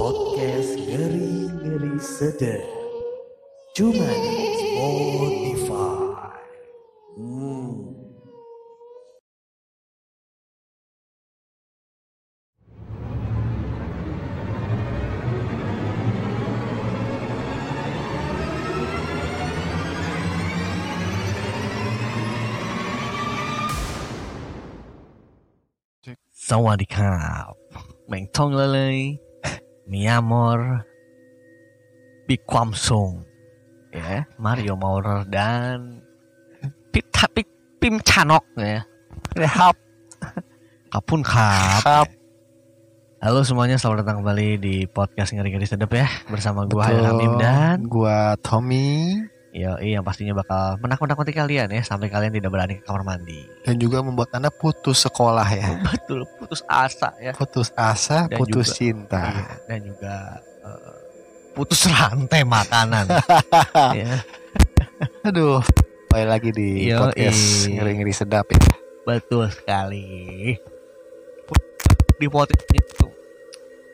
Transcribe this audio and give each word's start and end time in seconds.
Podcast 0.00 0.80
ngeri-ngeri 0.80 2.00
sedap. 2.00 2.64
Cuma 3.76 4.08
di 4.08 4.32
Spotify. 4.56 6.40
Hmm. 7.20 7.84
Sawadikap 26.32 27.52
Mengtong 28.08 28.56
lelei 28.56 29.20
Mi 29.20 29.29
amor 30.06 30.86
Bikwamsung. 32.30 33.26
Ya. 33.90 34.22
Mario 34.38 34.78
Maurer 34.78 35.26
dan 35.26 35.98
Pita 36.94 37.26
Pim, 37.26 37.42
Pim 37.82 37.98
Chanok 37.98 38.46
ya. 38.54 38.86
Rehab 39.34 39.74
Kapun 40.94 41.26
kap 41.26 41.82
Kap. 41.82 42.08
Halo 43.18 43.42
semuanya 43.42 43.76
selamat 43.76 44.06
datang 44.06 44.22
kembali 44.22 44.48
di 44.62 44.74
podcast 44.86 45.34
ngeri-ngeri 45.34 45.66
sedep 45.66 45.90
ya. 45.90 46.06
Bersama 46.30 46.70
gua 46.70 46.86
Hayal 46.86 47.02
Betul. 47.02 47.10
Hamim 47.10 47.32
dan 47.42 47.76
gua 47.90 48.38
Tommy 48.46 49.18
Yo, 49.50 49.74
yang 49.82 50.06
pastinya 50.06 50.30
bakal 50.30 50.78
menakut-nakuti 50.78 51.34
kalian 51.34 51.74
ya 51.74 51.82
Sampai 51.82 52.06
kalian 52.06 52.30
tidak 52.30 52.54
berani 52.54 52.78
ke 52.78 52.86
kamar 52.86 53.02
mandi 53.02 53.42
dan 53.66 53.82
juga 53.82 53.98
membuat 53.98 54.30
anda 54.30 54.46
putus 54.46 55.02
sekolah 55.02 55.42
ya. 55.50 55.74
Betul 55.90 56.22
putus 56.38 56.62
asa 56.70 57.10
ya 57.18 57.34
Putus 57.34 57.74
asa, 57.74 58.30
Dan 58.30 58.38
putus 58.38 58.70
juga- 58.70 58.78
cinta. 58.78 59.22
Iya, 59.26 59.46
dan 59.66 59.78
juga 59.82 60.14
eh, 60.62 60.92
putus 61.50 61.80
rantai 61.84 62.46
makanan. 62.46 63.06
ya, 63.98 64.22
Aduh, 65.26 65.58
kembali 66.06 66.26
lagi 66.30 66.50
di 66.54 66.86
Yoi. 66.86 66.98
podcast 67.02 67.42
ngeri-ngeri 67.66 68.14
sedap 68.14 68.46
ya. 68.48 68.62
betul 69.02 69.50
sekali. 69.50 70.54
Di 72.14 72.26
podcast 72.28 72.70
itu 72.70 73.06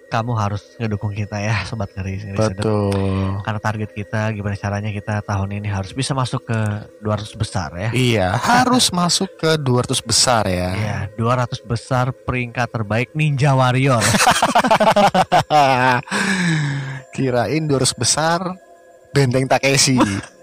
kamu 0.06 0.32
harus 0.38 0.62
ngedukung 0.78 1.10
kita 1.10 1.42
ya, 1.42 1.66
sobat 1.66 1.90
ngeri 1.94 2.22
ngeri 2.22 2.38
sedap. 2.38 2.62
Betul. 2.62 3.42
Karena 3.42 3.60
target 3.60 3.90
kita 3.90 4.30
gimana 4.30 4.54
caranya 4.54 4.90
kita 4.94 5.18
tahun 5.26 5.58
ini 5.58 5.66
harus 5.66 5.90
bisa 5.90 6.14
masuk 6.14 6.46
ke 6.46 6.60
200 7.02 7.34
besar 7.34 7.74
ya. 7.74 7.90
Iya, 7.90 8.28
harus 8.38 8.94
masuk 8.94 9.34
ke 9.34 9.58
200 9.58 9.98
besar 10.06 10.46
ya. 10.46 10.70
Iya, 10.74 10.96
200 11.18 11.58
besar 11.66 12.14
peringkat 12.14 12.70
terbaik 12.70 13.10
Ninja 13.18 13.58
Warrior. 13.58 14.00
Kirain 17.14 17.62
200 17.66 17.98
besar 17.98 18.38
Benteng 19.10 19.50
Takeshi. 19.50 19.98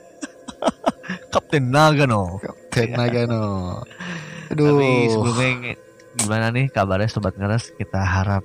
Kapten 1.34 1.72
Nagano. 1.72 2.42
Kapten 2.42 2.98
Nagano. 2.98 3.82
Aduh. 4.52 4.78
Tapi 4.78 4.90
sebelumnya 5.10 5.50
gimana 6.14 6.46
nih 6.54 6.70
kabarnya 6.70 7.10
sobat 7.10 7.34
ngeres? 7.38 7.74
Kita 7.74 8.02
harap 8.02 8.44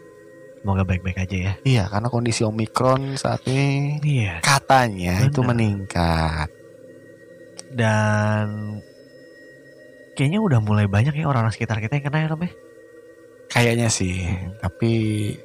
semoga 0.59 0.83
baik-baik 0.83 1.19
aja 1.19 1.37
ya. 1.37 1.53
Iya, 1.62 1.84
karena 1.87 2.09
kondisi 2.09 2.42
Omikron 2.42 3.14
saat 3.14 3.42
ini 3.47 3.98
Iya. 4.01 4.42
katanya 4.42 5.23
itu 5.23 5.41
Benar. 5.41 5.48
meningkat. 5.55 6.48
Dan 7.69 8.47
kayaknya 10.14 10.41
udah 10.41 10.59
mulai 10.59 10.86
banyak 10.86 11.14
ya 11.14 11.25
orang-orang 11.25 11.53
sekitar 11.53 11.79
kita 11.79 11.97
yang 11.97 12.05
kena 12.06 12.19
ya 12.25 12.29
Tom 12.29 12.42
ya. 12.42 12.51
Kayaknya 13.48 13.89
sih, 13.89 14.29
tapi 14.61 14.92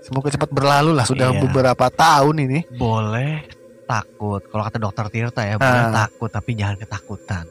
semoga 0.04 0.28
cepat 0.28 0.52
berlalu 0.52 0.92
lah. 0.92 1.08
Sudah 1.08 1.32
Iya. 1.32 1.40
beberapa 1.40 1.88
tahun 1.88 2.36
ini. 2.44 2.60
Boleh 2.76 3.48
takut. 3.84 4.44
Kalau 4.44 4.64
kata 4.64 4.78
dokter 4.78 5.08
Tirta 5.08 5.42
ya, 5.44 5.56
boleh 5.56 5.84
Ah. 5.88 6.04
takut 6.04 6.28
tapi 6.28 6.52
jangan 6.52 6.76
ketakutan. 6.76 7.46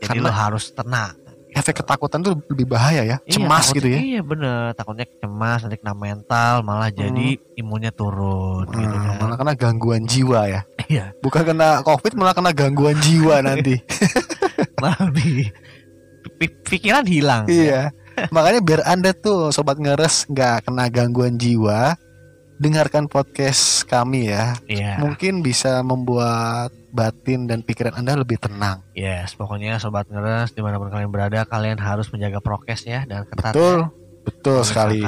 Jadi 0.00 0.18
Karena- 0.18 0.24
lo 0.24 0.32
harus 0.32 0.64
tenang. 0.72 1.12
Efek 1.52 1.78
ketakutan 1.78 2.20
tuh 2.20 2.32
lebih 2.48 2.64
bahaya 2.64 3.04
ya, 3.04 3.16
Iya, 3.20 3.34
cemas 3.34 3.68
gitu 3.70 3.84
ya. 3.84 4.00
Iya 4.00 4.20
bener, 4.20 4.72
takutnya 4.72 5.04
cemas, 5.20 5.60
nanti 5.60 5.76
kena 5.76 5.92
mental, 5.92 6.54
malah 6.62 6.88
jadi 6.88 7.36
imunnya 7.54 7.92
turun 7.92 8.64
gitu 8.66 8.80
Hmm, 8.88 9.04
kan. 9.06 9.16
malah 9.20 9.36
kena 9.36 9.52
gangguan 9.52 10.02
jiwa 10.02 10.48
ya. 10.48 10.60
Iya, 10.88 11.12
Bukan 11.20 11.42
kena 11.44 11.80
covid, 11.82 12.12
malah 12.14 12.32
kena 12.32 12.50
gangguan 12.50 12.96
jiwa 12.98 13.40
nanti. 13.46 13.76
malah 14.82 15.12
pi- 15.12 16.56
pikiran 16.64 17.04
hilang. 17.04 17.44
iya. 17.46 17.92
Makanya 18.34 18.60
biar 18.60 18.80
anda 18.84 19.12
tuh 19.12 19.48
sobat 19.50 19.76
ngeres 19.76 20.28
nggak 20.28 20.64
kena 20.64 20.88
gangguan 20.88 21.36
jiwa, 21.36 21.96
dengarkan 22.56 23.06
podcast 23.06 23.84
kami 23.84 24.28
ya. 24.28 24.56
Iya. 24.64 25.00
Mungkin 25.00 25.40
bisa 25.40 25.80
membuat 25.80 26.72
batin 26.92 27.48
dan 27.48 27.60
pikiran 27.60 27.96
anda 27.96 28.12
lebih 28.14 28.36
tenang. 28.36 28.84
Yes, 28.92 29.32
pokoknya 29.32 29.76
sobat 29.76 30.06
ngeres 30.06 30.52
di 30.52 30.60
mana 30.60 30.76
pun 30.76 30.86
kalian 30.86 31.08
berada, 31.08 31.42
kalian 31.42 31.76
harus 31.76 32.06
menjaga 32.08 32.38
prokes 32.38 32.84
ya 32.84 33.02
dan 33.02 33.24
ketat. 33.24 33.50
Betul, 33.50 33.78
ya. 33.80 33.88
betul 34.22 34.58
Kalau 34.60 34.68
sekali. 34.68 35.00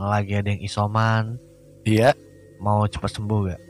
lagi 0.00 0.32
ada 0.32 0.48
yang 0.48 0.62
isoman, 0.62 1.36
Iya. 1.82 2.14
mau 2.56 2.86
cepat 2.86 3.10
sembuh 3.12 3.40
gak? 3.44 3.60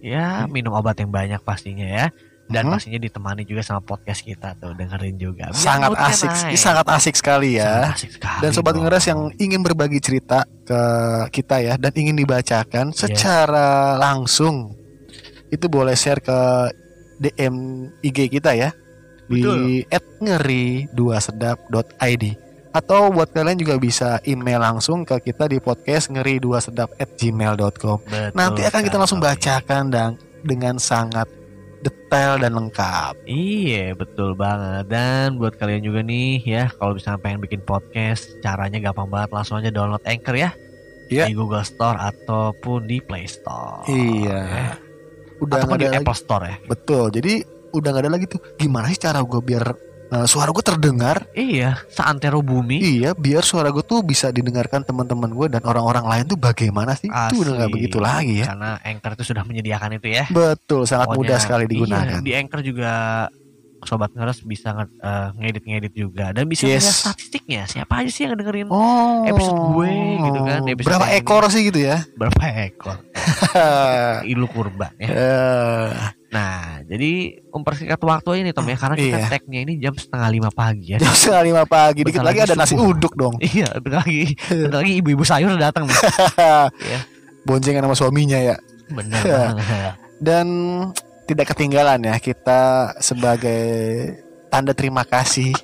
Ya 0.00 0.44
minum 0.46 0.72
obat 0.72 0.96
yang 0.96 1.08
banyak 1.08 1.38
pastinya 1.40 1.84
ya. 1.84 2.06
Dan 2.50 2.66
Mhm. 2.66 2.72
pastinya 2.74 2.98
ditemani 2.98 3.46
juga 3.46 3.62
sama 3.62 3.78
podcast 3.78 4.26
kita 4.26 4.58
tuh 4.58 4.74
dengerin 4.74 5.14
juga. 5.14 5.54
Biar 5.54 5.54
Sangat 5.54 5.94
asik, 5.94 6.26
naik. 6.26 6.50
ini 6.50 6.58
sangat 6.58 6.86
asik 6.90 7.14
sekali 7.14 7.50
ya. 7.54 7.86
Sangat 7.86 7.94
asik 7.94 8.10
sekali 8.18 8.40
Dan 8.42 8.50
sobat 8.50 8.74
dong. 8.74 8.82
ngeres 8.82 9.04
yang 9.06 9.20
ingin 9.38 9.62
berbagi 9.62 10.02
cerita 10.02 10.42
ke 10.66 10.80
kita 11.30 11.62
ya 11.62 11.78
dan 11.78 11.94
ingin 11.94 12.18
dibacakan 12.18 12.90
Iya. 12.90 12.96
secara 12.98 13.94
langsung 13.94 14.74
itu 15.50 15.66
boleh 15.66 15.98
share 15.98 16.22
ke 16.22 16.70
DM 17.20 17.54
IG 18.00 18.32
kita 18.32 18.56
ya 18.56 18.72
di 19.26 19.82
@ngeri2sedap.id 20.20 22.24
atau 22.70 23.10
buat 23.10 23.34
kalian 23.34 23.58
juga 23.58 23.74
bisa 23.82 24.22
email 24.22 24.62
langsung 24.62 25.02
ke 25.02 25.18
kita 25.18 25.50
di 25.50 25.58
podcast 25.58 26.06
ngeri 26.14 26.38
2 26.38 26.70
sedap@gmail.com. 26.70 27.98
Betul 28.06 28.30
Nanti 28.38 28.62
akan 28.62 28.80
kita 28.86 28.94
langsung 28.94 29.18
bacakan 29.18 29.90
dan 29.90 30.14
dengan 30.46 30.78
sangat 30.78 31.26
detail 31.82 32.38
dan 32.38 32.54
lengkap. 32.54 33.26
Iya 33.26 33.90
betul 33.96 34.36
banget 34.36 34.84
Dan 34.86 35.40
buat 35.40 35.56
kalian 35.56 35.80
juga 35.80 36.04
nih 36.04 36.44
ya 36.44 36.68
Kalau 36.76 36.92
misalnya 36.92 37.24
pengen 37.24 37.40
bikin 37.40 37.64
podcast 37.64 38.28
Caranya 38.44 38.76
gampang 38.84 39.08
banget 39.08 39.32
Langsung 39.32 39.56
aja 39.56 39.72
download 39.72 40.04
Anchor 40.04 40.36
ya 40.36 40.52
Iya. 41.08 41.24
Di 41.26 41.32
Google 41.32 41.64
Store 41.64 41.96
Ataupun 41.96 42.84
di 42.84 43.00
Play 43.00 43.24
Store 43.24 43.88
Iya. 43.88 44.40
ya. 44.44 44.76
Udah 45.40 45.64
nggak 45.64 45.78
di 45.80 45.86
ada 45.86 45.92
lagi 45.96 46.04
Apple 46.04 46.18
Store 46.18 46.44
ya 46.46 46.56
Betul. 46.68 47.04
Jadi 47.10 47.32
udah 47.70 47.88
gak 47.94 48.02
ada 48.02 48.10
lagi 48.10 48.26
tuh. 48.26 48.40
Gimana 48.58 48.90
sih 48.90 48.98
cara 48.98 49.22
gue 49.22 49.40
biar 49.40 49.64
uh, 50.10 50.26
suara 50.26 50.50
gue 50.50 50.64
terdengar? 50.64 51.30
Iya 51.32 51.78
Seantero 51.86 52.42
bumi 52.42 52.82
Iya, 52.82 53.14
biar 53.14 53.46
suara 53.46 53.70
gue 53.70 53.82
tuh 53.86 54.02
bisa 54.02 54.34
didengarkan 54.34 54.82
teman-teman 54.82 55.30
gue 55.30 55.46
dan 55.46 55.62
orang-orang 55.62 56.04
lain 56.06 56.24
tuh 56.26 56.38
bagaimana 56.38 56.98
sih? 56.98 57.08
Itu 57.08 57.46
udah 57.46 57.52
gak 57.62 57.70
Asli. 57.70 57.74
begitu 57.78 57.98
lagi 58.02 58.34
ya. 58.42 58.46
Karena 58.52 58.70
Anchor 58.82 59.12
itu 59.16 59.24
sudah 59.30 59.42
menyediakan 59.46 59.90
itu 59.96 60.08
ya 60.10 60.24
Betul, 60.28 60.84
sangat 60.84 61.14
Pokoknya, 61.14 61.20
mudah 61.22 61.38
sekali 61.38 61.64
digunakan. 61.70 62.18
Iya, 62.20 62.26
di 62.26 62.32
Anchor 62.34 62.60
juga 62.66 62.92
Sobat 63.82 64.10
Ngeres 64.10 64.40
bisa 64.42 64.72
eh, 64.76 65.28
ngedit-ngedit 65.34 65.92
juga 65.92 66.30
Dan 66.30 66.46
bisa 66.46 66.64
Yes. 66.64 66.84
melihat 66.84 66.98
statistiknya 67.06 67.62
Siapa 67.64 67.92
aja 67.96 68.10
sih 68.10 68.22
yang 68.22 68.34
dengerin 68.34 68.68
Oh, 68.68 69.24
Episode 69.24 69.60
gue 69.70 69.90
gitu 70.20 70.38
kan, 70.42 70.60
episode 70.64 70.86
Berapa 70.86 71.06
ini. 71.06 71.16
ekor 71.16 71.42
sih 71.46 71.62
gitu 71.64 71.80
ya? 71.80 71.96
Berapa 72.12 72.40
ekor 72.62 72.96
Ilu 74.30 74.46
kurban 74.46 74.92
ya 74.96 75.08
Eh, 75.08 75.90
Nah, 76.30 76.78
jadi 76.86 77.42
mempersingkat 77.44 77.98
waktu 77.98 78.30
ini 78.38 78.50
Tom 78.50 78.62
ya 78.62 78.78
karena 78.78 78.94
kita 78.94 79.18
Iya. 79.18 79.26
tagnya 79.28 79.60
ini 79.60 79.72
jam 79.76 79.90
setengah 79.92 80.30
lima 80.30 80.46
pagi 80.48 80.94
ya. 80.94 80.98
Jam 80.98 81.10
setengah 81.10 81.42
lima 81.42 81.62
pagi, 81.66 82.06
dikit 82.06 82.22
lagi 82.22 82.38
lagi 82.38 82.46
ada 82.46 82.54
nasi 82.54 82.78
subuh. 82.78 82.94
uduk 82.94 83.12
dong. 83.18 83.34
iya, 83.42 83.66
bentar 83.74 84.06
lagi, 84.06 84.38
bentar 84.62 84.78
lagi 84.78 84.94
ibu-ibu 84.96 85.26
sayur 85.26 85.58
datang. 85.58 85.90
Iya. 86.86 87.02
Boncengan 87.42 87.82
sama 87.82 87.98
suaminya 87.98 88.38
ya. 88.38 88.54
Benar 88.86 89.18
banget. 89.26 89.94
Dan 90.22 90.46
tidak 91.30 91.54
ketinggalan 91.54 92.02
ya 92.02 92.16
kita 92.18 92.90
sebagai 92.98 93.62
tanda 94.50 94.74
terima 94.74 95.06
kasih 95.06 95.54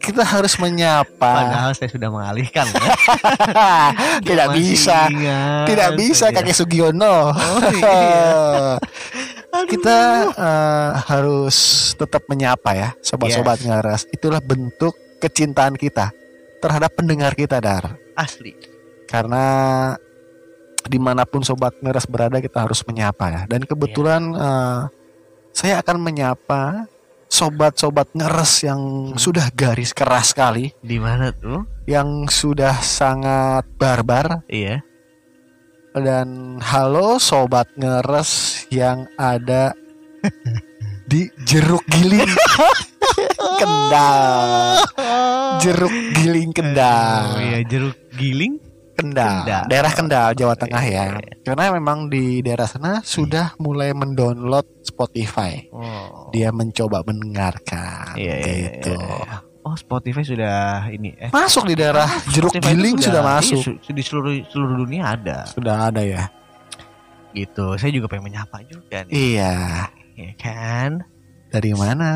kita 0.00 0.24
harus 0.24 0.56
menyapa. 0.56 1.12
Padahal 1.44 1.76
saya 1.76 1.92
sudah 1.92 2.08
mengalihkan 2.08 2.64
ya. 2.72 2.88
tidak 4.32 4.48
bisa. 4.56 5.12
ingat 5.12 5.68
Tidak 5.68 5.90
bisa 5.92 6.26
saja. 6.32 6.40
kakek 6.40 6.56
Sugiono. 6.56 7.36
Oh, 7.36 7.60
iya. 7.76 8.80
kita 9.68 9.98
eh, 10.40 10.90
harus 11.04 11.56
tetap 12.00 12.24
menyapa 12.32 12.72
ya 12.72 12.88
sobat-sobat 13.04 13.60
Yes. 13.60 13.66
ngaras. 13.68 14.00
Itulah 14.08 14.40
bentuk 14.40 14.96
kecintaan 15.20 15.76
kita 15.76 16.08
terhadap 16.64 16.96
pendengar 16.96 17.36
kita 17.36 17.60
dar. 17.60 18.00
asli. 18.16 18.56
Karena 19.04 19.44
di 20.88 20.96
mana 20.96 21.28
pun 21.28 21.44
sobat 21.44 21.76
ngaras 21.84 22.08
berada 22.08 22.40
kita 22.40 22.64
harus 22.64 22.80
menyapa 22.88 23.28
ya. 23.28 23.42
Dan 23.44 23.68
kebetulan 23.68 24.32
eh, 24.32 24.80
saya 25.50 25.80
akan 25.80 25.98
menyapa 26.00 26.86
sobat-sobat 27.26 28.10
ngeres 28.12 28.64
yang 28.64 28.80
Hmm. 29.14 29.18
sudah 29.18 29.46
garis 29.50 29.92
keras 29.92 30.34
sekali, 30.34 30.74
Di 30.80 30.98
mana 30.98 31.30
tuh? 31.30 31.62
yang 31.86 32.26
sudah 32.26 32.74
sangat 32.80 33.66
barbar, 33.76 34.42
Iya. 34.46 34.82
dan 35.92 36.58
halo 36.60 37.18
sobat 37.18 37.70
ngeres 37.74 38.62
yang 38.68 39.06
ada 39.14 39.74
di 41.04 41.26
jeruk 41.42 41.82
giling 41.88 42.30
Kendal. 43.60 44.80
Jeruk 45.58 45.92
giling 46.14 46.50
Kendal. 46.50 47.36
Oh 47.36 47.42
iya 47.42 47.60
jeruk 47.62 47.96
giling. 48.14 48.56
Kendal. 49.00 49.34
Kendal. 49.42 49.62
Daerah 49.66 49.92
Kendal, 49.92 50.28
Jawa 50.36 50.54
Tengah 50.54 50.84
ya. 50.84 51.04
Karena 51.40 51.64
memang 51.72 52.06
di 52.06 52.38
daerah 52.40 52.68
sana 52.68 53.00
sudah 53.00 53.56
mulai 53.56 53.90
mendownload 53.90 54.84
Spotify. 54.84 55.64
Oh. 55.72 56.28
Dia 56.30 56.52
mencoba 56.52 57.00
mendengarkan 57.02 58.14
Iya, 58.14 58.34
iya, 58.36 58.52
iya, 58.52 58.70
gitu. 58.78 58.94
iya. 58.94 59.42
Oh 59.60 59.76
Spotify 59.76 60.24
sudah 60.24 60.88
ini 60.88 61.12
eh. 61.20 61.28
Masuk 61.28 61.68
di 61.68 61.76
daerah 61.76 62.08
jeruk 62.32 62.48
Spotify 62.52 62.72
giling 62.72 62.96
sudah, 62.96 63.20
masuk. 63.20 63.60
iya, 63.60 63.76
su- 63.76 63.92
di 63.92 64.02
seluruh 64.02 64.32
seluruh 64.48 64.76
dunia 64.80 65.02
ada. 65.16 65.44
Sudah 65.44 65.92
ada 65.92 66.00
ya. 66.00 66.32
Gitu. 67.36 67.76
Saya 67.76 67.90
juga 67.92 68.08
pengen 68.08 68.32
menyapa 68.32 68.64
juga 68.64 69.04
nih. 69.04 69.12
Iya. 69.36 69.54
Ya 70.16 70.32
kan? 70.36 70.90
Dari 71.50 71.74
mana? 71.74 72.08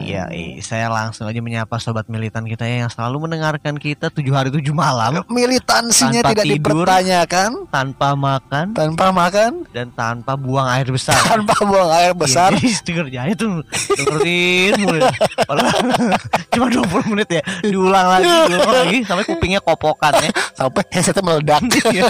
Iya, 0.00 0.32
saya 0.64 0.88
langsung 0.88 1.28
aja 1.28 1.36
menyapa 1.38 1.76
sobat 1.76 2.08
militan 2.08 2.48
kita 2.48 2.64
ya 2.64 2.80
yang 2.80 2.90
selalu 2.90 3.28
mendengarkan 3.28 3.76
kita 3.76 4.08
tujuh 4.08 4.32
hari 4.32 4.48
tujuh 4.48 4.72
malam 4.72 5.20
Militansinya 5.28 6.24
Tanpa 6.24 6.32
tidak 6.32 6.44
tidur. 6.48 6.80
dipertanyakan, 6.80 7.50
tanpa 7.68 8.08
makan 8.14 8.64
tanpa 8.72 9.12
makan, 9.12 9.68
dan 9.68 9.92
tanpa 9.92 10.32
buang 10.32 10.64
air 10.64 10.88
besar. 10.88 11.12
tanpa 11.28 11.60
buang 11.60 11.90
air 11.92 12.16
besar. 12.16 12.56
Iya, 12.56 12.72
jadi 12.80 12.92
kerjanya 12.96 13.34
tuh 13.36 13.60
dengerin 13.92 14.72
mulu. 14.80 15.00
Padahal 15.44 15.80
cuma 16.56 16.66
20 16.72 17.12
menit 17.12 17.28
ya. 17.36 17.42
Diulang 17.60 18.06
lagi, 18.06 18.28
diulang 18.48 18.72
lagi 18.80 18.98
sampai 19.04 19.24
kupingnya 19.26 19.60
kopokan 19.60 20.12
ya. 20.18 20.30
sampai 20.56 20.82
headsetnya 20.88 21.20
meledak. 21.20 21.60
Iya. 21.90 22.08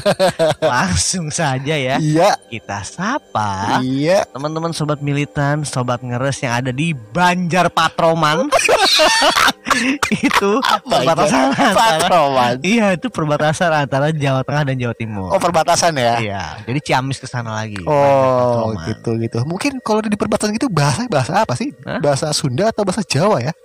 Langsung 0.60 1.32
saja 1.32 1.74
ya 1.74 1.96
Iya, 1.98 2.36
kita 2.46 2.84
sapa 2.84 3.80
iya. 3.80 4.22
teman-teman 4.28 4.70
sobat 4.70 5.00
militan, 5.00 5.64
sobat 5.64 5.98
ngeres 6.00 6.38
yang 6.40 6.52
ada 6.52 6.59
di 6.68 6.92
Banjar 6.92 7.72
Patroman. 7.72 8.44
itu 10.28 10.50
perbatasan 10.84 11.56
antara 11.56 11.72
Patroman. 11.72 12.60
Iya, 12.60 13.00
itu 13.00 13.08
perbatasan 13.08 13.70
antara 13.88 14.12
Jawa 14.12 14.44
Tengah 14.44 14.62
dan 14.68 14.76
Jawa 14.76 14.92
Timur. 14.92 15.32
Oh 15.32 15.40
perbatasan 15.40 15.96
ya? 15.96 16.20
Iya, 16.20 16.42
jadi 16.68 16.80
Ciamis 16.84 17.16
ke 17.16 17.24
sana 17.24 17.56
lagi. 17.56 17.80
Oh 17.88 18.76
gitu 18.84 19.16
gitu. 19.16 19.40
Mungkin 19.48 19.80
kalau 19.80 20.04
di 20.04 20.12
perbatasan 20.20 20.52
gitu 20.52 20.68
bahasa 20.68 21.08
bahasa 21.08 21.40
apa 21.40 21.56
sih? 21.56 21.72
Hah? 21.88 22.04
Bahasa 22.04 22.28
Sunda 22.36 22.68
atau 22.68 22.84
bahasa 22.84 23.00
Jawa 23.00 23.40
ya? 23.40 23.56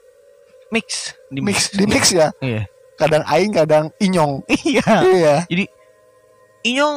Mix, 0.72 1.14
di 1.30 1.40
Mix 1.44 1.70
di 1.76 1.86
mix 1.86 2.10
ya. 2.10 2.34
Iya. 2.42 2.66
Kadang 2.96 3.24
aing 3.28 3.52
kadang 3.52 3.86
inyong. 4.00 4.44
Iya. 4.66 4.88
Iya. 5.04 5.36
Jadi 5.52 5.66
inyong 6.72 6.96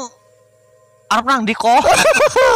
arep 1.08 1.24
nang 1.24 1.42
di 1.48 1.54
kok. 1.56 1.80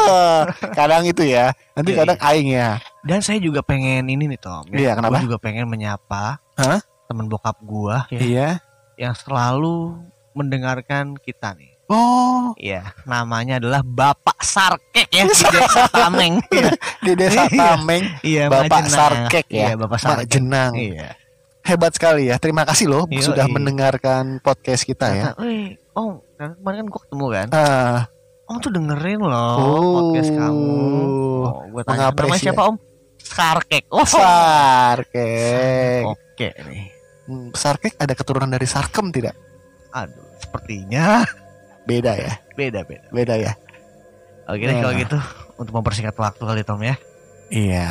kadang 0.79 1.03
itu 1.09 1.25
ya. 1.25 1.56
Nanti 1.73 1.91
Iya, 1.97 1.99
kadang 2.05 2.19
aing 2.21 2.49
ya. 2.53 2.71
Dan 3.02 3.19
saya 3.19 3.38
juga 3.38 3.60
pengen 3.60 4.06
ini 4.06 4.25
nih 4.26 4.38
Tom. 4.38 4.62
Iya, 4.70 4.94
kenapa? 4.94 5.19
Gua 5.19 5.26
juga 5.26 5.38
pengen 5.38 5.66
menyapa 5.66 6.38
Hah? 6.54 6.78
teman 7.04 7.26
bokap 7.26 7.58
gua 7.60 8.06
ya, 8.08 8.20
Iya. 8.20 8.49
yang 8.96 9.10
selalu 9.12 9.99
mendengarkan 10.32 11.19
kita 11.19 11.52
nih. 11.54 11.75
Oh, 11.87 12.54
Iya, 12.54 12.94
namanya 13.04 13.58
adalah 13.58 13.82
Bapak 13.82 14.40
Sarkek 14.40 15.10
ya 15.10 15.26
di 15.26 15.34
Desa 15.52 15.84
Tameng. 15.88 16.40
Iya, 16.49 16.70
di 17.00 17.12
desa 17.12 17.43
Iya. 17.44 17.58
Tameng, 17.58 18.04
iya 18.22 18.44
Bapak 18.46 18.70
Majenang. 18.81 18.88
Sarkek 18.88 19.46
ya. 19.50 19.58
Iya, 19.58 19.75
Bapak 19.76 19.90
Mak 19.90 20.00
Sarkek. 20.00 20.26
Jenang. 20.31 20.72
Iya. 20.72 21.08
Hebat 21.62 21.93
sekali 21.93 22.22
ya. 22.26 22.37
Terima 22.38 22.62
kasih 22.64 22.87
loh 22.87 23.05
Yoi. 23.06 23.20
sudah 23.20 23.44
mendengarkan 23.46 24.40
podcast 24.40 24.82
kita 24.82 25.10
ya. 25.10 25.25
Kata, 25.31 25.43
"Weh, 25.43 25.75
Om, 25.93 26.12
kan 26.34 26.48
kemarin 26.56 26.76
kan 26.78 26.87
gua 26.88 27.00
ketemu 27.02 27.26
kan. 27.28 27.46
Ah, 27.52 27.98
Om 28.44 28.56
tuh 28.58 28.70
dengerin 28.70 29.20
loh 29.20 29.52
Oh. 29.58 29.93
podcast 30.08 30.31
kamu. 30.32 30.70
Oh, 31.43 31.62
gua 31.69 31.82
tanya, 31.84 32.08
namanya 32.10 32.40
siapa 32.40 32.62
Om? 32.64 32.76
Sarkek. 33.32 33.84
Oh, 33.88 34.05
Sarkek. 34.05 36.02
Oke 36.05 36.49
nih. 36.69 36.84
Hmm, 37.25 37.49
Sarkek 37.52 37.96
ada 37.96 38.12
keturunan 38.12 38.49
dari 38.49 38.67
Sarkem 38.67 39.08
tidak? 39.08 39.32
Aduh, 39.93 40.25
sepertinya 40.37 41.23
Beda 41.82 42.14
ya. 42.14 42.34
beda-beda. 42.55 43.06
Beda 43.11 43.34
ya. 43.37 43.52
Oke 44.46 44.62
deh 44.62 44.75
Nah. 44.75 44.82
kalau 44.82 44.94
gitu 44.94 45.19
untuk 45.56 45.73
mempersingkat 45.75 46.14
waktu 46.14 46.43
kali 46.43 46.62
Tom 46.62 46.82
ya. 46.82 46.96
Iya. 47.49 47.88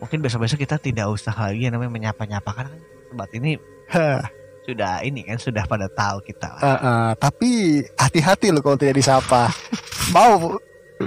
Mungkin 0.00 0.20
besok-besok 0.20 0.60
kita 0.60 0.76
tidak 0.76 1.08
usah 1.08 1.32
lagi 1.32 1.64
yang 1.64 1.76
namanya 1.76 1.92
menyapa-nyapa 1.92 2.50
kan 2.52 2.66
tempat 3.08 3.30
ini 3.32 3.56
Hah, 3.88 4.20
sudah 4.64 5.00
ini 5.00 5.24
kan 5.24 5.36
sudah 5.36 5.64
pada 5.64 5.86
tahu 5.88 6.18
kita 6.20 6.56
eh, 6.56 6.68
eh, 6.72 7.10
tapi 7.16 7.50
hati-hati 7.94 8.48
loh 8.48 8.60
kalau 8.60 8.76
tidak 8.76 8.96
disapa. 8.96 9.48
Mau 10.16 10.56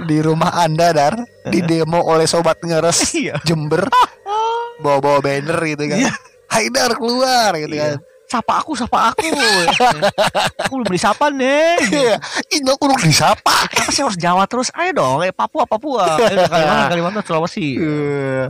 di 0.04 0.18
rumah 0.18 0.52
Anda 0.54 0.90
dar 0.90 1.14
di 1.44 1.60
demo 1.60 2.02
oleh 2.02 2.24
sobat 2.24 2.60
ngeres 2.60 2.98
Iya. 3.24 3.40
Jember 3.42 3.88
bawa-bawa 4.82 5.18
banner 5.18 5.58
gitu 5.64 5.84
kan. 5.86 5.98
Iya. 5.98 6.12
Haidar 6.48 6.94
keluar 6.94 7.50
gitu 7.54 7.72
Iya. 7.72 7.96
kan. 7.96 7.98
Sapa 8.28 8.60
aku, 8.60 8.76
sapa 8.76 9.08
aku. 9.08 9.24
aku 10.60 10.72
belum 10.76 10.92
disapa 10.92 11.32
nih. 11.32 11.80
Iya, 11.88 12.16
ini 12.52 12.68
aku 12.68 12.84
udah 12.84 13.00
disapa. 13.00 13.56
Kenapa 13.72 13.88
sih 13.88 14.04
harus 14.04 14.20
Jawa 14.20 14.44
terus? 14.44 14.68
Ayo 14.76 14.92
dong, 14.92 15.24
eh 15.24 15.32
Papua, 15.32 15.64
Papua. 15.64 16.28
Eh, 16.28 16.44
Kalimantan, 16.44 16.92
Kalimantan, 16.92 17.22
Sulawesi. 17.24 17.80
Eh, 17.80 18.44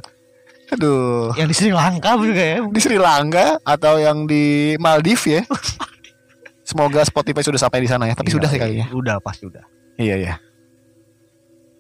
Aduh, 0.69 1.31
Yang 1.33 1.49
di 1.49 1.55
Sri 1.55 1.71
Lanka 1.71 2.19
juga 2.19 2.43
ya. 2.43 2.59
di 2.61 2.81
Sri 2.83 2.99
Lanka 2.99 3.56
atau 3.62 3.97
yang 3.97 4.27
di 4.27 4.75
Maldives 4.77 5.25
ya. 5.25 5.41
Semoga 6.61 7.01
Spotify 7.01 7.41
sudah 7.41 7.56
sampai 7.56 7.81
di 7.81 7.89
sana 7.89 8.05
ya. 8.05 8.12
Tapi 8.12 8.29
Iya, 8.29 8.37
sudah 8.37 8.49
sih 8.51 8.59
kayaknya. 8.59 8.87
Udah, 8.93 9.17
pasti 9.23 9.47
udah. 9.47 9.65
Iya 9.97 10.17
ya. 10.19 10.35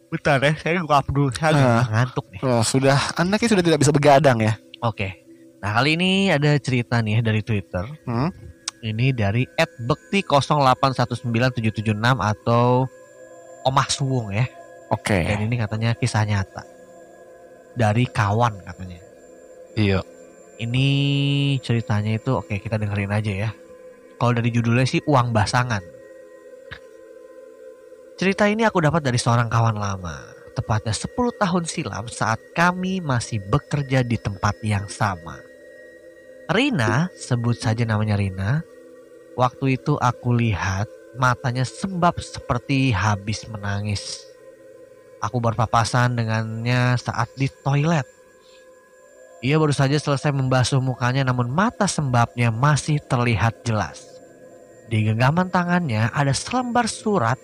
Bentar 0.08 0.40
ya, 0.40 0.56
saya 0.56 0.80
buka 0.80 1.04
dulu. 1.12 1.28
Saya 1.36 1.52
agak 1.52 1.92
ngantuk 1.92 2.24
nih. 2.32 2.40
Oh, 2.40 2.64
sudah 2.64 2.96
anaknya 3.20 3.48
sudah 3.52 3.64
tidak 3.64 3.84
bisa 3.84 3.92
begadang 3.92 4.40
ya. 4.40 4.56
Oke. 4.80 5.28
Nah, 5.60 5.76
kali 5.76 6.00
ini 6.00 6.32
ada 6.32 6.56
cerita 6.56 7.04
nih 7.04 7.20
dari 7.20 7.44
Twitter. 7.44 7.84
Hmm? 8.08 8.32
Ini 8.80 9.12
dari 9.12 9.44
@bekti08197776 9.84 12.16
atau 12.22 12.86
Omah 13.66 13.88
Suwung 13.90 14.30
ya. 14.32 14.46
Oke. 14.88 15.28
Dan 15.28 15.44
ini 15.44 15.60
katanya 15.60 15.92
kisah 15.98 16.24
nyata. 16.24 16.64
Dari 17.76 18.08
kawan 18.08 18.64
katanya. 18.64 18.96
Iya. 19.76 20.00
Ini 20.58 20.88
ceritanya 21.62 22.10
itu 22.16 22.34
oke 22.34 22.58
kita 22.58 22.78
dengerin 22.80 23.12
aja 23.12 23.32
ya. 23.46 23.54
Kalau 24.18 24.34
dari 24.34 24.50
judulnya 24.50 24.82
sih 24.88 24.98
uang 25.04 25.32
basangan. 25.36 25.82
Cerita 28.18 28.50
ini 28.50 28.66
aku 28.66 28.82
dapat 28.82 29.06
dari 29.06 29.14
seorang 29.14 29.46
kawan 29.46 29.78
lama. 29.78 30.18
Tepatnya 30.50 30.90
10 30.90 31.38
tahun 31.38 31.64
silam 31.70 32.10
saat 32.10 32.42
kami 32.50 32.98
masih 32.98 33.38
bekerja 33.46 34.02
di 34.02 34.18
tempat 34.18 34.58
yang 34.66 34.90
sama. 34.90 35.38
Rina, 36.50 37.14
sebut 37.14 37.54
saja 37.62 37.86
namanya 37.86 38.18
Rina. 38.18 38.66
Waktu 39.38 39.78
itu 39.78 39.94
aku 40.02 40.34
lihat 40.34 40.90
matanya 41.14 41.62
sembab 41.62 42.18
seperti 42.18 42.90
habis 42.90 43.46
menangis. 43.46 44.26
Aku 45.22 45.38
berpapasan 45.38 46.18
dengannya 46.18 46.98
saat 46.98 47.30
di 47.38 47.46
toilet. 47.62 48.10
Ia 49.46 49.62
baru 49.62 49.70
saja 49.70 49.94
selesai 49.94 50.34
membasuh 50.34 50.82
mukanya 50.82 51.22
namun 51.22 51.46
mata 51.54 51.86
sembabnya 51.86 52.50
masih 52.50 52.98
terlihat 52.98 53.62
jelas. 53.62 54.10
Di 54.90 55.06
genggaman 55.06 55.54
tangannya 55.54 56.10
ada 56.10 56.34
selembar 56.34 56.90
surat 56.90 57.38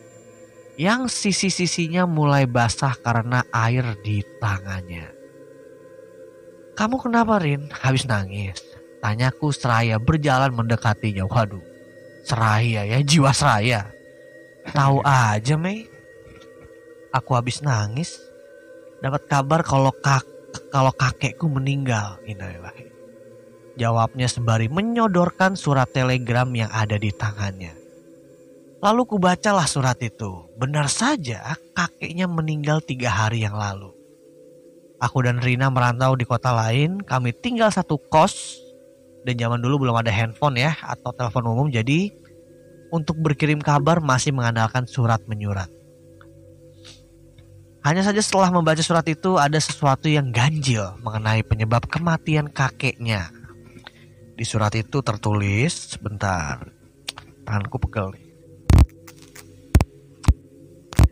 yang 0.75 1.07
sisi-sisinya 1.07 2.07
mulai 2.07 2.51
basah 2.51 2.99
karena 2.99 3.47
air 3.55 3.95
di 4.03 4.23
tangannya. 4.43 5.15
Kamu 6.75 6.99
kenapa 6.99 7.39
Rin? 7.39 7.71
Habis 7.71 8.11
nangis. 8.11 8.59
Tanyaku 8.99 9.55
seraya 9.55 10.03
berjalan 10.03 10.51
mendekatinya. 10.51 11.31
Waduh, 11.31 11.63
seraya 12.27 12.83
ya, 12.83 12.99
jiwa 12.99 13.31
seraya. 13.31 13.95
Tahu 14.75 15.05
aja 15.07 15.55
Mei. 15.55 15.87
Aku 17.15 17.39
habis 17.39 17.63
nangis. 17.63 18.19
Dapat 18.99 19.31
kabar 19.31 19.61
kalau 19.63 19.95
kak 19.95 20.27
kalau 20.75 20.91
kakekku 20.91 21.47
meninggal. 21.47 22.19
Innalillahi. 22.27 22.91
Jawabnya 23.79 24.27
sembari 24.27 24.67
menyodorkan 24.67 25.55
surat 25.55 25.91
telegram 25.95 26.51
yang 26.51 26.71
ada 26.75 26.99
di 26.99 27.15
tangannya. 27.15 27.84
Lalu 28.85 29.17
kubacalah 29.17 29.65
surat 29.65 29.97
itu. 30.05 30.45
Benar 30.61 30.93
saja 30.93 31.57
kakeknya 31.73 32.29
meninggal 32.29 32.85
tiga 32.85 33.09
hari 33.09 33.41
yang 33.41 33.57
lalu. 33.57 33.97
Aku 35.01 35.25
dan 35.25 35.41
Rina 35.41 35.73
merantau 35.73 36.13
di 36.13 36.29
kota 36.29 36.53
lain. 36.53 37.01
Kami 37.01 37.33
tinggal 37.33 37.73
satu 37.73 37.97
kos. 37.97 38.61
Dan 39.25 39.41
zaman 39.41 39.65
dulu 39.65 39.89
belum 39.89 39.97
ada 40.05 40.13
handphone 40.13 40.61
ya 40.61 40.77
atau 40.85 41.17
telepon 41.17 41.49
umum. 41.49 41.73
Jadi 41.73 42.13
untuk 42.93 43.17
berkirim 43.25 43.57
kabar 43.65 44.05
masih 44.05 44.37
mengandalkan 44.37 44.85
surat 44.85 45.25
menyurat. 45.25 45.73
Hanya 47.89 48.05
saja 48.05 48.21
setelah 48.21 48.53
membaca 48.53 48.85
surat 48.85 49.05
itu 49.09 49.41
ada 49.41 49.57
sesuatu 49.57 50.13
yang 50.13 50.29
ganjil 50.29 50.93
mengenai 51.01 51.41
penyebab 51.41 51.89
kematian 51.89 52.53
kakeknya. 52.53 53.33
Di 54.37 54.45
surat 54.45 54.77
itu 54.77 55.01
tertulis, 55.01 55.97
sebentar, 55.97 56.65
tanganku 57.49 57.81
pegel 57.81 58.13
nih. 58.13 58.24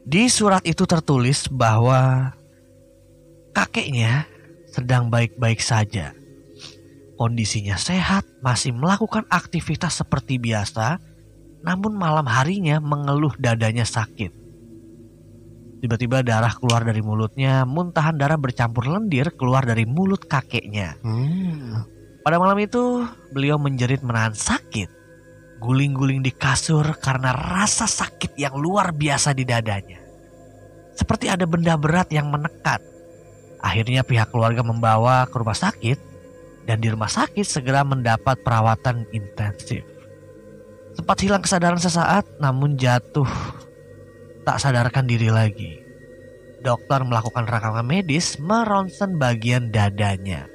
Di 0.03 0.27
surat 0.27 0.67
itu 0.67 0.83
tertulis 0.83 1.47
bahwa 1.47 2.35
kakeknya 3.55 4.27
sedang 4.73 5.07
baik-baik 5.13 5.63
saja. 5.63 6.11
Kondisinya 7.15 7.79
sehat, 7.79 8.27
masih 8.43 8.75
melakukan 8.75 9.23
aktivitas 9.31 10.03
seperti 10.03 10.43
biasa, 10.43 10.99
namun 11.63 11.95
malam 11.95 12.27
harinya 12.27 12.83
mengeluh 12.83 13.31
dadanya 13.39 13.87
sakit. 13.87 14.35
Tiba-tiba 15.83 16.23
darah 16.23 16.55
keluar 16.55 16.83
dari 16.83 17.03
mulutnya, 17.03 17.63
muntahan 17.63 18.15
darah 18.15 18.39
bercampur 18.39 18.87
lendir 18.87 19.35
keluar 19.35 19.67
dari 19.67 19.87
mulut 19.87 20.27
kakeknya. 20.27 20.99
Hmm. 21.03 21.87
Pada 22.23 22.39
malam 22.39 22.59
itu, 22.63 23.07
beliau 23.35 23.59
menjerit 23.59 24.03
menahan 24.03 24.35
sakit. 24.35 25.02
Guling-guling 25.62 26.26
di 26.26 26.35
kasur 26.35 26.83
karena 26.99 27.31
rasa 27.31 27.87
sakit 27.87 28.35
yang 28.35 28.59
luar 28.59 28.90
biasa 28.90 29.31
di 29.31 29.47
dadanya. 29.47 30.02
Seperti 30.99 31.31
ada 31.31 31.47
benda 31.47 31.78
berat 31.78 32.11
yang 32.11 32.28
menekan. 32.35 32.83
Akhirnya 33.62 34.02
pihak 34.02 34.35
keluarga 34.35 34.66
membawa 34.66 35.23
ke 35.31 35.38
rumah 35.38 35.54
sakit 35.54 35.99
dan 36.66 36.83
di 36.83 36.90
rumah 36.90 37.07
sakit 37.07 37.47
segera 37.47 37.87
mendapat 37.87 38.42
perawatan 38.42 39.07
intensif. 39.14 39.87
Sempat 40.99 41.16
hilang 41.23 41.47
kesadaran 41.47 41.78
sesaat 41.78 42.26
namun 42.42 42.75
jatuh 42.75 43.31
tak 44.42 44.59
sadarkan 44.59 45.07
diri 45.07 45.31
lagi. 45.31 45.78
Dokter 46.62 47.02
melakukan 47.07 47.47
rekaman 47.47 47.87
medis 47.87 48.38
meronsen 48.38 49.19
bagian 49.19 49.71
dadanya. 49.71 50.47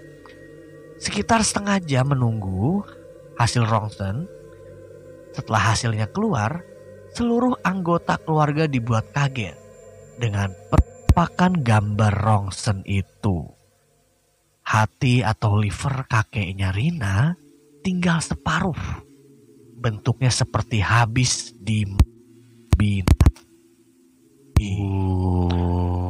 Sekitar 1.00 1.44
setengah 1.44 1.80
jam 1.84 2.12
menunggu 2.12 2.84
hasil 3.36 3.64
ronsen. 3.68 4.28
Setelah 5.38 5.78
hasilnya 5.78 6.10
keluar, 6.10 6.66
seluruh 7.14 7.62
anggota 7.62 8.18
keluarga 8.18 8.66
dibuat 8.66 9.14
kaget 9.14 9.54
dengan 10.18 10.50
penampakan 10.74 11.62
gambar 11.62 12.14
rongsen 12.14 12.82
itu. 12.86 13.46
Hati 14.66 15.22
atau 15.22 15.62
liver 15.62 16.10
kakeknya 16.10 16.74
Rina 16.74 17.38
tinggal 17.86 18.18
separuh. 18.18 19.06
Bentuknya 19.78 20.34
seperti 20.34 20.82
habis 20.82 21.54
di 21.58 21.86
Uh. 24.58 26.07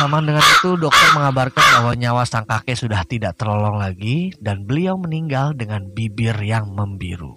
Sama 0.00 0.24
dengan 0.24 0.40
itu 0.40 0.80
dokter 0.80 1.12
mengabarkan 1.12 1.60
bahwa 1.76 1.92
nyawa 1.92 2.24
sang 2.24 2.48
kakek 2.48 2.72
sudah 2.72 3.04
tidak 3.04 3.36
terolong 3.36 3.76
lagi 3.76 4.32
dan 4.40 4.64
beliau 4.64 4.96
meninggal 4.96 5.52
dengan 5.52 5.92
bibir 5.92 6.32
yang 6.40 6.72
membiru. 6.72 7.36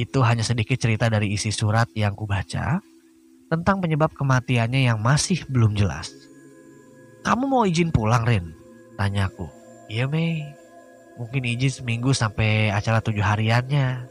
Itu 0.00 0.24
hanya 0.24 0.40
sedikit 0.40 0.80
cerita 0.80 1.12
dari 1.12 1.36
isi 1.36 1.52
surat 1.52 1.92
yang 1.92 2.16
kubaca 2.16 2.80
tentang 3.52 3.84
penyebab 3.84 4.16
kematiannya 4.16 4.88
yang 4.88 4.96
masih 4.96 5.44
belum 5.52 5.76
jelas. 5.76 6.08
Kamu 7.20 7.44
mau 7.52 7.68
izin 7.68 7.92
pulang, 7.92 8.24
Rin? 8.24 8.56
Tanyaku. 8.96 9.44
Iya, 9.92 10.08
Mei. 10.08 10.40
Mungkin 11.20 11.52
izin 11.52 11.84
seminggu 11.84 12.16
sampai 12.16 12.72
acara 12.72 13.04
tujuh 13.04 13.20
hariannya. 13.20 14.08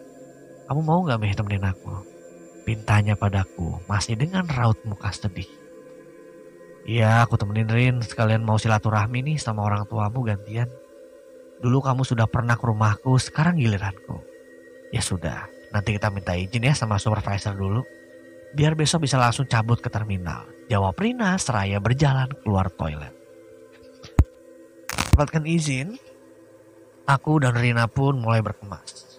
Kamu 0.69 0.81
mau 0.85 1.01
gak, 1.01 1.17
Mei, 1.17 1.33
temenin 1.33 1.73
aku? 1.73 2.05
Pintanya 2.69 3.17
padaku, 3.17 3.81
masih 3.89 4.13
dengan 4.13 4.45
raut 4.45 4.77
muka 4.85 5.09
sedih. 5.09 5.64
Iya, 6.85 7.25
aku 7.25 7.33
temenin 7.33 7.65
Rin. 7.65 7.95
Sekalian 8.05 8.45
mau 8.45 8.61
silaturahmi 8.61 9.25
nih 9.25 9.37
sama 9.41 9.65
orang 9.65 9.89
tuamu 9.89 10.21
gantian. 10.21 10.69
Dulu 11.57 11.81
kamu 11.81 12.05
sudah 12.05 12.29
pernah 12.29 12.53
ke 12.53 12.65
rumahku, 12.69 13.17
sekarang 13.17 13.57
giliranku. 13.57 14.21
Ya 14.93 15.01
sudah, 15.01 15.49
nanti 15.73 15.97
kita 15.97 16.13
minta 16.13 16.37
izin 16.37 16.61
ya 16.61 16.77
sama 16.77 17.01
supervisor 17.01 17.57
dulu. 17.57 17.81
Biar 18.53 18.77
besok 18.77 19.09
bisa 19.09 19.17
langsung 19.17 19.49
cabut 19.49 19.81
ke 19.81 19.89
terminal. 19.89 20.45
Jawab 20.69 20.93
Rina 21.01 21.33
seraya 21.41 21.81
berjalan 21.81 22.29
keluar 22.45 22.69
toilet. 22.69 23.11
Dapatkan 25.17 25.43
izin, 25.49 25.97
aku 27.09 27.41
dan 27.41 27.57
Rina 27.57 27.89
pun 27.89 28.21
mulai 28.21 28.45
berkemas. 28.45 29.17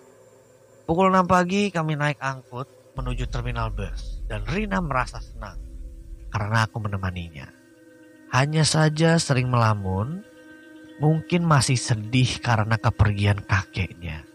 Pukul 0.86 1.10
6 1.10 1.26
pagi 1.26 1.74
kami 1.74 1.98
naik 1.98 2.22
angkut 2.22 2.70
menuju 2.94 3.26
terminal 3.26 3.74
bus 3.74 4.22
dan 4.30 4.46
Rina 4.46 4.78
merasa 4.78 5.18
senang 5.18 5.58
karena 6.30 6.68
aku 6.68 6.78
menemaninya. 6.78 7.55
Hanya 8.34 8.66
saja 8.66 9.16
sering 9.22 9.48
melamun, 9.48 10.26
mungkin 10.98 11.46
masih 11.46 11.78
sedih 11.78 12.42
karena 12.42 12.74
kepergian 12.76 13.44
kakeknya. 13.44 14.26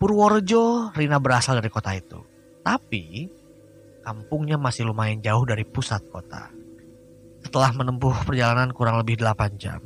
Purworejo, 0.00 0.90
Rina 0.96 1.22
berasal 1.22 1.62
dari 1.62 1.70
kota 1.70 1.94
itu. 1.94 2.18
Tapi 2.66 3.30
kampungnya 4.02 4.58
masih 4.58 4.90
lumayan 4.90 5.22
jauh 5.22 5.46
dari 5.46 5.62
pusat 5.62 6.02
kota. 6.10 6.50
Setelah 7.42 7.70
menempuh 7.74 8.26
perjalanan 8.26 8.74
kurang 8.74 8.98
lebih 8.98 9.18
8 9.18 9.62
jam, 9.62 9.78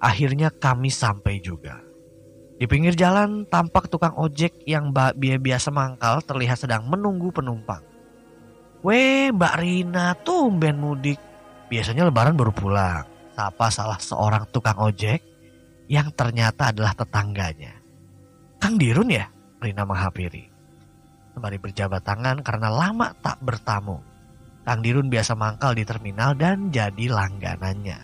akhirnya 0.00 0.48
kami 0.48 0.88
sampai 0.88 1.40
juga. 1.44 1.80
Di 2.56 2.64
pinggir 2.64 2.96
jalan 2.96 3.44
tampak 3.46 3.92
tukang 3.92 4.16
ojek 4.16 4.64
yang 4.64 4.90
biasa 5.16 5.68
mangkal 5.70 6.24
terlihat 6.24 6.58
sedang 6.58 6.88
menunggu 6.88 7.28
penumpang. 7.30 7.84
Weh 8.80 9.28
Mbak 9.28 9.54
Rina 9.60 10.16
tumben 10.24 10.80
mudik. 10.80 11.20
Biasanya 11.68 12.08
lebaran 12.08 12.36
baru 12.36 12.52
pulang. 12.52 13.04
Sapa 13.36 13.68
salah 13.70 14.00
seorang 14.00 14.48
tukang 14.50 14.80
ojek 14.80 15.20
yang 15.86 16.10
ternyata 16.16 16.74
adalah 16.74 16.96
tetangganya. 16.96 17.76
Kang 18.58 18.76
Dirun 18.76 19.12
ya? 19.12 19.30
Rina 19.62 19.86
menghampiri. 19.86 20.48
Sembari 21.32 21.58
berjabat 21.62 22.02
tangan 22.02 22.42
karena 22.42 22.68
lama 22.72 23.14
tak 23.22 23.38
bertamu. 23.44 24.02
Kang 24.66 24.82
Dirun 24.82 25.06
biasa 25.06 25.38
mangkal 25.38 25.78
di 25.78 25.86
terminal 25.86 26.34
dan 26.34 26.68
jadi 26.74 27.08
langganannya. 27.08 28.00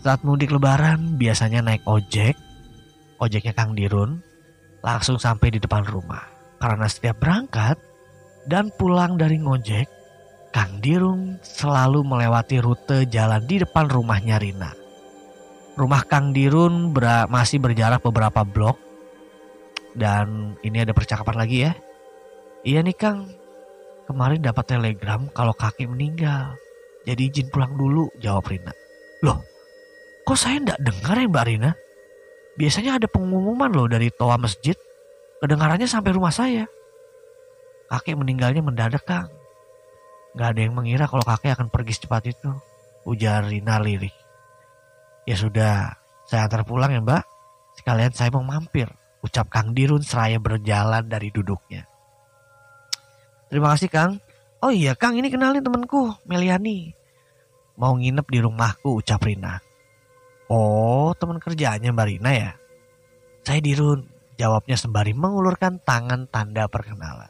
Saat 0.00 0.24
mudik 0.24 0.50
lebaran 0.50 1.20
biasanya 1.20 1.60
naik 1.60 1.84
ojek. 1.84 2.34
Ojeknya 3.20 3.52
Kang 3.52 3.76
Dirun 3.76 4.24
langsung 4.80 5.20
sampai 5.20 5.52
di 5.52 5.60
depan 5.60 5.84
rumah. 5.84 6.24
Karena 6.56 6.88
setiap 6.88 7.20
berangkat 7.20 7.76
dan 8.48 8.72
pulang 8.80 9.20
dari 9.20 9.36
ngojek, 9.36 9.99
Kang 10.50 10.82
Dirun 10.82 11.38
selalu 11.46 12.02
melewati 12.02 12.58
rute 12.58 13.06
jalan 13.06 13.46
di 13.46 13.62
depan 13.62 13.86
rumahnya 13.86 14.42
Rina. 14.42 14.74
Rumah 15.78 16.02
Kang 16.10 16.34
Dirun 16.34 16.90
ber 16.90 17.30
masih 17.30 17.62
berjarak 17.62 18.02
beberapa 18.02 18.42
blok. 18.42 18.74
Dan 19.94 20.58
ini 20.66 20.82
ada 20.82 20.90
percakapan 20.90 21.36
lagi 21.38 21.56
ya. 21.66 21.72
Iya 22.66 22.82
nih 22.82 22.98
Kang, 22.98 23.30
kemarin 24.10 24.42
dapat 24.42 24.66
telegram 24.66 25.30
kalau 25.30 25.54
kakek 25.54 25.86
meninggal. 25.86 26.58
Jadi 27.06 27.30
izin 27.30 27.48
pulang 27.48 27.78
dulu, 27.78 28.10
jawab 28.18 28.50
Rina. 28.50 28.74
Loh, 29.22 29.40
kok 30.26 30.36
saya 30.36 30.60
ndak 30.60 30.82
dengar 30.82 31.16
ya 31.16 31.30
Mbak 31.30 31.46
Rina? 31.46 31.70
Biasanya 32.58 33.00
ada 33.00 33.06
pengumuman 33.08 33.70
loh 33.72 33.86
dari 33.86 34.12
toa 34.12 34.36
masjid. 34.36 34.74
Kedengarannya 35.40 35.88
sampai 35.88 36.12
rumah 36.12 36.34
saya. 36.34 36.68
Kakek 37.88 38.18
meninggalnya 38.18 38.60
mendadak 38.60 39.06
Kang. 39.08 39.39
Gak 40.34 40.48
ada 40.54 40.60
yang 40.62 40.74
mengira 40.78 41.10
kalau 41.10 41.26
kakek 41.26 41.58
akan 41.58 41.68
pergi 41.70 41.92
secepat 41.98 42.22
itu. 42.30 42.50
Ujar 43.08 43.48
Rina 43.48 43.82
lirik. 43.82 44.14
Ya 45.26 45.36
sudah, 45.36 45.94
saya 46.28 46.46
antar 46.46 46.62
pulang 46.62 46.94
ya 46.94 47.02
mbak. 47.02 47.26
Sekalian 47.78 48.14
saya 48.14 48.30
mau 48.30 48.44
mampir. 48.44 48.86
Ucap 49.20 49.52
Kang 49.52 49.76
Dirun 49.76 50.00
seraya 50.00 50.40
berjalan 50.40 51.04
dari 51.04 51.28
duduknya. 51.28 51.84
Terima 53.50 53.74
kasih 53.74 53.90
Kang. 53.90 54.12
Oh 54.62 54.70
iya 54.70 54.94
Kang 54.94 55.18
ini 55.18 55.28
kenalin 55.28 55.60
temanku 55.60 56.14
Meliani. 56.24 56.94
Mau 57.80 57.96
nginep 57.96 58.26
di 58.28 58.38
rumahku 58.38 59.00
ucap 59.00 59.24
Rina. 59.24 59.58
Oh 60.46 61.12
teman 61.18 61.42
kerjanya 61.42 61.90
Mbak 61.90 62.06
Rina 62.06 62.30
ya? 62.30 62.52
Saya 63.42 63.58
Dirun. 63.58 64.06
Jawabnya 64.40 64.72
sembari 64.78 65.12
mengulurkan 65.12 65.84
tangan 65.84 66.24
tanda 66.32 66.64
perkenalan. 66.64 67.28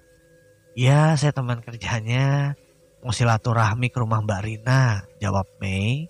Ya 0.78 1.18
saya 1.18 1.34
teman 1.34 1.58
kerjanya. 1.58 2.54
Mau 3.00 3.12
silaturahmi 3.16 3.88
ke 3.88 3.98
rumah 4.00 4.20
Mbak 4.20 4.40
Rina. 4.44 5.04
Jawab 5.20 5.48
Mei. 5.60 6.08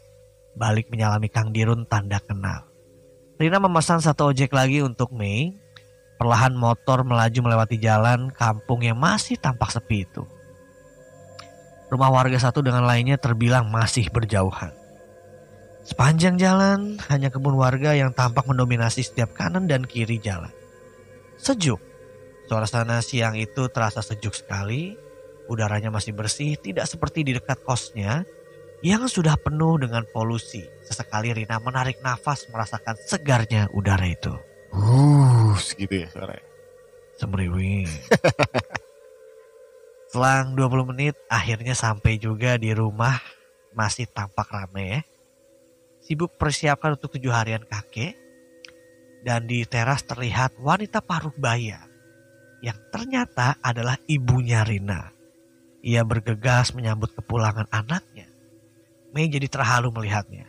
Balik 0.59 0.91
menyalami 0.91 1.31
Kang 1.31 1.55
Dirun 1.55 1.87
tanda 1.87 2.19
kenal. 2.19 2.67
Rina 3.39 3.63
memesan 3.63 4.03
satu 4.03 4.35
ojek 4.35 4.53
lagi 4.53 4.85
untuk 4.85 5.15
Mei 5.17 5.55
Perlahan 6.21 6.53
motor 6.53 7.01
melaju 7.01 7.49
melewati 7.49 7.81
jalan 7.81 8.29
kampung 8.29 8.85
yang 8.85 9.01
masih 9.01 9.41
tampak 9.41 9.73
sepi 9.73 10.05
itu. 10.05 10.29
Rumah 11.89 12.13
warga 12.13 12.37
satu 12.37 12.61
dengan 12.61 12.85
lainnya 12.85 13.17
terbilang 13.17 13.73
masih 13.73 14.13
berjauhan. 14.13 14.69
Sepanjang 15.81 16.37
jalan 16.37 17.01
hanya 17.09 17.33
kebun 17.33 17.57
warga 17.57 17.97
yang 17.97 18.13
tampak 18.13 18.45
mendominasi 18.45 19.01
setiap 19.01 19.33
kanan 19.33 19.65
dan 19.65 19.89
kiri 19.89 20.21
jalan. 20.21 20.53
Sejuk. 21.41 21.81
Suasana 22.53 23.01
siang 23.01 23.41
itu 23.41 23.73
terasa 23.73 24.05
sejuk 24.05 24.37
sekali. 24.37 25.01
Udaranya 25.50 25.90
masih 25.90 26.14
bersih, 26.14 26.54
tidak 26.54 26.87
seperti 26.87 27.26
di 27.26 27.35
dekat 27.35 27.59
kosnya 27.66 28.23
yang 28.87 29.11
sudah 29.11 29.35
penuh 29.35 29.83
dengan 29.83 30.07
polusi. 30.14 30.62
Sesekali 30.87 31.35
Rina 31.35 31.59
menarik 31.59 31.99
nafas 32.00 32.47
merasakan 32.49 32.95
segarnya 33.02 33.66
udara 33.75 34.07
itu. 34.07 34.33
Uh, 34.71 35.52
gitu 35.75 36.07
ya 36.07 36.09
suaranya. 36.09 36.47
Semriwing. 37.19 37.90
Selang 40.14 40.54
20 40.54 40.90
menit 40.95 41.14
akhirnya 41.26 41.75
sampai 41.75 42.16
juga 42.16 42.57
di 42.57 42.71
rumah 42.71 43.19
masih 43.75 44.07
tampak 44.07 44.49
rame 44.49 44.85
ya. 44.87 45.00
Sibuk 46.00 46.38
persiapkan 46.40 46.97
untuk 46.97 47.19
tujuh 47.19 47.30
harian 47.30 47.66
kakek. 47.66 48.16
Dan 49.21 49.45
di 49.45 49.69
teras 49.69 50.00
terlihat 50.09 50.57
wanita 50.57 51.04
paruh 51.04 51.37
baya 51.37 51.90
yang 52.64 52.76
ternyata 52.88 53.61
adalah 53.61 54.00
ibunya 54.09 54.64
Rina. 54.64 55.20
Ia 55.81 56.05
bergegas 56.05 56.77
menyambut 56.77 57.17
kepulangan 57.17 57.65
anaknya. 57.73 58.29
Mei 59.17 59.27
jadi 59.27 59.49
terharu 59.49 59.89
melihatnya. 59.91 60.47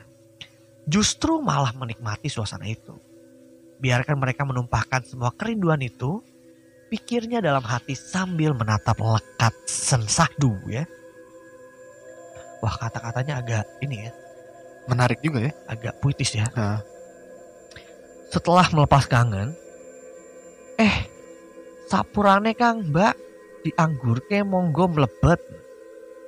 Justru 0.85 1.39
malah 1.39 1.71
menikmati 1.71 2.27
suasana 2.27 2.67
itu. 2.67 2.93
Biarkan 3.81 4.19
mereka 4.19 4.45
menumpahkan 4.45 5.07
semua 5.07 5.33
kerinduan 5.33 5.81
itu, 5.81 6.21
pikirnya 6.91 7.39
dalam 7.39 7.63
hati 7.63 7.95
sambil 7.95 8.53
menatap 8.53 8.99
lekat 8.99 9.55
sensadu 9.65 10.53
ya. 10.69 10.85
Wah 12.61 12.75
kata-katanya 12.77 13.41
agak 13.41 13.65
ini 13.81 14.05
ya, 14.05 14.11
Menarik 14.85 15.23
juga 15.25 15.49
ya. 15.49 15.51
agak 15.65 15.97
puitis 15.97 16.29
ya. 16.35 16.45
Nah. 16.53 16.83
Setelah 18.29 18.69
melepas 18.69 19.09
kangen, 19.09 19.57
eh 20.77 21.09
sapurane 21.89 22.53
kang 22.53 22.85
mbak 22.93 23.17
dianggur 23.63 24.25
ke 24.25 24.41
monggo 24.41 24.89
mlebet. 24.89 25.39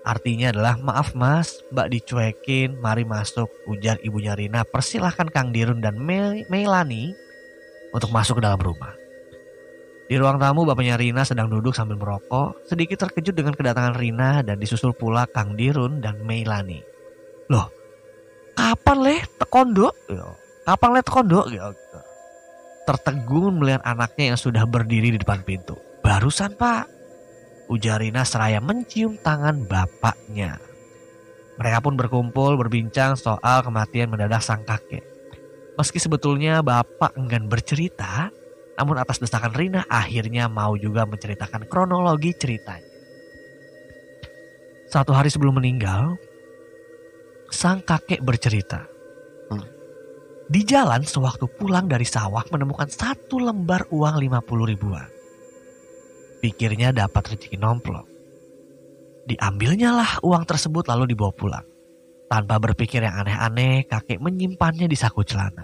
Artinya 0.04 0.52
adalah 0.52 0.76
maaf 0.84 1.16
mas, 1.16 1.64
mbak 1.72 1.88
dicuekin, 1.88 2.76
mari 2.84 3.08
masuk, 3.08 3.48
ujar 3.72 3.96
ibunya 4.04 4.36
Rina. 4.36 4.68
Persilahkan 4.68 5.32
Kang 5.32 5.56
Dirun 5.56 5.80
dan 5.80 5.96
Mel- 5.96 6.44
Melani 6.52 7.16
untuk 7.96 8.12
masuk 8.12 8.40
ke 8.40 8.44
dalam 8.44 8.60
rumah. 8.60 8.92
Di 10.12 10.20
ruang 10.20 10.36
tamu 10.36 10.68
bapaknya 10.68 11.00
Rina 11.00 11.24
sedang 11.24 11.48
duduk 11.48 11.72
sambil 11.72 11.96
merokok, 11.96 12.68
sedikit 12.68 13.08
terkejut 13.08 13.32
dengan 13.32 13.56
kedatangan 13.56 13.96
Rina 13.96 14.44
dan 14.44 14.60
disusul 14.60 14.92
pula 14.92 15.24
Kang 15.32 15.56
Dirun 15.56 16.04
dan 16.04 16.20
Melani. 16.20 16.84
Loh, 17.48 17.72
kapan 18.60 18.98
leh 19.00 19.22
tekondo? 19.40 19.96
Ya, 20.12 20.28
Kapan 20.68 20.90
leh 21.00 21.04
tekondo? 21.04 21.40
Ya, 21.48 21.72
Tertegun 22.84 23.64
melihat 23.64 23.80
anaknya 23.88 24.36
yang 24.36 24.40
sudah 24.40 24.68
berdiri 24.68 25.16
di 25.16 25.20
depan 25.20 25.40
pintu. 25.48 25.80
Barusan 26.04 26.60
pak, 26.60 26.84
ujar 27.72 28.04
Rina 28.04 28.28
seraya 28.28 28.60
mencium 28.60 29.16
tangan 29.20 29.64
bapaknya. 29.68 30.60
Mereka 31.60 31.80
pun 31.86 31.94
berkumpul 31.94 32.58
berbincang 32.58 33.14
soal 33.14 33.62
kematian 33.62 34.10
mendadak 34.10 34.42
sang 34.42 34.66
kakek. 34.66 35.06
Meski 35.78 36.02
sebetulnya 36.02 36.62
bapak 36.62 37.18
enggan 37.18 37.50
bercerita, 37.50 38.30
namun 38.78 38.98
atas 38.98 39.22
desakan 39.22 39.54
Rina 39.54 39.86
akhirnya 39.86 40.50
mau 40.50 40.74
juga 40.78 41.06
menceritakan 41.06 41.70
kronologi 41.70 42.34
ceritanya. 42.34 42.94
Satu 44.90 45.10
hari 45.14 45.34
sebelum 45.34 45.58
meninggal, 45.58 46.18
sang 47.50 47.82
kakek 47.82 48.22
bercerita. 48.22 48.86
Hmm. 49.50 49.66
Di 50.46 50.62
jalan 50.62 51.02
sewaktu 51.02 51.50
pulang 51.58 51.90
dari 51.90 52.06
sawah 52.06 52.46
menemukan 52.54 52.90
satu 52.90 53.42
lembar 53.42 53.90
uang 53.90 54.22
50 54.22 54.70
ribuan. 54.70 55.10
Pikirnya 56.44 56.92
dapat 56.92 57.24
rezeki 57.24 57.56
nomplok. 57.56 58.04
Diambilnya 59.24 59.96
lah 59.96 60.20
uang 60.20 60.44
tersebut 60.44 60.84
lalu 60.92 61.16
dibawa 61.16 61.32
pulang. 61.32 61.64
Tanpa 62.28 62.60
berpikir 62.60 63.00
yang 63.00 63.24
aneh-aneh, 63.24 63.88
kakek 63.88 64.20
menyimpannya 64.20 64.92
di 64.92 64.98
saku 65.00 65.24
celana. 65.24 65.64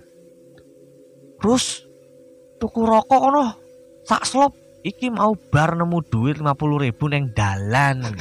Terus, 1.35 1.83
tuku 2.63 2.87
rokok 2.87 3.21
ono, 3.27 3.45
sak 4.07 4.23
slop, 4.23 4.55
iki 4.79 5.11
mau 5.11 5.35
bar 5.35 5.75
nemu 5.75 5.99
duit 6.07 6.39
50 6.39 6.85
ribu 6.87 7.11
neng 7.11 7.35
dalan. 7.35 8.15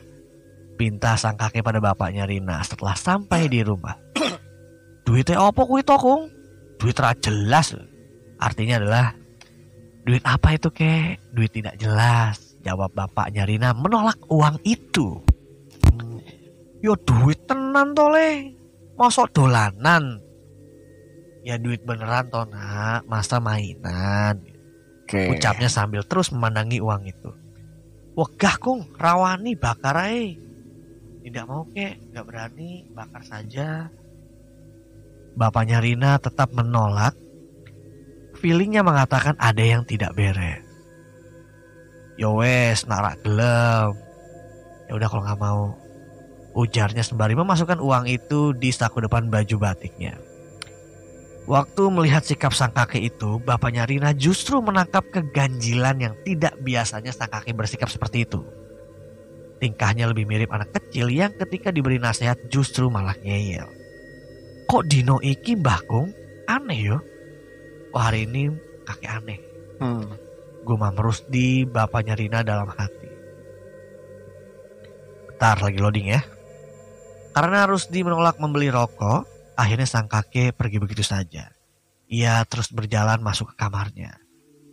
Pinta 0.78 1.16
sang 1.16 1.40
kakek 1.40 1.64
pada 1.64 1.80
bapaknya 1.80 2.28
Rina 2.28 2.60
setelah 2.60 2.92
sampai 2.92 3.48
di 3.48 3.64
rumah. 3.64 3.96
Duitnya 5.08 5.40
apa 5.40 5.64
kuwi 5.64 5.80
to, 5.80 5.96
Kung? 5.96 6.28
Duit 6.76 7.00
ra 7.00 7.16
jelas. 7.16 7.72
Artinya 8.36 8.76
adalah 8.84 9.16
duit 10.06 10.22
apa 10.22 10.54
itu, 10.54 10.70
kek? 10.70 11.18
Duit 11.34 11.50
tidak 11.50 11.74
jelas. 11.82 12.56
Jawab 12.62 12.94
bapaknya 12.94 13.42
Rina 13.42 13.74
menolak 13.74 14.22
uang 14.30 14.62
itu. 14.62 15.18
Yo 16.82 16.94
duit 17.02 17.42
tenan 17.50 17.94
to 17.94 18.06
le. 18.10 18.54
Mosok 18.94 19.34
dolanan. 19.34 20.22
Ya 21.46 21.58
duit 21.58 21.82
beneran 21.82 22.26
to 22.30 22.42
nak, 22.46 23.06
masa 23.06 23.38
mainan. 23.38 24.42
Oke. 25.06 25.30
Ucapnya 25.30 25.70
sambil 25.70 26.02
terus 26.02 26.34
memandangi 26.34 26.82
uang 26.82 27.06
itu. 27.06 27.30
Wegah 28.18 28.56
kung, 28.58 28.90
rawani 28.98 29.54
bakar 29.54 30.10
ae. 30.10 30.34
Tidak 31.22 31.44
mau 31.46 31.66
kek, 31.70 32.10
nggak 32.10 32.26
berani, 32.26 32.90
bakar 32.90 33.22
saja. 33.22 33.86
Bapaknya 35.38 35.78
Rina 35.78 36.18
tetap 36.18 36.50
menolak. 36.50 37.14
Feelingnya 38.46 38.86
mengatakan 38.86 39.34
ada 39.42 39.58
yang 39.58 39.82
tidak 39.82 40.14
beres. 40.14 40.62
Yo 42.14 42.38
wes, 42.38 42.86
narak 42.86 43.18
gelem. 43.26 43.90
Ya 44.86 44.92
udah 44.94 45.08
kalau 45.10 45.26
nggak 45.26 45.40
mau. 45.42 45.74
Ujarnya 46.54 47.02
sembari 47.02 47.34
memasukkan 47.34 47.82
uang 47.82 48.06
itu 48.06 48.54
di 48.54 48.70
saku 48.70 49.02
depan 49.02 49.26
baju 49.34 49.56
batiknya. 49.58 50.14
Waktu 51.50 51.90
melihat 51.90 52.22
sikap 52.22 52.54
sang 52.54 52.70
kakek 52.70 53.10
itu, 53.10 53.42
bapaknya 53.42 53.82
Rina 53.82 54.14
justru 54.14 54.62
menangkap 54.62 55.02
keganjilan 55.10 55.98
yang 55.98 56.14
tidak 56.22 56.54
biasanya 56.62 57.10
sang 57.10 57.34
kakek 57.34 57.58
bersikap 57.58 57.90
seperti 57.90 58.30
itu. 58.30 58.46
Tingkahnya 59.58 60.06
lebih 60.06 60.22
mirip 60.22 60.54
anak 60.54 60.70
kecil 60.70 61.10
yang 61.10 61.34
ketika 61.34 61.74
diberi 61.74 61.98
nasihat 61.98 62.38
justru 62.46 62.94
malah 62.94 63.18
ngeyel. 63.26 63.66
Kok 64.70 64.86
Dino 64.86 65.18
iki 65.18 65.58
Mbah 65.58 65.82
Kung? 65.90 66.14
Aneh 66.46 66.94
yo. 66.94 67.15
Oh 67.96 68.02
hari 68.04 68.28
ini 68.28 68.52
kakek 68.84 69.08
aneh. 69.08 69.40
Hmm. 69.80 70.04
Gumam 70.68 70.92
Rusdi 71.00 71.64
bapaknya 71.64 72.12
Rina 72.12 72.44
dalam 72.44 72.68
hati. 72.68 73.08
Bentar 75.32 75.64
lagi 75.64 75.80
loading 75.80 76.12
ya. 76.12 76.20
Karena 77.32 77.64
Rusdi 77.64 78.04
menolak 78.04 78.36
membeli 78.36 78.68
rokok, 78.68 79.24
akhirnya 79.56 79.88
sang 79.88 80.12
kakek 80.12 80.52
pergi 80.52 80.76
begitu 80.76 81.00
saja. 81.00 81.48
Ia 82.12 82.44
terus 82.44 82.68
berjalan 82.68 83.24
masuk 83.24 83.56
ke 83.56 83.64
kamarnya. 83.64 84.20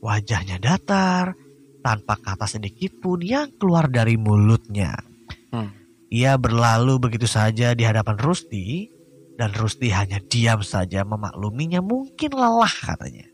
Wajahnya 0.04 0.60
datar, 0.60 1.32
tanpa 1.80 2.20
kata 2.20 2.44
sedikit 2.44 3.00
pun 3.00 3.24
yang 3.24 3.56
keluar 3.56 3.88
dari 3.88 4.20
mulutnya. 4.20 5.00
Hmm. 5.48 5.72
Ia 6.12 6.36
berlalu 6.36 7.00
begitu 7.00 7.32
saja 7.32 7.72
di 7.72 7.88
hadapan 7.88 8.20
Rusdi, 8.20 8.93
dan 9.38 9.50
Rusdi 9.54 9.90
hanya 9.90 10.22
diam 10.22 10.62
saja 10.62 11.02
memakluminya 11.02 11.82
mungkin 11.82 12.32
lelah 12.34 12.72
katanya. 12.72 13.28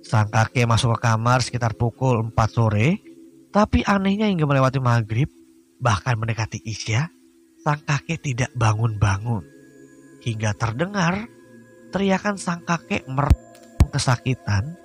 Sang 0.00 0.28
kakek 0.32 0.66
masuk 0.66 0.96
ke 0.96 1.06
kamar 1.06 1.44
sekitar 1.44 1.76
pukul 1.76 2.32
4 2.32 2.34
sore, 2.50 2.98
tapi 3.54 3.84
anehnya 3.86 4.26
hingga 4.26 4.48
melewati 4.48 4.82
maghrib, 4.82 5.30
bahkan 5.78 6.18
mendekati 6.18 6.58
isya, 6.64 7.08
sang 7.60 7.80
kakek 7.84 8.20
tidak 8.20 8.50
bangun-bangun. 8.56 9.44
Hingga 10.20 10.56
terdengar 10.56 11.28
teriakan 11.92 12.36
sang 12.36 12.64
kakek 12.64 13.06
merenung 13.08 13.90
kesakitan 13.92 14.76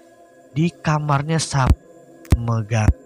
di 0.56 0.72
kamarnya 0.72 1.38
sampai 1.38 1.84
megang. 2.36 3.05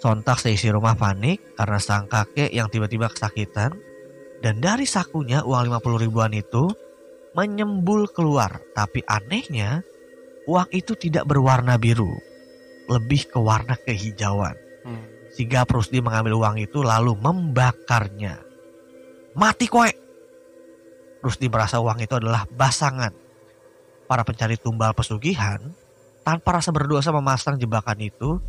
Sontak 0.00 0.40
seisi 0.40 0.72
rumah 0.72 0.96
panik 0.96 1.60
karena 1.60 1.76
sang 1.76 2.08
kakek 2.08 2.48
yang 2.48 2.72
tiba-tiba 2.72 3.12
kesakitan 3.12 3.76
dan 4.40 4.56
dari 4.56 4.88
sakunya 4.88 5.44
uang 5.44 5.68
50 5.68 6.04
ribuan 6.08 6.32
itu 6.32 6.72
menyembul 7.36 8.08
keluar. 8.08 8.64
Tapi 8.72 9.04
anehnya 9.04 9.84
uang 10.48 10.72
itu 10.72 10.96
tidak 10.96 11.28
berwarna 11.28 11.76
biru, 11.76 12.16
lebih 12.88 13.28
ke 13.28 13.36
warna 13.36 13.76
kehijauan. 13.76 14.56
Hmm. 14.88 15.04
Sehingga 15.36 15.68
Prusdi 15.68 16.00
mengambil 16.00 16.40
uang 16.40 16.56
itu 16.64 16.80
lalu 16.80 17.12
membakarnya. 17.20 18.40
Mati 19.36 19.68
koe! 19.68 19.92
Rusdi 21.20 21.52
merasa 21.52 21.76
uang 21.76 22.00
itu 22.00 22.16
adalah 22.16 22.48
basangan. 22.48 23.12
Para 24.08 24.24
pencari 24.24 24.56
tumbal 24.56 24.96
pesugihan 24.96 25.60
tanpa 26.24 26.56
rasa 26.58 26.72
berdosa 26.72 27.12
memasang 27.12 27.60
jebakan 27.60 28.00
itu 28.00 28.40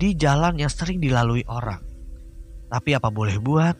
di 0.00 0.16
jalan 0.16 0.56
yang 0.56 0.72
sering 0.72 0.96
dilalui 0.96 1.44
orang. 1.44 1.84
Tapi 2.72 2.96
apa 2.96 3.12
boleh 3.12 3.36
buat? 3.36 3.76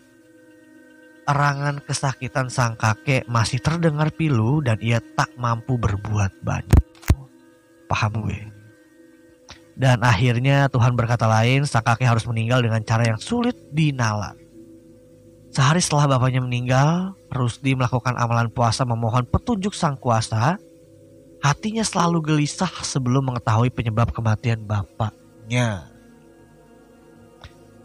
Erangan 1.24 1.80
kesakitan 1.80 2.52
sang 2.52 2.76
kakek 2.76 3.24
masih 3.24 3.56
terdengar 3.64 4.12
pilu 4.12 4.61
dan 4.61 4.76
ia 4.85 5.00
tak 5.16 5.33
mampu 5.40 5.80
berbuat 5.80 6.44
banyak. 6.44 6.85
Paham 7.88 8.12
gue? 8.28 8.40
Dan 9.80 10.04
akhirnya 10.04 10.68
Tuhan 10.68 10.92
berkata 10.92 11.24
lain, 11.24 11.64
sang 11.64 11.80
kakek 11.80 12.12
harus 12.12 12.28
meninggal 12.28 12.61
dengan 12.61 12.85
cara 12.85 13.09
yang 13.09 13.16
sulit 13.16 13.56
dinalar. 13.72 14.37
Sehari 15.48 15.80
setelah 15.80 16.18
bapaknya 16.18 16.44
meninggal, 16.44 17.16
Rusdi 17.33 17.72
melakukan 17.72 18.14
amalan 18.20 18.52
puasa 18.52 18.85
memohon 18.85 19.24
petunjuk 19.24 19.72
sang 19.72 19.96
kuasa 19.96 20.61
Hatinya 21.40 21.80
selalu 21.80 22.20
gelisah 22.20 22.68
sebelum 22.85 23.33
mengetahui 23.33 23.72
penyebab 23.72 24.12
kematian 24.12 24.61
bapaknya. 24.68 25.88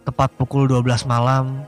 Tepat 0.06 0.38
pukul 0.38 0.70
12 0.70 1.10
malam, 1.10 1.66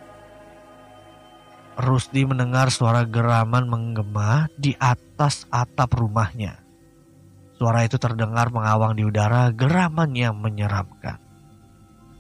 Rusdi 1.78 2.22
mendengar 2.22 2.70
suara 2.70 3.02
geraman 3.02 3.66
menggema 3.66 4.46
di 4.54 4.78
atas 4.78 5.50
atap 5.50 5.98
rumahnya. 5.98 6.62
Suara 7.58 7.82
itu 7.82 7.98
terdengar 7.98 8.54
mengawang 8.54 8.94
di 8.94 9.02
udara, 9.02 9.50
geraman 9.50 10.14
yang 10.14 10.38
menyeramkan. 10.38 11.18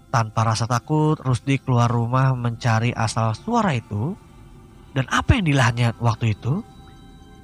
Tanpa 0.10 0.42
rasa 0.42 0.66
takut, 0.66 1.22
Rusdi 1.22 1.62
keluar 1.62 1.86
rumah 1.86 2.34
mencari 2.34 2.90
asal 2.98 3.38
suara 3.38 3.78
itu. 3.78 4.18
Dan 4.98 5.06
apa 5.14 5.38
yang 5.38 5.46
dilihatnya 5.46 5.94
waktu 6.02 6.34
itu? 6.34 6.66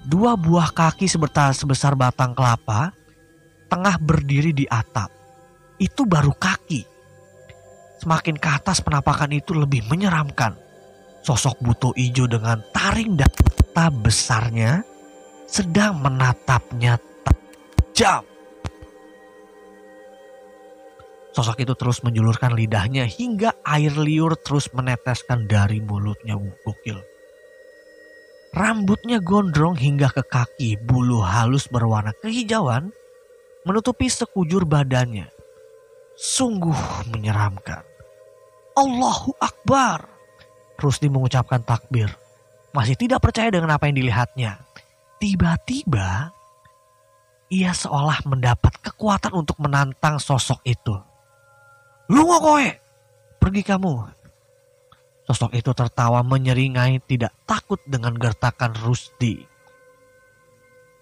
Dua 0.09 0.33
buah 0.33 0.73
kaki 0.73 1.05
sebesar, 1.05 1.53
sebesar 1.53 1.93
batang 1.93 2.33
kelapa 2.33 2.89
tengah 3.69 4.01
berdiri 4.01 4.49
di 4.49 4.65
atap. 4.65 5.13
Itu 5.77 6.09
baru 6.09 6.33
kaki. 6.33 6.92
Semakin 8.03 8.35
ke 8.35 8.51
atas 8.51 8.83
penampakan 8.83 9.31
itu 9.31 9.55
lebih 9.55 9.87
menyeramkan. 9.87 10.59
Sosok 11.23 11.55
buto 11.63 11.95
ijo 11.95 12.27
dengan 12.27 12.59
taring 12.75 13.15
dan 13.15 13.31
mata 13.73 13.87
besarnya 13.87 14.83
sedang 15.47 16.03
menatapnya 16.03 16.99
tajam. 17.23 18.27
Sosok 21.31 21.63
itu 21.63 21.73
terus 21.79 22.03
menjulurkan 22.03 22.51
lidahnya 22.51 23.07
hingga 23.07 23.55
air 23.63 23.95
liur 23.95 24.35
terus 24.35 24.67
meneteskan 24.75 25.47
dari 25.47 25.79
mulutnya 25.79 26.35
gokil. 26.35 26.99
Rambutnya 28.51 29.23
gondrong 29.23 29.79
hingga 29.79 30.11
ke 30.11 30.27
kaki, 30.27 30.75
bulu 30.75 31.23
halus 31.23 31.71
berwarna 31.71 32.11
kehijauan 32.19 32.91
menutupi 33.63 34.11
sekujur 34.11 34.67
badannya. 34.67 35.31
Sungguh 36.19 37.07
menyeramkan. 37.15 37.92
Allahu 38.73 39.37
Akbar. 39.37 40.09
Rusdi 40.77 41.07
mengucapkan 41.07 41.61
takbir. 41.63 42.11
Masih 42.73 42.97
tidak 42.97 43.21
percaya 43.21 43.53
dengan 43.53 43.77
apa 43.77 43.87
yang 43.87 43.95
dilihatnya. 44.01 44.59
Tiba-tiba 45.21 46.33
ia 47.53 47.71
seolah 47.71 48.25
mendapat 48.25 48.81
kekuatan 48.81 49.31
untuk 49.37 49.61
menantang 49.61 50.17
sosok 50.17 50.59
itu. 50.65 50.97
Lu 52.11 52.25
kowe, 52.27 52.67
pergi 53.39 53.61
kamu, 53.63 53.93
Sosok 55.23 55.55
itu 55.55 55.71
tertawa 55.71 56.19
menyeringai 56.19 56.99
tidak 57.07 57.31
takut 57.47 57.79
dengan 57.87 58.11
gertakan 58.11 58.75
Rusdi. 58.75 59.47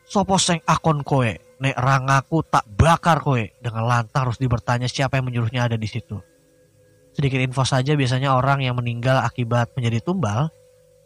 Sopo 0.06 0.38
seng 0.38 0.62
akon 0.70 1.02
kowe, 1.02 1.26
nek 1.58 1.76
rangaku 1.80 2.46
tak 2.46 2.70
bakar 2.70 3.26
kowe. 3.26 3.42
Dengan 3.42 3.90
lantang 3.90 4.30
Rusdi 4.30 4.46
bertanya 4.46 4.86
siapa 4.86 5.18
yang 5.18 5.26
menyuruhnya 5.26 5.66
ada 5.66 5.78
di 5.80 5.90
situ. 5.90 6.22
Sedikit 7.12 7.43
info 7.43 7.67
saja 7.67 7.91
biasanya 7.93 8.36
orang 8.36 8.63
yang 8.63 8.80
meninggal 8.80 9.19
akibat 9.19 9.71
menjadi 9.76 10.00
tumbal, 10.00 10.47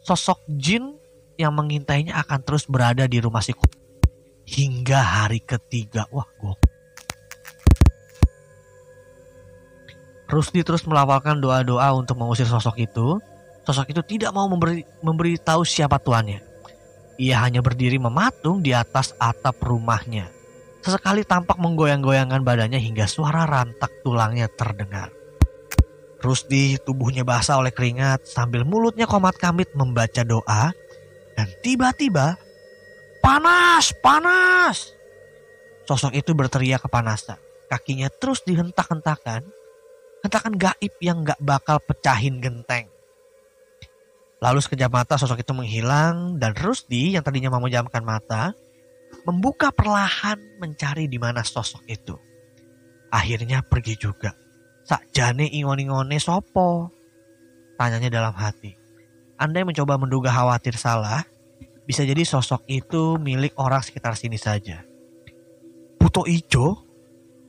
sosok 0.06 0.38
jin 0.46 0.94
yang 1.36 1.52
mengintainya 1.52 2.16
akan 2.22 2.40
terus 2.46 2.64
berada 2.70 3.04
di 3.10 3.18
rumah 3.18 3.42
si 3.42 3.52
hingga 4.46 5.02
hari 5.02 5.42
ketiga. 5.42 6.06
Wah, 6.14 6.26
gok. 6.38 6.58
Rusdi 10.26 10.66
terus 10.66 10.82
melafalkan 10.86 11.38
doa-doa 11.38 11.94
untuk 11.94 12.18
mengusir 12.18 12.46
sosok 12.46 12.82
itu. 12.82 13.18
Sosok 13.66 13.90
itu 13.94 14.02
tidak 14.06 14.30
mau 14.30 14.46
memberi, 14.46 15.34
tahu 15.38 15.66
siapa 15.66 15.98
tuannya. 15.98 16.42
Ia 17.18 17.42
hanya 17.42 17.62
berdiri 17.62 17.98
mematung 17.98 18.62
di 18.62 18.70
atas 18.70 19.14
atap 19.18 19.58
rumahnya. 19.62 20.30
Sesekali 20.82 21.26
tampak 21.26 21.58
menggoyang-goyangkan 21.58 22.46
badannya 22.46 22.78
hingga 22.78 23.10
suara 23.10 23.42
rantak 23.42 23.90
tulangnya 24.06 24.46
terdengar. 24.46 25.15
Rusdi 26.26 26.74
tubuhnya 26.82 27.22
basah 27.22 27.62
oleh 27.62 27.70
keringat 27.70 28.26
sambil 28.26 28.66
mulutnya 28.66 29.06
komat 29.06 29.38
kamit 29.38 29.70
membaca 29.78 30.26
doa. 30.26 30.74
Dan 31.38 31.48
tiba-tiba, 31.62 32.34
panas, 33.22 33.94
panas. 34.02 34.90
Sosok 35.86 36.18
itu 36.18 36.34
berteriak 36.34 36.82
kepanasan. 36.82 37.38
Kakinya 37.70 38.10
terus 38.10 38.42
dihentak-hentakan 38.42 39.46
hentakan 40.26 40.58
gaib 40.58 40.94
yang 40.98 41.22
gak 41.22 41.38
bakal 41.38 41.78
pecahin 41.78 42.42
genteng. 42.42 42.90
Lalu 44.42 44.58
sekejap 44.58 44.90
mata 44.90 45.14
sosok 45.14 45.46
itu 45.46 45.52
menghilang 45.54 46.42
dan 46.42 46.52
Rusdi 46.58 47.14
yang 47.14 47.22
tadinya 47.22 47.54
memejamkan 47.54 48.02
mata 48.02 48.52
membuka 49.22 49.70
perlahan 49.70 50.36
mencari 50.58 51.06
di 51.06 51.16
mana 51.16 51.46
sosok 51.46 51.86
itu. 51.86 52.18
Akhirnya 53.08 53.62
pergi 53.62 53.94
juga. 53.96 54.34
Sak 54.86 55.10
jane 55.10 55.50
ingon-ingone 55.50 56.22
sopo. 56.22 56.94
Tanyanya 57.74 58.08
dalam 58.08 58.34
hati. 58.38 58.78
Anda 59.36 59.60
yang 59.60 59.74
mencoba 59.74 59.98
menduga 59.98 60.30
khawatir 60.32 60.78
salah, 60.78 61.26
bisa 61.84 62.06
jadi 62.06 62.22
sosok 62.24 62.64
itu 62.70 63.20
milik 63.20 63.52
orang 63.58 63.82
sekitar 63.82 64.16
sini 64.16 64.38
saja. 64.40 64.86
Buto 65.98 66.24
ijo? 66.24 66.86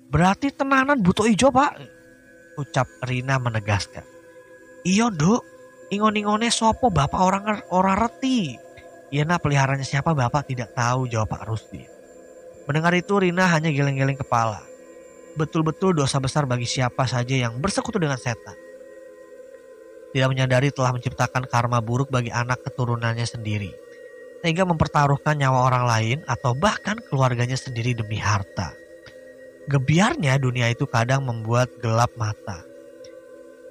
Berarti 0.10 0.52
tenanan 0.52 1.00
buto 1.00 1.23
ijo 1.23 1.54
pak? 1.54 1.78
ucap 2.58 2.89
Rina 3.06 3.38
menegaskan. 3.38 4.04
Iyo 4.82 5.13
duk, 5.13 5.45
ingon-ingone 5.93 6.50
sopo 6.50 6.89
bapak 6.89 7.21
orang 7.21 7.43
ora 7.69 7.93
reti. 7.93 8.58
Iya 9.13 9.23
nak 9.23 9.45
peliharanya 9.45 9.86
siapa 9.88 10.12
bapak 10.12 10.52
tidak 10.52 10.76
tahu 10.76 11.08
jawab 11.08 11.32
Pak 11.32 11.47
Rusdi. 11.47 11.80
Mendengar 12.67 12.91
itu 12.97 13.15
Rina 13.15 13.47
hanya 13.47 13.71
geleng-geleng 13.71 14.19
kepala. 14.19 14.60
Betul-betul 15.38 15.93
dosa 15.93 16.17
besar 16.17 16.50
bagi 16.50 16.65
siapa 16.65 17.06
saja 17.06 17.45
yang 17.45 17.62
bersekutu 17.62 18.02
dengan 18.02 18.17
setan. 18.17 18.58
Tidak 20.10 20.26
menyadari 20.34 20.73
telah 20.73 20.97
menciptakan 20.97 21.45
karma 21.45 21.78
buruk 21.78 22.10
bagi 22.10 22.34
anak 22.34 22.65
keturunannya 22.65 23.21
sendiri. 23.21 23.69
Sehingga 24.41 24.65
mempertaruhkan 24.65 25.38
nyawa 25.38 25.69
orang 25.69 25.86
lain 25.86 26.17
atau 26.26 26.58
bahkan 26.58 26.97
keluarganya 27.06 27.54
sendiri 27.54 27.93
demi 27.93 28.17
harta. 28.17 28.73
Gebiarnya 29.69 30.41
dunia 30.41 30.73
itu 30.73 30.89
kadang 30.89 31.21
membuat 31.21 31.69
gelap 31.86 32.10
mata. 32.17 32.65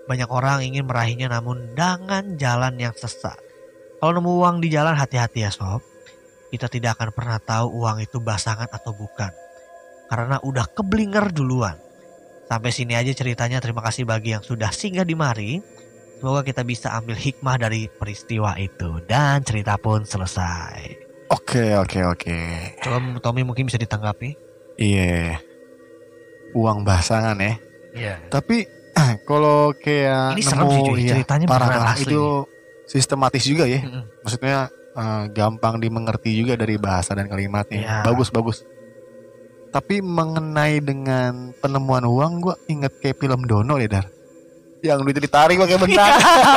Banyak 0.07 0.31
orang 0.31 0.63
ingin 0.63 0.87
meraihnya 0.87 1.35
namun 1.35 1.75
dengan 1.75 2.39
jalan 2.39 2.79
yang 2.79 2.95
sesat. 2.95 3.43
Kalau 3.99 4.13
nemu 4.15 4.39
uang 4.39 4.57
di 4.63 4.71
jalan 4.71 4.95
hati-hati 4.95 5.43
ya 5.43 5.51
sob. 5.51 5.83
Kita 6.47 6.71
tidak 6.71 6.95
akan 6.95 7.11
pernah 7.11 7.43
tahu 7.43 7.83
uang 7.83 8.07
itu 8.07 8.23
basangan 8.23 8.71
atau 8.71 8.95
bukan. 8.95 9.46
Karena 10.07 10.39
udah 10.39 10.67
keblinger 10.71 11.35
duluan. 11.35 11.77
Sampai 12.47 12.71
sini 12.71 12.95
aja 12.95 13.11
ceritanya 13.11 13.59
terima 13.59 13.83
kasih 13.83 14.07
bagi 14.07 14.31
yang 14.31 14.43
sudah 14.43 14.71
singgah 14.71 15.03
di 15.03 15.19
mari. 15.19 15.59
Semoga 16.17 16.47
kita 16.47 16.63
bisa 16.63 16.95
ambil 16.95 17.19
hikmah 17.19 17.59
dari 17.59 17.91
peristiwa 17.91 18.55
itu. 18.57 19.03
Dan 19.05 19.43
cerita 19.43 19.75
pun 19.77 20.07
selesai. 20.07 21.05
Oke, 21.27 21.75
oke, 21.75 22.01
oke. 22.07 22.39
Coba 22.81 23.19
Tommy 23.19 23.43
mungkin 23.43 23.67
bisa 23.67 23.77
ditanggapi. 23.77 24.39
Iya. 24.79 25.43
Uang 26.55 26.87
basangan 26.87 27.35
ya. 27.37 27.59
Iya. 27.93 28.15
Tapi 28.31 28.65
kalau 29.27 29.75
kayak 29.77 30.39
Ini 30.39 30.43
serem 30.47 30.69
sih, 30.71 30.81
cuy. 30.87 30.99
iya, 31.03 31.13
Ceritanya 31.19 31.47
parah, 31.51 31.69
parah. 31.69 31.93
asli 31.99 32.15
itu 32.15 32.47
sistematis 32.87 33.43
juga 33.45 33.67
ya. 33.67 33.83
Mm-mm. 33.83 34.23
Maksudnya 34.23 34.71
eh, 34.97 35.25
gampang 35.35 35.83
dimengerti 35.83 36.31
juga 36.33 36.55
dari 36.55 36.79
bahasa 36.79 37.13
dan 37.13 37.27
kalimatnya. 37.27 37.81
Iya. 37.83 37.97
Bagus 38.07 38.31
bagus. 38.31 38.63
Tapi 39.73 40.01
mengenai 40.01 40.81
dengan 40.81 41.53
penemuan 41.61 42.05
uang, 42.07 42.33
gue 42.43 42.55
inget 42.71 42.93
kayak 43.03 43.21
film 43.21 43.45
Dono 43.45 43.77
ya 43.77 43.89
dar. 43.89 44.07
Yang 44.85 44.99
duit 45.03 45.19
ditarik 45.19 45.57
pakai 45.59 45.79
benang. 45.83 46.13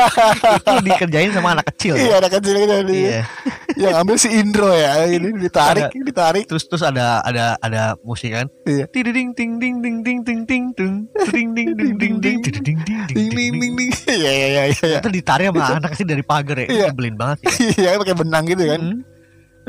itu 0.59 0.73
dikerjain 0.85 1.31
sama 1.33 1.57
anak 1.57 1.65
kecil. 1.73 1.97
iya 1.97 2.13
ya? 2.13 2.15
ada 2.21 2.29
kecil 2.29 2.55
gitu. 2.61 2.75
Iya. 2.93 3.21
Yang 3.89 3.93
ambil 3.95 4.15
si 4.19 4.29
Indro 4.35 4.69
ya. 4.75 5.07
Ini 5.07 5.29
ditarik, 5.39 5.89
ditarik. 5.95 6.43
Terus 6.45 6.67
terus 6.67 6.83
ada 6.83 7.23
ada 7.23 7.55
ada 7.63 7.95
musik 8.03 8.35
kan. 8.35 8.45
Iya. 8.67 8.85
Ting 8.91 9.07
ding 9.09 9.29
ding 9.33 9.51
ding 9.57 9.75
ding 9.81 9.97
ding 10.03 10.19
ding 10.21 10.39
ding 10.45 10.63
ding 10.75 10.95
ding 11.31 11.69
ding 11.73 11.73
ding 11.73 11.93
ding 11.97 12.15
ding 12.19 12.37
ding 12.43 12.79
Ding 13.09 13.29
ding 13.33 13.53
ding 13.55 13.73
ding. 13.79 13.91
Iya 14.05 14.31
iya 14.31 14.47
iya 14.51 14.63
iya. 14.69 14.99
Itu 14.99 15.09
ditarik 15.09 15.49
sama 15.49 15.79
anak 15.79 15.91
kecil 15.95 16.07
dari 16.11 16.23
pagar 16.23 16.57
ya. 16.59 16.67
Iya. 16.67 16.85
Nyebelin 16.91 17.15
banget 17.17 17.37
sih. 17.47 17.71
Iya 17.81 17.97
pakai 17.97 18.15
benang 18.19 18.43
gitu 18.45 18.63
kan. 18.67 18.81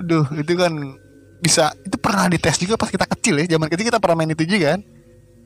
Aduh, 0.00 0.24
itu 0.36 0.52
kan 0.58 0.72
bisa 1.40 1.72
itu 1.80 1.96
pernah 1.96 2.28
dites 2.28 2.56
juga 2.56 2.76
pas 2.76 2.86
kita 2.86 3.08
kecil 3.08 3.40
ya. 3.40 3.56
Zaman 3.56 3.66
kecil 3.66 3.86
kita 3.86 3.98
pernah 3.98 4.16
main 4.18 4.30
itu 4.30 4.44
juga 4.44 4.76
kan. 4.76 4.80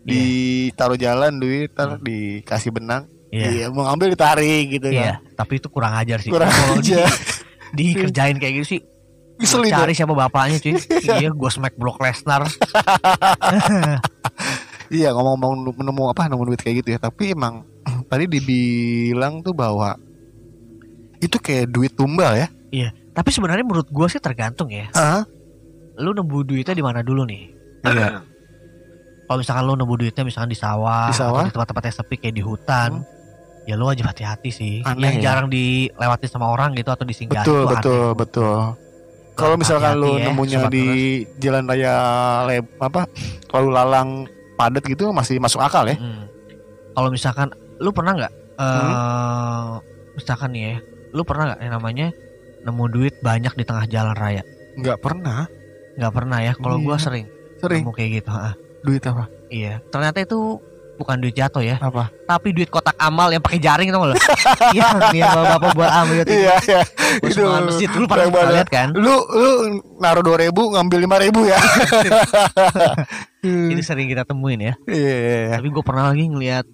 Ditaruh 0.05 0.99
jalan 0.99 1.39
duit, 1.39 1.73
tar 1.73 1.97
dikasih 1.97 2.71
benang. 2.71 3.09
Iya. 3.31 3.47
Iya, 3.51 3.67
mau 3.69 3.83
ngambil 3.85 4.13
ditarik 4.13 4.65
gitu 4.71 4.87
Iya, 4.89 5.19
kan. 5.19 5.35
tapi 5.35 5.59
itu 5.59 5.67
kurang 5.67 5.97
ajar 5.97 6.19
sih. 6.19 6.31
Kurang 6.31 6.47
Kalau 6.47 6.79
di- 6.79 6.95
aja. 6.95 7.03
dikerjain 7.73 8.39
kayak 8.39 8.55
gitu 8.61 8.67
sih. 8.69 8.81
Kesel 9.35 9.67
itu. 9.67 9.75
Cari 9.75 9.91
siapa 9.91 10.15
bapaknya 10.15 10.63
cuy. 10.63 10.79
iya, 11.19 11.31
gue 11.31 11.51
smack 11.51 11.75
Brock 11.75 11.99
Lesnar. 11.99 12.47
Iya, 14.85 15.11
ngomong-ngomong 15.11 15.75
nemu 15.75 16.03
apa 16.07 16.29
nemu 16.29 16.43
duit 16.45 16.61
kayak 16.61 16.85
gitu 16.85 16.95
ya. 16.95 16.99
Tapi 17.01 17.33
emang 17.33 17.65
tadi 18.13 18.29
dibilang 18.29 19.41
tuh 19.41 19.51
bahwa 19.51 19.97
itu 21.19 21.35
kayak 21.41 21.73
duit 21.73 21.97
tumbal 21.97 22.37
ya. 22.37 22.47
Iya, 22.71 22.89
tapi 23.11 23.33
sebenarnya 23.33 23.65
menurut 23.65 23.89
gue 23.89 24.07
sih 24.07 24.21
tergantung 24.21 24.69
ya. 24.69 24.87
Hah? 24.93 25.25
Lu 25.99 26.11
nemu 26.11 26.39
duitnya 26.43 26.75
di 26.75 26.85
mana 26.85 27.01
dulu 27.01 27.23
nih? 27.27 27.43
Iya. 27.87 28.23
Kalau 29.25 29.39
misalkan 29.41 29.65
lu 29.65 29.75
nemu 29.79 29.95
duitnya 29.97 30.23
misalkan 30.27 30.51
di 30.51 30.59
sawah, 30.59 31.09
Di 31.09 31.17
sawah? 31.17 31.43
atau 31.43 31.49
di 31.49 31.55
tempat-tempat 31.55 31.83
yang 31.89 31.97
sepi 31.97 32.15
kayak 32.21 32.35
di 32.35 32.43
hutan, 32.45 32.91
ya 33.65 33.75
lu 33.79 33.89
wajib 33.89 34.05
hati-hati 34.05 34.51
sih. 34.53 34.75
Aneh 34.85 35.15
yang 35.15 35.17
ya? 35.19 35.23
jarang 35.31 35.47
dilewati 35.49 36.27
sama 36.29 36.51
orang 36.53 36.77
gitu 36.77 36.91
atau 36.93 37.05
disinggahi 37.07 37.47
Betul 37.47 37.63
betul 37.71 38.05
aneh. 38.13 38.19
betul. 38.19 38.59
Kalau 39.35 39.55
misalkan 39.59 39.99
lu 39.99 40.15
ya, 40.15 40.31
nemunya 40.31 40.59
di 40.71 40.87
jalan 41.43 41.67
raya 41.67 41.95
leb, 42.47 42.67
apa 42.79 43.03
lalu 43.51 43.69
lalang 43.75 44.11
padat 44.55 44.87
gitu 44.87 45.11
masih 45.11 45.43
masuk 45.43 45.59
akal 45.59 45.83
ya? 45.91 45.99
Mm. 45.99 46.31
Kalau 46.95 47.09
misalkan 47.11 47.51
lu 47.83 47.91
pernah 47.91 48.15
nggak, 48.15 48.33
eh 48.63 49.71
misalkan 50.15 50.55
nih 50.55 50.63
ya, 50.63 50.77
lu 51.11 51.27
pernah 51.27 51.51
nggak 51.51 51.61
yang 51.67 51.75
namanya 51.75 52.07
nemu 52.63 52.85
duit 52.95 53.15
banyak 53.27 53.51
di 53.59 53.65
tengah 53.67 53.85
jalan 53.91 54.15
raya? 54.15 54.47
Nggak 54.79 55.03
pernah. 55.03 55.51
Nggak 55.95 56.13
pernah 56.13 56.39
ya. 56.41 56.53
Kalau 56.55 56.77
gua 56.79 56.97
Iya. 56.97 57.03
sering, 57.03 57.27
Sering 57.59 57.83
nemu 57.83 57.93
kayak 57.93 58.11
gitu. 58.21 58.31
ah. 58.31 58.55
duit 58.81 59.01
apa? 59.01 59.25
Iya. 59.49 59.81
Ternyata 59.89 60.21
itu 60.21 60.61
bukan 60.95 61.19
duit 61.19 61.35
jatuh 61.35 61.59
ya, 61.59 61.75
Apa? 61.83 62.07
tapi 62.23 62.55
duit 62.55 62.71
kotak 62.71 62.95
amal 63.03 63.27
yang 63.27 63.43
pakai 63.43 63.59
jaring 63.59 63.91
tau 63.91 64.07
lo? 64.07 64.15
Iya, 64.77 64.87
yang 65.11 65.35
bapak 65.35 65.75
buat 65.75 65.91
amal 65.91 66.15
itu. 66.21 66.31
Iya 66.31 66.55
iya. 66.63 66.81
Itu 67.19 67.43
masjid 67.43 67.91
lu 67.91 68.07
pernah 68.07 68.31
lihat 68.53 68.69
kan? 68.69 68.95
Lu 68.95 69.11
lu 69.27 69.51
naruh 69.99 70.23
dua 70.23 70.39
ribu 70.39 70.71
ngambil 70.71 70.99
lima 71.03 71.17
ribu 71.19 71.49
ya? 71.49 71.59
Ini 73.45 73.81
sering 73.81 74.07
kita 74.07 74.25
temuin 74.25 74.61
ya. 74.61 74.75
Iya 74.85 75.15
iya 75.15 75.37
iya. 75.49 75.57
Tapi 75.59 75.69
gue 75.69 75.83
pernah 75.83 76.11
lagi 76.11 76.25
ngeliat 76.25 76.65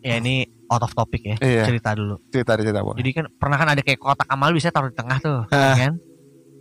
ya 0.00 0.14
ini 0.16 0.44
out 0.68 0.82
of 0.82 0.92
topic 0.92 1.22
ya. 1.24 1.36
Iya. 1.38 1.62
Cerita 1.66 1.92
dulu. 1.92 2.16
Cerita 2.30 2.52
cerita 2.54 2.80
boleh. 2.80 2.98
Jadi 3.00 3.10
kan 3.12 3.24
pernah 3.32 3.56
kan 3.56 3.68
ada 3.72 3.82
kayak 3.82 3.98
kotak 3.98 4.28
amal 4.28 4.50
bisa 4.52 4.70
taruh 4.70 4.88
di 4.88 4.96
tengah 4.96 5.18
tuh, 5.18 5.40
kan? 5.50 5.98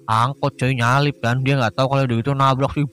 Angkot 0.05 0.53
coy 0.53 0.77
nyalip 0.77 1.17
kan, 1.17 1.41
dia 1.41 1.57
nggak 1.57 1.73
tahu 1.73 1.87
kalau 1.89 2.05
dia 2.05 2.17
itu 2.21 2.31
nabrak 2.31 2.71
sih, 2.77 2.85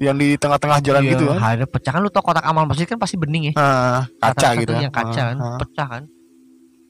Yang 0.00 0.16
di 0.16 0.28
tengah-tengah 0.38 0.78
Oh, 0.78 0.84
jalan 0.86 1.02
gitu 1.04 1.24
kan? 1.28 1.38
Ada 1.42 1.64
pecah 1.66 1.92
kan 1.92 2.00
lu 2.00 2.08
tau 2.08 2.22
kotak 2.24 2.46
amal 2.46 2.64
masjid 2.64 2.86
kan 2.86 2.96
pasti 2.96 3.18
bening 3.18 3.50
ya. 3.50 3.52
Ah, 3.58 4.06
kaca 4.16 4.54
Rata-rata 4.54 4.60
gitu. 4.62 4.72
Yang 4.78 4.94
kaca 4.94 5.22
kan, 5.34 5.36
Ah, 5.36 5.44
ah. 5.44 5.58
pecah 5.60 5.86
kan. 5.90 6.02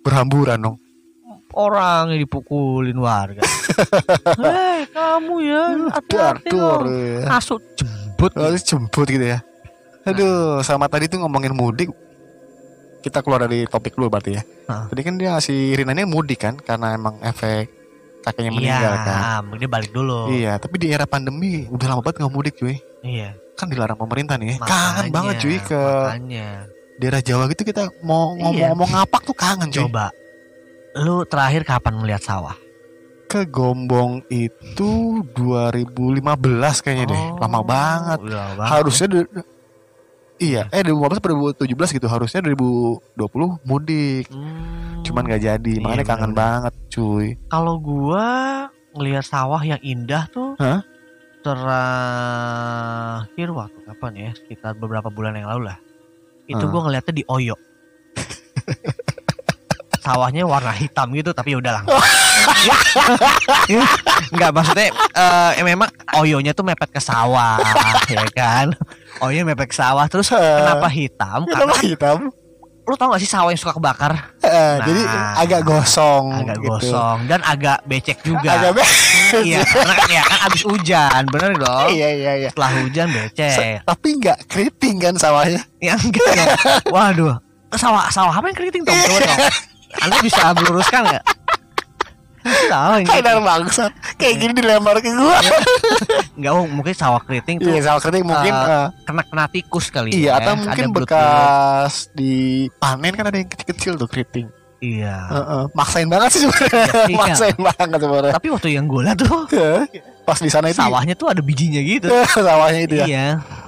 Berhamburan 0.04 0.58
dong. 0.60 0.76
Orang 1.50 2.14
yang 2.14 2.20
dipukulin 2.22 2.94
warga. 3.00 3.42
Hei 4.38 4.86
kamu 4.94 5.34
ya, 5.42 5.62
hati-hati 5.90 6.48
dong. 6.54 6.84
Masuk 7.26 7.58
jembut. 7.74 8.30
Oh, 8.38 8.54
jemput 8.54 9.06
gitu 9.10 9.26
ya. 9.26 9.42
Aduh, 10.06 10.62
sama 10.62 10.86
tadi 10.86 11.10
tuh 11.10 11.18
ngomongin 11.18 11.50
mudik. 11.56 11.90
Kita 13.00 13.24
keluar 13.24 13.48
dari 13.48 13.64
topik 13.64 13.96
dulu 13.96 14.12
berarti 14.12 14.36
ya. 14.36 14.42
Hah. 14.68 14.86
Tadi 14.92 15.00
kan 15.02 15.16
dia 15.16 15.40
si 15.40 15.72
Rina 15.72 15.96
ini 15.96 16.04
mudik 16.04 16.44
kan 16.44 16.54
karena 16.60 16.94
emang 16.94 17.16
efek 17.24 17.79
kakeknya 18.20 18.50
meninggal 18.50 18.92
kan. 18.96 19.42
Iya, 19.42 19.56
dia 19.56 19.68
balik 19.68 19.90
dulu. 19.90 20.18
Iya, 20.28 20.52
tapi 20.56 20.76
di 20.76 20.86
era 20.88 21.04
pandemi 21.04 21.64
udah 21.66 21.86
lama 21.88 22.00
banget 22.00 22.20
nggak 22.20 22.32
mudik 22.32 22.54
cuy. 22.54 22.76
Iya. 23.00 23.32
Kan 23.54 23.68
dilarang 23.68 23.96
pemerintah 23.96 24.36
nih. 24.36 24.56
Makanya, 24.56 24.68
kangen 24.68 25.06
banget 25.10 25.34
cuy 25.38 25.56
ke 25.58 25.80
Makanya. 25.80 26.48
daerah 26.96 27.20
Jawa 27.20 27.44
gitu 27.48 27.62
kita 27.62 27.82
mau 28.00 28.32
Iya. 28.32 28.40
ngomong-ngomong 28.42 28.90
ngapak 28.90 29.20
tuh 29.22 29.34
kangen 29.34 29.68
cuy. 29.68 29.84
Coba. 29.84 30.06
Lu 30.96 31.22
terakhir 31.24 31.62
kapan 31.62 31.94
melihat 31.96 32.20
sawah? 32.20 32.56
Ke 33.24 33.46
Gombong 33.46 34.26
itu 34.26 35.22
2015 35.32 36.82
kayaknya 36.82 37.06
deh. 37.08 37.22
Oh, 37.30 37.38
Lama 37.38 37.60
banget. 37.62 38.18
udah 38.20 38.46
banget. 38.54 38.70
Harusnya 38.74 39.06
du- 39.08 39.30
Iya, 40.40 40.72
eh 40.72 40.80
2015 40.80 41.20
atau 41.20 41.28
2017 41.28 41.92
gitu 41.92 42.08
harusnya 42.08 42.40
2020 42.40 43.60
mudik. 43.62 44.24
Hmm, 44.32 44.89
Cuman 45.02 45.24
gak 45.24 45.42
jadi, 45.42 45.72
Iya, 45.72 45.82
makanya 45.82 46.04
kangen 46.04 46.30
bener-bener. 46.30 46.40
banget 46.40 46.74
cuy. 46.88 47.26
Kalau 47.48 47.74
gua 47.76 48.28
ngelihat 48.92 49.22
sawah 49.22 49.60
yang 49.60 49.78
indah 49.80 50.26
tuh 50.28 50.54
Hah? 50.56 50.82
terakhir 51.40 52.28
waktu 53.50 53.78
kapan 53.84 54.12
ya? 54.14 54.30
Sekitar 54.34 54.74
beberapa 54.74 55.08
bulan 55.08 55.34
yang 55.34 55.48
lalu 55.48 55.68
lah. 55.68 55.78
Itu 56.44 56.64
Hah. 56.64 56.70
gua 56.70 56.80
ngeliatnya 56.84 57.14
di 57.14 57.24
Oyo. 57.26 57.56
Sawahnya 60.00 60.42
warna 60.42 60.72
hitam 60.72 61.12
gitu 61.12 61.30
tapi 61.30 61.52
udah 61.54 61.76
lah. 61.76 61.84
Enggak 64.32 64.50
maksudnya 64.50 64.88
eh, 65.12 65.50
ya 65.60 65.62
memang 65.62 65.88
Oyonya 66.16 66.50
tuh 66.50 66.64
mepet 66.64 66.88
ke 66.88 66.98
sawah 66.98 67.60
ya 68.10 68.24
kan. 68.32 68.72
Oyo 69.20 69.44
mepet 69.44 69.68
ke 69.68 69.76
sawah 69.76 70.08
terus 70.08 70.32
kenapa 70.32 70.88
hitam? 70.88 71.44
Karena 71.44 71.74
hitam? 71.78 72.18
Lu 72.90 72.98
tau 72.98 73.14
gak 73.14 73.22
sih 73.22 73.30
sawah 73.30 73.48
yang 73.48 73.56
suka 73.56 73.70
kebakar? 73.72 74.34
Eh, 74.42 74.50
Nah, 74.50 74.82
jadi 74.82 75.02
agak 75.38 75.60
gosong 75.62 76.34
Agak 76.34 76.58
gitu. 76.58 76.90
gosong 76.90 77.18
dan 77.24 77.38
agak 77.40 77.78
becek 77.86 78.18
juga. 78.20 78.50
Agak 78.50 78.70
be- 78.74 78.90
iya, 79.46 79.62
karena 79.62 79.94
kan 79.94 80.08
ya 80.10 80.22
kan 80.26 80.38
abis 80.50 80.62
hujan, 80.66 81.22
bener 81.30 81.54
dong. 81.54 81.86
Iya 81.88 82.08
iya 82.10 82.32
iya. 82.36 82.48
Setelah 82.50 82.70
hujan 82.76 83.06
becek. 83.08 83.86
Tapi 83.86 84.08
nggak 84.18 84.38
keriting 84.50 84.96
kan 84.98 85.14
sawahnya. 85.14 85.62
Ya 85.78 85.94
enggak. 85.94 86.58
Waduh. 86.90 87.38
Sawah 87.70 88.10
sawah 88.10 88.34
apa 88.34 88.50
yang 88.50 88.58
keriting 88.58 88.82
Tom? 88.82 88.90
Coba 88.92 89.18
dong. 89.22 89.38
Anda 89.90 90.16
bisa 90.18 90.50
meluruskan 90.52 91.00
nggak? 91.04 91.22
Sawah 92.40 92.96
yang 92.98 93.06
Kayak 93.06 93.40
bangsat. 93.40 93.92
Kayak 94.16 94.34
gini 94.38 94.52
dilempar 94.54 94.96
ke 94.98 95.10
gua. 95.10 95.36
Enggak, 96.34 96.52
oh, 96.52 96.64
mungkin 96.64 96.94
sawah 96.94 97.20
keriting 97.20 97.56
tuh 97.58 97.68
Iya, 97.68 97.80
sawah 97.84 98.00
keriting 98.00 98.24
mungkin 98.24 98.52
Eh, 98.52 98.64
eh, 98.66 98.86
kena 99.04 99.22
kena 99.22 99.44
tikus 99.46 99.86
kali 99.88 100.08
iya 100.10 100.32
ya. 100.32 100.32
atau 100.40 100.52
mungkin 100.56 100.86
bekas 100.90 102.08
dipanen 102.12 103.12
kan 103.12 103.24
ada 103.26 103.36
yang 103.36 103.48
kecil-kecil 103.48 103.92
tuh 103.96 104.08
keriting. 104.08 104.48
Iya. 104.80 105.16
Heeh, 105.28 105.62
maksain 105.72 106.08
banget 106.08 106.30
sih 106.32 106.40
sebenarnya. 106.42 106.88
Iya. 107.04 107.16
maksain 107.20 107.58
banget 107.58 107.98
sebenarnya. 108.00 108.32
Tapi 108.32 108.48
waktu 108.48 108.68
yang 108.72 108.88
gue 108.88 109.00
lihat 109.04 109.18
tuh 109.18 109.44
Pas 110.24 110.38
di 110.38 110.48
sana 110.48 110.68
itu 110.68 110.78
sawahnya 110.78 111.12
tuh 111.12 111.28
ada 111.28 111.44
bijinya 111.44 111.80
gitu. 111.80 112.08
sawahnya 112.40 112.80
itu 112.88 112.94
ya. 112.96 113.04
Iya, 113.04 113.26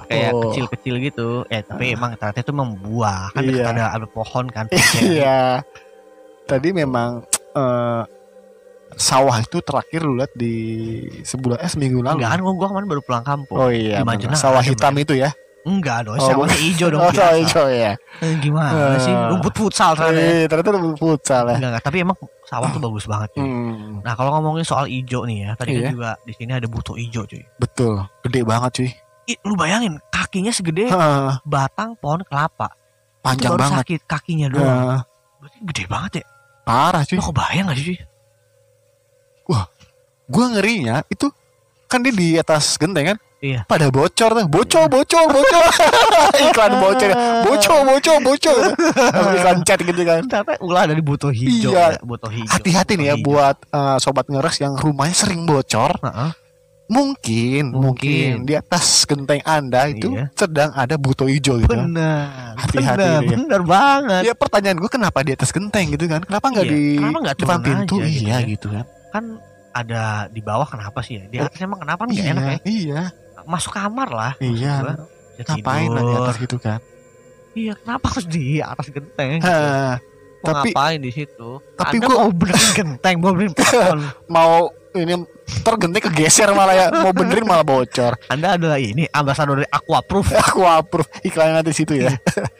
kayak 0.09 0.31
Oh. 0.31 0.41
kecil-kecil 0.49 0.95
gitu. 1.03 1.29
Eh, 1.47 1.61
tapi 1.61 1.93
emang 1.93 2.17
ternyata 2.17 2.41
itu 2.41 2.49
membuah. 2.49 3.29
Kan 3.29 3.45
Iya. 3.45 3.69
ada 3.69 3.83
ada 3.93 4.07
pohon 4.07 4.49
kan. 4.49 4.65
Iya. 4.97 5.61
Tadi 6.43 6.69
memang 6.71 7.21
eh, 7.53 8.01
sawah 8.95 9.37
itu 9.37 9.57
terakhir 9.59 10.01
lu 10.01 10.15
lihat 10.15 10.31
di 10.33 10.53
sebulan 11.21 11.59
eh 11.59 11.67
seminggu 11.67 11.99
lalu. 11.99 12.19
Enggak 12.19 12.29
kan 12.33 12.39
gua, 12.41 12.53
gua 12.53 12.67
kemarin 12.69 12.87
baru 12.87 13.01
pulang 13.01 13.23
kampung. 13.23 13.57
Oh 13.57 13.69
iya, 13.69 14.01
Di 14.01 14.35
sawah 14.35 14.59
hitam 14.59 14.93
itu 14.95 15.13
ya. 15.13 15.31
Enggak 15.63 16.03
dong, 16.03 16.19
Oh, 16.19 16.27
sawahnya 16.27 16.59
hijau 16.59 16.91
dong. 16.91 16.99
oh, 16.99 17.07
sawah 17.09 17.39
hijau 17.39 17.71
ya. 17.71 17.95
Eh, 18.19 18.35
Gimana 18.35 18.75
Eh. 18.93 18.99
sih? 18.99 19.15
Rumput 19.15 19.53
futsal 19.55 19.95
ternyata. 19.95 20.19
ya. 20.19 20.27
Eh, 20.35 20.45
ternyata 20.45 20.69
udah 20.69 20.81
futsal 20.93 21.43
ya. 21.45 21.55
Enggak, 21.55 21.69
enggak, 21.71 21.83
tapi 21.87 21.97
emang 22.03 22.17
sawah 22.43 22.67
tuh 22.67 22.81
bagus 22.83 23.05
banget 23.07 23.29
cuy. 23.31 23.47
Hmm, 23.47 24.03
Nah, 24.03 24.13
kalau 24.13 24.29
ngomongin 24.35 24.67
soal 24.67 24.85
hijau 24.85 25.23
nih 25.23 25.47
ya, 25.47 25.51
tadi 25.55 25.71
Iya. 25.71 25.79
kan 25.79 25.93
juga 25.95 26.09
di 26.21 26.33
sini 26.35 26.51
ada 26.51 26.67
butuh 26.67 26.99
hijau 26.99 27.23
cuy. 27.23 27.47
betul, 27.55 27.95
gede 28.21 28.41
banget 28.43 28.71
cuy. 28.75 28.89
Ih, 29.23 29.37
lu 29.41 29.55
bayangin 29.55 29.95
kakinya 30.09 30.51
segede 30.51 30.91
Hah, 30.91 31.39
batang 31.43 31.95
pohon 31.95 32.19
kelapa. 32.21 32.67
Panjang 33.23 33.55
banget. 33.55 33.79
sakit 33.79 33.99
kakinya 34.03 34.51
doang. 34.51 34.67
Hah, 34.67 34.99
Berarti 35.39 35.57
gede 35.63 35.83
banget 35.87 36.11
ya. 36.19 36.23
parah 36.63 37.03
cuy. 37.03 37.15
Lu 37.15 37.23
kebayang 37.23 37.65
gak 37.67 37.77
sih 37.79 37.85
cuy? 37.87 37.97
Gua 40.25 40.45
ngerinya 40.49 41.03
itu 41.07 41.27
kan 41.85 41.99
dia 41.99 42.11
di 42.11 42.27
atas 42.35 42.75
genteng 42.75 43.13
kan? 43.13 43.19
Iya. 43.37 43.67
Pada 43.67 43.91
bocor 43.91 44.31
tuh, 44.31 44.47
bocor, 44.47 44.87
bocor, 44.87 45.23
bocor. 45.27 45.63
Iklan 46.47 46.79
bocor, 46.79 47.11
bocor, 47.43 47.79
bocor, 47.83 48.17
bocor. 48.23 48.57
Iklan 49.35 49.57
chat 49.63 49.77
gitu 49.77 49.99
kan. 50.01 50.23
Ternyata 50.23 50.55
ulah 50.57 50.87
dari 50.87 51.03
butuh 51.03 51.27
hijau. 51.27 51.75
Iya. 51.75 51.99
ya, 51.99 51.99
Butuh 51.99 52.31
hijau. 52.31 52.55
Hati-hati 52.55 52.95
nih 52.95 53.05
ya 53.05 53.15
hijau. 53.19 53.27
buat 53.27 53.55
eh, 53.67 53.97
sobat 53.99 54.25
ngeres 54.25 54.57
yang 54.57 54.73
rumahnya 54.73 55.11
sering 55.13 55.43
bocor. 55.43 55.91
Heeh. 55.99 56.31
Mungkin, 56.83 57.71
Mungkin. 57.71 57.73
mungkin 57.73 58.31
di 58.43 58.53
atas 58.53 59.03
genteng 59.03 59.39
Anda 59.41 59.87
itu 59.87 60.13
Iya. 60.13 60.31
sedang 60.31 60.71
ada 60.71 60.95
buto 60.95 61.25
hijau 61.25 61.57
gitu. 61.57 61.67
Benar. 61.67 62.55
Hati-hati 62.55 62.95
benar, 62.95 63.19
dia. 63.19 63.29
benar 63.33 63.61
banget. 63.61 64.21
Ya 64.23 64.33
pertanyaan 64.33 64.77
gue 64.77 64.87
kenapa 64.87 65.19
di 65.19 65.31
atas 65.31 65.49
genteng 65.49 65.89
gitu 65.89 66.05
kan? 66.07 66.21
Kenapa 66.21 66.47
nggak 66.47 66.63
Iya, 66.63 66.71
di 66.71 66.83
kenapa 66.95 67.19
nggak 67.19 67.37
depan 67.39 67.59
pintu? 67.59 67.95
aja 67.97 68.05
gitu 68.05 68.19
iya 68.21 68.35
ya? 68.35 68.37
gitu 68.45 68.67
kan. 68.69 68.85
Kan 69.09 69.23
ada 69.73 70.03
di 70.29 70.39
bawah 70.39 70.63
kenapa 70.63 71.01
sih 71.01 71.17
ya? 71.17 71.23
Di 71.25 71.37
atas 71.41 71.57
emang 71.59 71.81
kenapa 71.81 72.05
nggak 72.05 72.15
iya, 72.15 72.31
enak 72.31 72.43
ya? 72.45 72.57
iya, 72.63 73.01
Masuk 73.43 73.73
kamar 73.73 74.07
lah. 74.07 74.33
iya. 74.37 74.73
Gua. 74.79 74.95
Ya 75.33 75.43
Ngapain 75.49 75.89
lah 75.89 76.03
di 76.03 76.13
atas 76.15 76.35
gitu 76.37 76.57
kan? 76.57 76.79
Iya, 77.53 77.73
kenapa 77.75 78.05
harus 78.09 78.25
di 78.25 78.57
atas 78.57 78.87
genteng? 78.87 79.37
gitu? 79.37 79.49
Hah, 79.49 79.97
Mau 80.39 80.47
tapi- 80.53 80.71
ngapain 80.71 80.99
di 80.99 81.11
situ? 81.11 81.49
tapi 81.73 81.95
Anda 81.97 82.05
gua- 82.05 82.17
mau 82.19 82.31
benerin 82.31 82.71
genteng, 82.71 83.15
mau 83.17 83.31
benerin 83.31 83.53
pohon. 83.53 83.99
mau 84.35 84.53
ini 84.93 85.13
tergenteng 85.65 86.03
kegeser 86.05 86.53
malah 86.53 86.75
ya 86.75 86.87
mau 86.93 87.09
benerin 87.09 87.43
malah 87.43 87.65
bocor. 87.65 88.13
Anda 88.29 88.55
adalah 88.55 88.77
ini 88.77 89.09
ambasador 89.09 89.57
dari 89.57 89.69
Aquaproof. 89.69 90.29
Aku 90.45 90.61
approve 90.63 91.09
iklannya 91.21 91.59
nanti 91.59 91.73
situ 91.73 91.97
ya. 91.97 92.13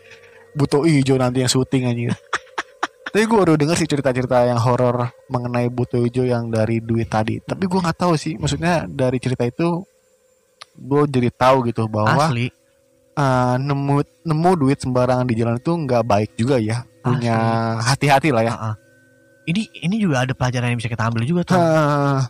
Butuh 0.58 0.82
hijau 0.84 1.18
nanti 1.18 1.42
yang 1.42 1.50
syuting 1.50 1.86
aja. 1.86 2.14
Tapi 3.14 3.24
gue 3.24 3.38
baru 3.38 3.54
denger 3.54 3.78
sih 3.78 3.86
cerita-cerita 3.86 4.42
yang 4.44 4.58
horor 4.58 5.06
mengenai 5.30 5.70
butuh 5.70 6.02
hijau 6.02 6.26
yang 6.26 6.50
dari 6.50 6.82
duit 6.82 7.06
tadi. 7.06 7.38
Tapi 7.40 7.64
gue 7.64 7.78
nggak 7.78 7.94
tahu 7.96 8.18
sih, 8.18 8.34
maksudnya 8.36 8.90
dari 8.90 9.22
cerita 9.22 9.46
itu 9.46 9.86
gue 10.74 11.02
jadi 11.06 11.30
tahu 11.30 11.70
gitu 11.70 11.86
bahwa 11.86 12.26
Asli. 12.26 12.50
eh, 13.14 13.56
nemu 13.56 13.96
nemu 14.26 14.52
duit 14.58 14.82
sembarangan 14.82 15.30
di 15.30 15.38
jalan 15.38 15.62
itu 15.62 15.70
nggak 15.70 16.04
baik 16.04 16.32
juga 16.34 16.58
ya. 16.58 16.82
Punya 17.00 17.38
hati-hati 17.86 18.34
lah 18.34 18.44
ya. 18.44 18.52
Heeh. 18.52 18.76
ini 19.44 19.62
ini 19.84 20.00
juga 20.00 20.24
ada 20.24 20.32
pelajaran 20.32 20.72
yang 20.72 20.80
bisa 20.80 20.88
kita 20.88 21.04
ambil 21.04 21.28
juga 21.28 21.44
tuh. 21.44 21.60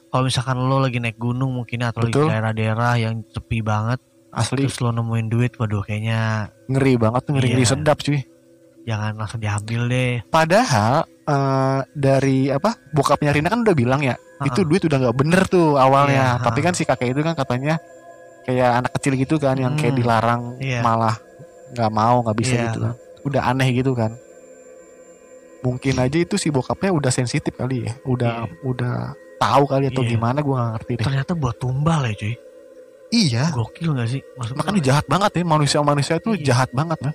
Kalau 0.02 0.24
misalkan 0.26 0.58
lo 0.58 0.82
lagi 0.82 0.98
naik 0.98 1.16
gunung 1.16 1.54
mungkin 1.54 1.86
atau 1.86 2.02
lagi 2.02 2.12
Betul. 2.12 2.26
daerah-daerah 2.28 2.92
yang 2.98 3.22
sepi 3.30 3.62
banget, 3.62 4.02
asli 4.34 4.66
terus 4.66 4.82
lo 4.82 4.90
nemuin 4.90 5.30
duit, 5.30 5.54
waduh 5.56 5.80
kayaknya 5.80 6.50
ngeri 6.66 6.98
banget 6.98 7.22
tuh 7.24 7.32
ngeri 7.38 7.48
ngeri 7.54 7.64
Iya. 7.64 7.72
sedap 7.72 8.02
cuy 8.02 8.18
jangan 8.84 9.16
langsung 9.16 9.40
diambil 9.40 9.82
deh. 9.88 10.14
padahal 10.26 10.96
eh, 11.24 11.80
dari 11.94 12.48
apa 12.48 12.76
bokapnya 12.90 13.32
Rina 13.32 13.48
kan 13.48 13.62
udah 13.62 13.72
bilang 13.74 14.00
ya 14.00 14.14
Heeh. 14.14 14.48
itu 14.48 14.64
duit 14.64 14.84
udah 14.84 14.98
nggak 15.00 15.16
bener 15.16 15.42
tuh 15.46 15.76
awalnya 15.76 16.36
Iya, 16.36 16.44
tapi 16.44 16.60
kan 16.60 16.74
si 16.74 16.84
kakek 16.84 17.12
itu 17.12 17.22
kan 17.22 17.32
katanya 17.34 17.80
kayak 18.44 18.70
anak 18.78 18.92
kecil 18.94 19.16
gitu 19.16 19.36
kan 19.38 19.56
yang 19.56 19.74
kayak 19.74 19.92
Hmm. 19.92 20.00
dilarang 20.00 20.42
Iya. 20.60 20.80
malah 20.80 21.16
nggak 21.72 21.92
mau 21.92 22.20
nggak 22.22 22.38
bisa 22.38 22.54
Iya. 22.54 22.64
gitu 22.68 22.80
kan 22.82 22.94
udah 23.24 23.42
aneh 23.48 23.70
gitu 23.72 23.92
kan 23.92 24.12
mungkin 25.64 25.96
aja 25.96 26.18
itu 26.18 26.36
si 26.36 26.52
bokapnya 26.52 26.92
udah 26.92 27.08
sensitif 27.10 27.56
kali 27.56 27.88
ya 27.88 27.94
udah 28.04 28.34
udah 28.62 28.96
tahu 29.40 29.64
kali 29.66 29.88
atau 29.88 30.04
Iya. 30.04 30.12
gimana 30.12 30.40
gua 30.40 30.56
nggak 30.58 30.72
ngerti 30.76 30.92
deh 30.94 31.06
Ternyata 31.06 31.32
buat 31.34 31.56
tumbal 31.56 32.04
ya 32.04 32.14
cuy. 32.14 32.36
iya 33.12 33.44
Gokil 33.50 33.94
gak 33.94 34.10
sih? 34.10 34.22
Maksud 34.34 34.54
makanya 34.54 34.82
jahat 34.84 35.06
banget 35.06 35.32
ya 35.34 35.44
manusia 35.46 35.80
manusia 35.82 36.16
tuh 36.18 36.34
Iya. 36.34 36.44
jahat 36.52 36.70
banget 36.74 37.00
ya 37.00 37.12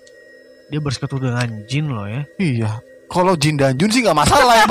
dia 0.68 0.80
bersekutu 0.80 1.16
dengan 1.18 1.48
jin 1.64 1.88
loh 1.88 2.04
ya. 2.04 2.22
iya 2.36 2.72
kalau 3.08 3.32
Jin 3.34 3.56
dan 3.56 3.72
Jun 3.72 3.88
sih 3.88 4.04
nggak 4.04 4.12
masalah 4.14 4.52
ya 4.54 4.66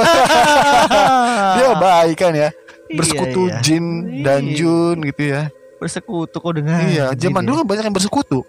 dia 1.58 1.74
baik 1.74 2.16
kan 2.16 2.34
ya 2.34 2.50
bersekutu 2.88 3.42
Iya, 3.44 3.52
iya. 3.52 3.62
Jin 3.66 3.86
dan 4.22 4.42
Iya. 4.46 4.56
Jun 4.56 4.98
gitu 5.04 5.24
ya 5.26 5.42
bersekutu 5.78 6.36
kok 6.38 6.54
dengan 6.54 6.80
iya 6.86 7.06
zaman 7.14 7.42
dulu 7.42 7.62
kan 7.62 7.68
banyak 7.68 7.84
yang 7.86 7.96
bersekutu 7.96 8.40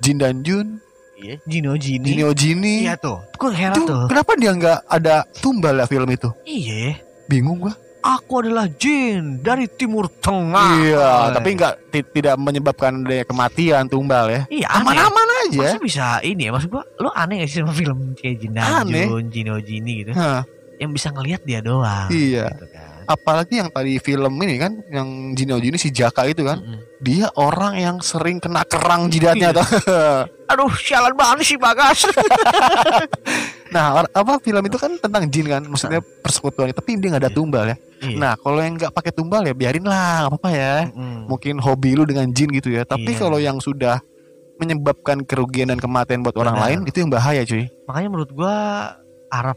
Jin 0.00 0.16
dan 0.16 0.40
Jun 0.40 0.80
Iya, 1.20 1.36
Jino 1.44 1.76
Jini. 1.76 2.00
Jinio 2.00 2.32
Jini 2.32 2.88
Iya 2.88 2.96
tuh. 2.96 3.20
Kok 3.36 3.52
heran 3.52 3.76
itu 3.76 3.84
tuh. 3.84 4.08
kenapa 4.08 4.32
dia 4.40 4.56
nggak 4.56 4.78
ada 4.88 5.14
tumbal 5.36 5.76
ya 5.76 5.84
film 5.84 6.08
itu 6.08 6.32
Iya. 6.42 6.96
bingung 7.28 7.60
gua 7.60 7.76
Aku 8.00 8.40
adalah 8.40 8.64
jin 8.66 9.38
dari 9.38 9.68
timur 9.68 10.08
tengah. 10.10 10.72
iya 10.80 11.08
Oh, 11.22 11.28
tapi 11.30 11.52
nggak 11.52 11.74
ti- 11.88 12.10
tidak 12.12 12.34
menyebabkan 12.34 13.02
dia 13.02 13.22
kematian 13.22 13.84
tumbal 13.84 14.26
ya 14.26 14.42
Iya, 14.48 14.68
aman-aman 14.74 15.28
aja 15.44 15.60
Masa 15.66 15.78
bisa 15.78 16.06
ini 16.20 16.46
ya 16.46 16.50
maksud 16.50 16.68
gua 16.68 16.84
lo 16.96 17.10
aneh 17.10 17.40
gak 17.40 17.48
sih 17.48 17.60
sama 17.60 17.70
film 17.70 18.12
kayak 18.14 18.36
Jin 18.38 18.52
dan. 18.52 18.84
Jun, 18.86 19.28
Jino 19.28 19.56
Jini 19.58 20.00
gitu 20.00 20.12
Hah, 20.12 20.48
yang 20.76 20.90
bisa 20.90 21.08
ngelihat 21.08 21.42
dia 21.42 21.60
doang 21.60 22.08
Iya. 22.08 22.48
gitu 22.50 22.66
kan. 22.68 22.88
apalagi 23.06 23.58
yang 23.58 23.68
tadi 23.68 23.98
film 23.98 24.38
ini 24.38 24.54
kan 24.56 24.72
yang 24.86 25.08
Jinio 25.32 25.58
Jini 25.58 25.74
si 25.74 25.90
Jaka 25.90 26.24
itu 26.24 26.40
kan 26.40 26.56
Mm-mm. 26.56 26.78
dia 26.98 27.26
orang 27.34 27.74
yang 27.74 27.96
sering 27.98 28.38
kena 28.38 28.62
kerang 28.62 29.08
jidatnya 29.08 29.50
Iya. 29.50 29.58
tuh 29.58 29.66
Aduh, 30.50 30.70
sialan 30.72 31.12
banget 31.12 31.42
sih 31.44 31.54
Bagas. 31.56 32.06
Nah, 33.70 34.02
apa 34.02 34.32
film 34.42 34.62
itu 34.66 34.76
kan 34.76 34.98
tentang 34.98 35.30
jin 35.30 35.46
kan, 35.46 35.62
maksudnya 35.62 36.02
persekutuan, 36.02 36.74
tapi 36.74 36.98
dia 36.98 37.14
nggak 37.14 37.22
ada 37.22 37.30
Iya. 37.30 37.38
tumbal 37.38 37.64
ya. 37.70 37.76
Iya. 38.02 38.16
Nah, 38.18 38.32
kalau 38.34 38.58
yang 38.58 38.74
nggak 38.74 38.90
pakai 38.90 39.12
tumbal 39.14 39.42
ya 39.46 39.54
biarin 39.54 39.86
lah, 39.86 40.26
apa-apa 40.26 40.50
ya. 40.50 40.74
Mm-mm. 40.90 41.30
Mungkin 41.30 41.62
hobi 41.62 41.94
lu 41.94 42.02
dengan 42.02 42.26
jin 42.30 42.50
gitu 42.50 42.74
ya. 42.74 42.82
Tapi 42.82 43.14
Iya. 43.14 43.20
kalau 43.22 43.38
yang 43.38 43.62
sudah 43.62 44.02
menyebabkan 44.58 45.24
kerugian 45.24 45.70
dan 45.70 45.78
kematian 45.78 46.20
buat 46.20 46.36
orang 46.36 46.58
Benar. 46.58 46.66
lain 46.68 46.78
itu 46.84 46.96
yang 47.00 47.08
bahaya, 47.08 47.46
cuy. 47.46 47.64
Makanya 47.88 48.08
menurut 48.10 48.30
gua 48.34 48.54
Arab 49.30 49.56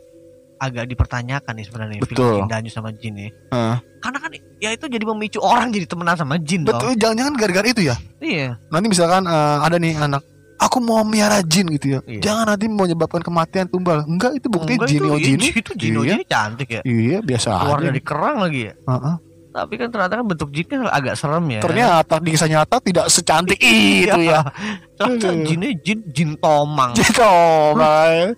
agak 0.64 0.88
dipertanyakan 0.88 1.54
nih 1.60 1.66
sebenarnya 1.68 2.00
Betul. 2.00 2.16
film 2.16 2.40
Jin 2.40 2.48
Danju 2.48 2.70
sama 2.72 2.90
Jin 2.96 3.14
ya. 3.20 3.30
Heeh. 3.52 3.76
Karena 4.00 4.18
kan 4.20 4.32
ya 4.62 4.70
itu 4.72 4.86
jadi 4.88 5.04
memicu 5.04 5.40
orang 5.44 5.76
jadi 5.76 5.84
temenan 5.84 6.16
sama 6.16 6.40
Jin 6.40 6.64
dong. 6.64 6.80
Betul, 6.80 6.96
jangan-jangan 6.96 7.34
gara-gara 7.36 7.68
itu 7.68 7.82
ya. 7.84 7.96
Iya. 8.24 8.56
Nanti 8.72 8.88
misalkan 8.88 9.28
eh, 9.28 9.58
ada 9.60 9.76
nih 9.76 9.94
anak 10.00 10.24
aku 10.64 10.78
mau 10.80 11.04
miara 11.04 11.40
jin 11.42 11.68
gitu 11.70 11.88
ya. 11.90 12.00
Iya. 12.04 12.22
Jangan 12.22 12.46
nanti 12.50 12.66
menyebabkan 12.66 13.20
kematian 13.20 13.68
tumbal. 13.68 14.04
Enggak, 14.04 14.34
itu 14.34 14.48
bukti 14.48 14.74
Enggak, 14.74 14.88
jin 14.88 15.02
itu, 15.02 15.16
jin. 15.20 15.40
itu 15.54 15.72
Jino 15.76 16.00
Iya. 16.02 16.10
Jini 16.10 16.24
cantik 16.26 16.70
ya. 16.70 16.82
Iya, 16.82 17.18
biasa 17.20 17.50
Keluar 17.58 17.78
aja. 17.78 17.86
dari 17.86 18.02
kerang 18.02 18.38
lagi 18.40 18.62
ya. 18.64 18.74
Heeh. 18.80 19.16
Tapi 19.54 19.74
kan 19.78 19.86
ternyata 19.88 20.14
kan 20.18 20.26
bentuk 20.26 20.50
Jin 20.50 20.66
kan 20.66 20.90
agak 20.90 21.14
serem 21.14 21.46
ya. 21.46 21.62
Ternyata 21.62 22.18
di 22.18 22.30
kisah 22.32 22.50
nyata 22.50 22.82
tidak 22.82 23.06
secantik 23.06 23.62
itu 23.62 24.10
ya. 24.24 24.42
Ternyata 24.98 25.30
Aduh. 25.30 25.46
Jinnya 25.46 25.70
Jin 25.78 26.00
Jin 26.10 26.30
Tomang. 26.36 26.98
Gitu, 26.98 27.34
Bay. 27.78 28.34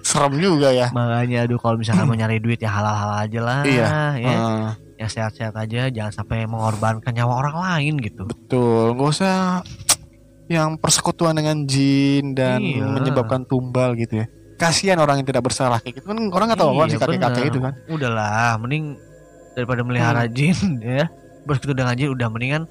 Serem 0.00 0.32
juga 0.36 0.72
ya. 0.72 0.88
Makanya 0.90 1.44
aduh 1.44 1.56
kalau 1.56 1.76
misalnya 1.76 2.02
mau 2.02 2.16
nyari 2.18 2.38
duit 2.38 2.56
ya 2.56 2.72
halal-halal 2.72 3.20
aja 3.20 3.40
lah 3.42 3.60
Iya. 3.62 3.84
ya. 3.84 3.88
Heeh. 4.16 4.64
Ya 4.96 5.06
sehat-sehat 5.06 5.52
aja 5.52 5.92
jangan 5.92 6.12
sampai 6.14 6.48
mengorbankan 6.48 7.12
nyawa 7.12 7.36
orang 7.36 7.56
lain 7.60 8.00
gitu. 8.00 8.24
Betul, 8.24 8.96
nggak 8.96 9.08
usah 9.12 9.60
yang 10.46 10.76
persekutuan 10.76 11.34
dengan 11.34 11.62
jin 11.62 12.32
dan 12.32 12.58
Iya. 12.58 12.86
menyebabkan 12.86 13.42
tumbal 13.42 13.94
gitu 13.94 14.22
ya. 14.22 14.26
Kasihan 14.56 14.96
orang 14.96 15.20
yang 15.20 15.28
tidak 15.28 15.44
bersalah 15.44 15.78
kayak 15.78 16.00
gitu 16.00 16.06
kan 16.06 16.16
orang 16.30 16.46
nggak 16.48 16.60
tahu 16.60 16.70
apa 16.70 16.78
Iya, 16.78 16.88
sih 16.88 16.98
kakek-kakek 16.98 17.36
bener. 17.36 17.50
itu 17.50 17.58
kan. 17.60 17.72
Udahlah, 17.86 18.52
mending 18.56 18.84
daripada 19.52 19.80
melihara 19.82 20.22
Hmm. 20.24 20.32
jin 20.32 20.56
ya. 20.80 21.04
Bersekutu 21.42 21.74
dengan 21.74 21.94
jin 21.94 22.10
udah 22.10 22.28
mendingan 22.28 22.62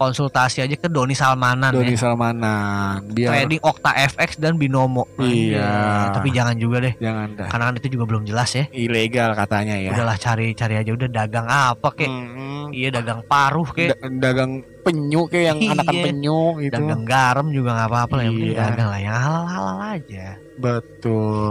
konsultasi 0.00 0.64
aja 0.64 0.72
ke 0.72 0.88
Doni 0.88 1.12
Salmanan 1.12 1.70
Doni 1.70 1.92
ya. 1.92 2.00
Salmanan 2.00 3.04
biar 3.06 3.28
Trading 3.36 3.60
Okta 3.60 3.92
FX 4.08 4.40
dan 4.40 4.56
Binomo. 4.56 5.04
Iya. 5.14 6.08
Tapi 6.10 6.32
jangan 6.32 6.56
juga 6.56 6.80
deh. 6.80 6.94
jangan 6.96 7.36
dah 7.36 7.46
Karena 7.46 7.64
kan 7.68 7.74
itu 7.76 7.88
juga 7.90 8.04
belum 8.06 8.24
jelas 8.24 8.48
ya. 8.50 8.64
ilegal 8.70 9.36
katanya 9.36 9.76
ya. 9.76 9.92
Udahlah 9.92 10.16
cari-cari 10.16 10.74
aja 10.74 10.90
udah 10.90 11.08
dagang 11.10 11.44
apa 11.44 11.88
kek. 11.92 12.08
Hmm, 12.08 12.72
Iya 12.72 12.88
dagang 12.94 13.20
paruh 13.22 13.68
kek. 13.68 13.92
da- 13.92 14.00
dagang 14.24 14.52
penyu 14.80 15.28
kayak 15.28 15.44
yang 15.46 15.58
Iya. 15.60 15.70
anakan 15.76 15.94
penyu 16.00 16.38
itu. 16.58 16.72
Dagang 16.72 17.02
garam 17.04 17.46
juga 17.50 17.70
nggak 17.74 17.88
apa-apa 17.88 18.12
lah 18.14 18.24
yang 18.24 18.34
penting 18.34 18.50
Iya. 18.50 18.62
dagang 18.64 18.88
lah 18.88 19.00
yang 19.00 19.14
halal-halal 19.14 19.76
aja. 19.92 20.26
Betul. 20.56 21.50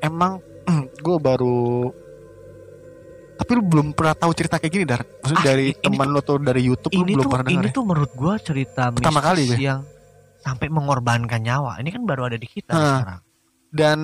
Emang 0.00 0.32
gue 1.02 1.16
baru 1.18 1.90
tapi 3.40 3.50
lu 3.52 3.62
belum 3.62 3.86
pernah 3.90 4.12
tahu 4.14 4.30
cerita 4.30 4.56
kayak 4.56 4.68
gini 4.70 4.84
dar 4.84 5.00
Ah, 5.00 5.40
dari 5.40 5.72
teman 5.72 6.06
lu 6.06 6.20
tuh 6.20 6.36
dari 6.38 6.60
YouTube 6.60 6.90
lu 6.90 7.00
Ini 7.00 7.12
belum 7.14 7.24
tuh 7.24 7.30
pernah 7.30 7.46
dengar 7.46 7.56
ini 7.56 7.66
ya? 7.66 7.72
tuh 7.72 7.84
menurut 7.84 8.12
gua 8.12 8.34
cerita 8.36 8.82
Pertama 8.90 9.20
kali 9.20 9.42
gue. 9.46 9.56
yang 9.58 9.80
sampai 10.38 10.66
mengorbankan 10.68 11.36
nyawa. 11.38 11.76
Ini 11.76 11.88
kan 11.90 12.02
baru 12.02 12.22
ada 12.26 12.36
di 12.36 12.44
kita 12.44 12.70
Hah. 12.70 12.84
sekarang. 12.98 13.20
dan 13.70 13.98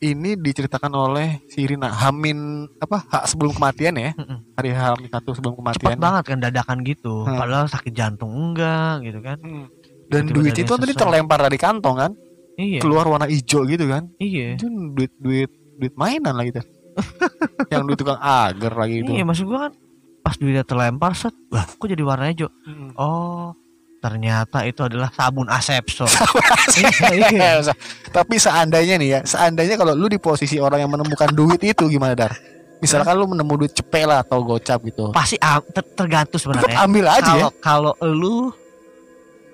ini 0.00 0.32
diceritakan 0.34 0.88
oleh 0.90 1.44
si 1.44 1.60
Rina 1.62 1.86
Hamin 1.88 2.38
apa 2.74 3.04
hak 3.04 3.24
sebelum 3.26 3.52
kematian 3.52 3.92
ya 3.94 4.10
Mm-mm. 4.12 4.38
hari 4.54 4.72
Hamin 4.72 5.06
satu 5.06 5.30
sebelum 5.30 5.54
Cepat 5.54 5.76
kematian 5.76 5.98
banget 6.00 6.24
kan 6.26 6.38
dadakan 6.40 6.78
gitu. 6.82 7.14
Hah. 7.22 7.36
Padahal 7.36 7.66
sakit 7.66 7.92
jantung 7.92 8.32
enggak 8.32 9.04
gitu 9.04 9.20
kan. 9.20 9.36
Hmm. 9.38 9.68
dan 10.06 10.24
Tiba-tiba 10.24 10.40
duit 10.42 10.56
itu 10.58 10.72
tadi 10.74 10.92
terlempar 10.94 11.38
dari 11.38 11.54
kantong 11.56 11.96
kan 11.98 12.12
Iya. 12.56 12.80
keluar 12.80 13.04
warna 13.06 13.24
hijau 13.24 13.62
gitu 13.64 13.86
kan 13.86 14.08
Iya. 14.16 14.56
itu 14.56 14.66
duit 14.90 15.12
duit 15.16 15.48
duit 15.76 15.94
mainan 15.94 16.32
lah 16.32 16.42
gitu 16.42 16.60
yang 17.72 17.84
duit 17.84 17.96
tukang 17.96 18.18
agar 18.18 18.72
lagi 18.74 19.00
itu 19.00 19.10
Iya 19.10 19.24
maksud 19.24 19.44
gua 19.44 19.68
kan 19.68 19.72
pas 20.20 20.36
duitnya 20.36 20.62
terlempar 20.62 21.12
set, 21.14 21.32
wah 21.48 21.64
kok 21.64 21.86
jadi 21.86 22.00
warna 22.00 22.28
hijau? 22.28 22.52
Hmm. 22.62 22.92
Oh, 22.92 23.56
ternyata 23.98 24.62
itu 24.62 24.80
adalah 24.80 25.08
sabun 25.10 25.48
asepso. 25.48 26.04
Iya, 26.76 27.08
iya. 27.26 27.72
Tapi 28.06 28.36
seandainya 28.36 28.94
nih 28.96 29.08
ya, 29.10 29.20
seandainya 29.22 29.74
kalau 29.74 29.92
lu 29.92 30.06
di 30.06 30.16
posisi 30.16 30.56
orang 30.56 30.80
yang 30.80 30.92
menemukan 30.92 31.32
duit 31.32 31.60
itu 31.60 31.88
gimana 31.88 32.12
dar? 32.12 32.32
Misalkan 32.80 33.12
lu 33.12 33.28
menemu 33.28 33.60
duit 33.60 33.72
cepet 33.72 34.04
lah 34.04 34.20
atau 34.20 34.40
gocap 34.40 34.80
gitu, 34.82 35.08
Pasti 35.10 35.36
ter- 35.40 35.90
tergantung 35.94 36.36
sebenarnya. 36.38 36.80
ambil 36.80 37.04
aja 37.06 37.32
ya. 37.38 37.46
Kalau 37.58 37.92
lu 38.00 38.52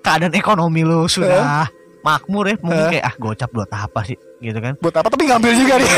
keadaan 0.01 0.35
ekonomi 0.35 0.83
lu 0.83 1.07
sudah 1.07 1.67
makmur 2.03 2.47
ya, 2.47 2.55
mungkin 2.59 2.87
Eh. 2.87 2.91
kayak 2.99 3.05
ah 3.05 3.15
gocap 3.17 3.51
buat 3.51 3.67
apa 3.69 4.01
sih 4.03 4.15
gitu 4.39 4.59
kan? 4.59 4.75
Buat 4.79 4.95
apa? 4.99 5.09
Tapi 5.11 5.27
ngambil 5.27 5.53
juga 5.57 5.75
nih. 5.79 5.91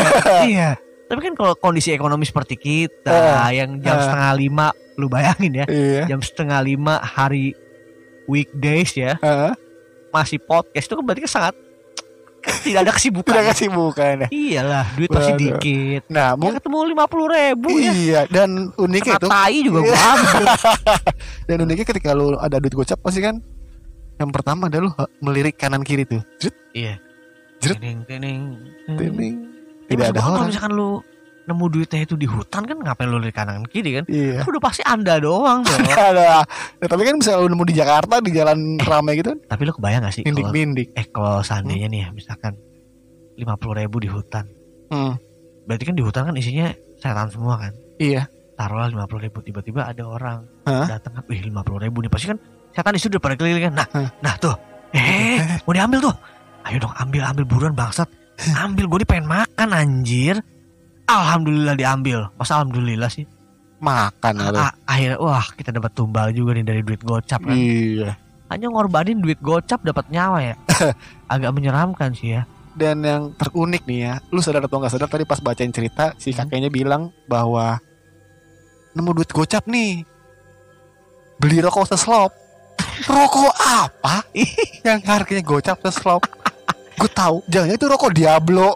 iya. 0.46 0.70
Tapi 1.08 1.20
kan 1.20 1.32
kalau 1.32 1.52
kondisi 1.54 1.90
ekonomi 1.90 2.22
seperti 2.22 2.54
kita 2.54 3.16
yang 3.50 3.80
jam 3.80 3.96
Eh. 3.96 4.02
setengah 4.04 4.32
lima, 4.34 4.66
lu 4.94 5.08
bayangin 5.08 5.52
ya, 5.54 5.66
Iya. 5.66 6.04
jam 6.06 6.20
setengah 6.20 6.60
lima 6.60 7.00
hari 7.00 7.56
weekdays 8.24 8.92
ya, 8.92 9.16
Heeh. 9.16 9.52
masih 10.08 10.36
podcast 10.38 10.84
itu 10.84 10.94
kan 10.94 11.02
berarti 11.02 11.24
kan 11.24 11.32
sangat 11.32 11.54
tidak 12.60 12.80
ada 12.80 12.92
kesibukan. 12.92 13.32
Tidak 13.34 13.46
kasih 13.46 13.68
bukan 13.68 14.14
ya. 14.24 14.28
Iyalah, 14.30 14.86
duit 14.94 15.10
masih 15.10 15.32
Waduh. 15.32 15.42
dikit. 15.42 16.02
Nah, 16.08 16.28
Ya 16.28 16.36
mungkin 16.36 16.56
ketemu 16.56 16.78
lima 16.86 17.04
puluh 17.04 17.26
ribu 17.26 17.68
ya. 17.74 17.92
iya 17.92 18.20
dan 18.26 18.50
uniknya 18.74 19.16
Kena 19.16 19.20
itu 19.20 19.28
tai 19.28 19.56
juga 19.60 19.80
gua 19.82 19.96
ambil. 20.14 20.44
dan 21.48 21.56
uniknya 21.58 21.86
ketika 21.86 22.10
lu 22.12 22.36
ada 22.36 22.56
duit 22.56 22.72
gocap 22.72 23.00
pasti 23.00 23.20
kan 23.20 23.40
yang 24.16 24.30
pertama 24.30 24.66
adalah 24.66 24.86
lu 24.86 24.90
melirik 25.20 25.56
kanan 25.56 25.80
kiri 25.80 26.04
tuh. 26.04 26.20
Jret, 26.38 26.54
Iya. 26.72 26.94
Jeret. 27.58 27.80
Tining, 27.80 27.98
tining, 28.04 28.42
tining. 28.86 29.34
Ya, 29.88 29.96
Tidak 29.96 30.06
ada 30.12 30.20
Kalau 30.20 30.44
misalkan 30.44 30.72
lu 30.72 30.90
nemu 31.44 31.64
duitnya 31.66 32.04
itu 32.04 32.12
di 32.12 32.28
hutan 32.28 32.60
kan 32.62 32.76
ngapain 32.76 33.08
lu 33.08 33.16
lirik 33.16 33.32
kanan 33.32 33.64
kiri 33.64 33.96
kan? 33.96 34.04
Iya. 34.04 34.44
Udah 34.44 34.60
pasti 34.60 34.84
anda 34.84 35.16
doang 35.16 35.64
ada. 35.96 36.44
Nah, 36.44 36.86
tapi 36.86 37.02
kan 37.02 37.16
misalnya 37.16 37.40
lu 37.40 37.48
nemu 37.48 37.64
di 37.64 37.74
Jakarta 37.74 38.20
di 38.20 38.30
jalan 38.30 38.58
ramai 38.78 39.16
gitu 39.16 39.32
kan, 39.32 39.40
Tapi 39.48 39.62
lu 39.62 39.72
kebayang 39.72 40.04
gak 40.04 40.12
sih 40.12 40.22
kalau 40.22 40.36
mindik-mindik. 40.44 40.92
eh 40.92 41.08
kalau 41.08 41.40
seandainya 41.40 41.88
nih 41.88 42.00
ya 42.04 42.08
misalkan 42.10 42.52
lima 43.34 43.56
puluh 43.56 43.80
ribu 43.80 43.96
di 43.96 44.06
hutan, 44.06 44.44
Hmm. 44.88 45.16
berarti 45.64 45.84
kan 45.84 45.94
di 45.94 46.04
hutan 46.04 46.22
kan 46.26 46.34
isinya 46.34 46.68
setan 46.94 47.28
semua 47.28 47.56
kan? 47.56 47.72
Iya. 47.96 48.28
Taruhlah 48.52 48.90
lima 48.90 49.06
puluh 49.06 49.24
ribu 49.24 49.40
tiba-tiba 49.40 49.86
ada 49.86 50.02
orang 50.02 50.44
Hah? 50.64 50.84
datang 50.86 51.16
kan, 51.16 51.24
wih 51.24 51.40
lima 51.40 51.62
puluh 51.62 51.80
ribu 51.80 52.02
nih 52.02 52.10
pasti 52.10 52.28
kan 52.28 52.36
setan 52.70 52.92
di 52.92 53.00
situ 53.00 53.14
udah 53.14 53.22
pada 53.22 53.34
keliling 53.34 53.64
kan? 53.64 53.74
Nah, 53.74 53.86
Hah? 53.88 54.08
nah 54.20 54.34
tuh, 54.36 54.52
eh 54.90 55.40
mau 55.62 55.72
diambil 55.72 56.02
tuh, 56.02 56.14
ayo 56.62 56.76
dong 56.78 56.92
ambil 56.94 57.22
ambil 57.24 57.44
buruan 57.46 57.72
bangsat, 57.72 58.10
ambil 58.38 58.84
gue 58.86 58.98
pengen 59.04 59.26
makan 59.26 59.68
anjir. 59.70 60.38
Alhamdulillah 61.04 61.74
diambil. 61.74 62.28
Masa 62.36 62.60
alhamdulillah 62.60 63.08
sih? 63.08 63.24
Makan? 63.78 64.34
A- 64.52 64.76
akhirnya 64.84 65.18
wah 65.18 65.46
kita 65.54 65.70
dapat 65.70 65.90
tumbal 65.92 66.30
juga 66.30 66.52
nih 66.52 66.66
dari 66.66 66.80
duit 66.82 67.00
gocap 67.00 67.40
kan. 67.40 67.54
Iya. 67.54 68.14
Hanya 68.48 68.68
ngorbanin 68.68 69.18
duit 69.18 69.38
gocap 69.38 69.80
dapat 69.82 70.08
nyawa 70.08 70.38
ya. 70.42 70.54
Agak 71.32 71.52
menyeramkan 71.52 72.12
sih 72.12 72.36
ya. 72.36 72.42
Dan 72.72 73.02
yang 73.02 73.34
terunik 73.34 73.82
nih 73.84 73.98
ya, 74.00 74.12
lu 74.30 74.38
sadar 74.38 74.62
atau 74.62 74.78
nggak 74.78 74.92
sadar 74.92 75.10
tadi 75.10 75.26
pas 75.26 75.42
bacain 75.42 75.72
cerita 75.72 76.14
si 76.14 76.30
Hmm. 76.30 76.46
kakeknya 76.46 76.70
bilang 76.70 77.10
bahwa 77.26 77.82
nemu 78.94 79.10
duit 79.12 79.30
gocap 79.30 79.66
nih, 79.66 80.06
beli 81.36 81.58
rokok 81.58 81.88
seslop. 81.88 82.30
rokok 83.10 83.50
apa? 83.58 84.22
yang 84.84 85.02
harganya 85.02 85.42
gocap 85.42 85.82
seslop. 85.82 86.22
Gue 86.98 87.10
tahu, 87.10 87.36
jangan 87.46 87.70
itu 87.70 87.84
rokok 87.86 88.10
Diablo. 88.10 88.74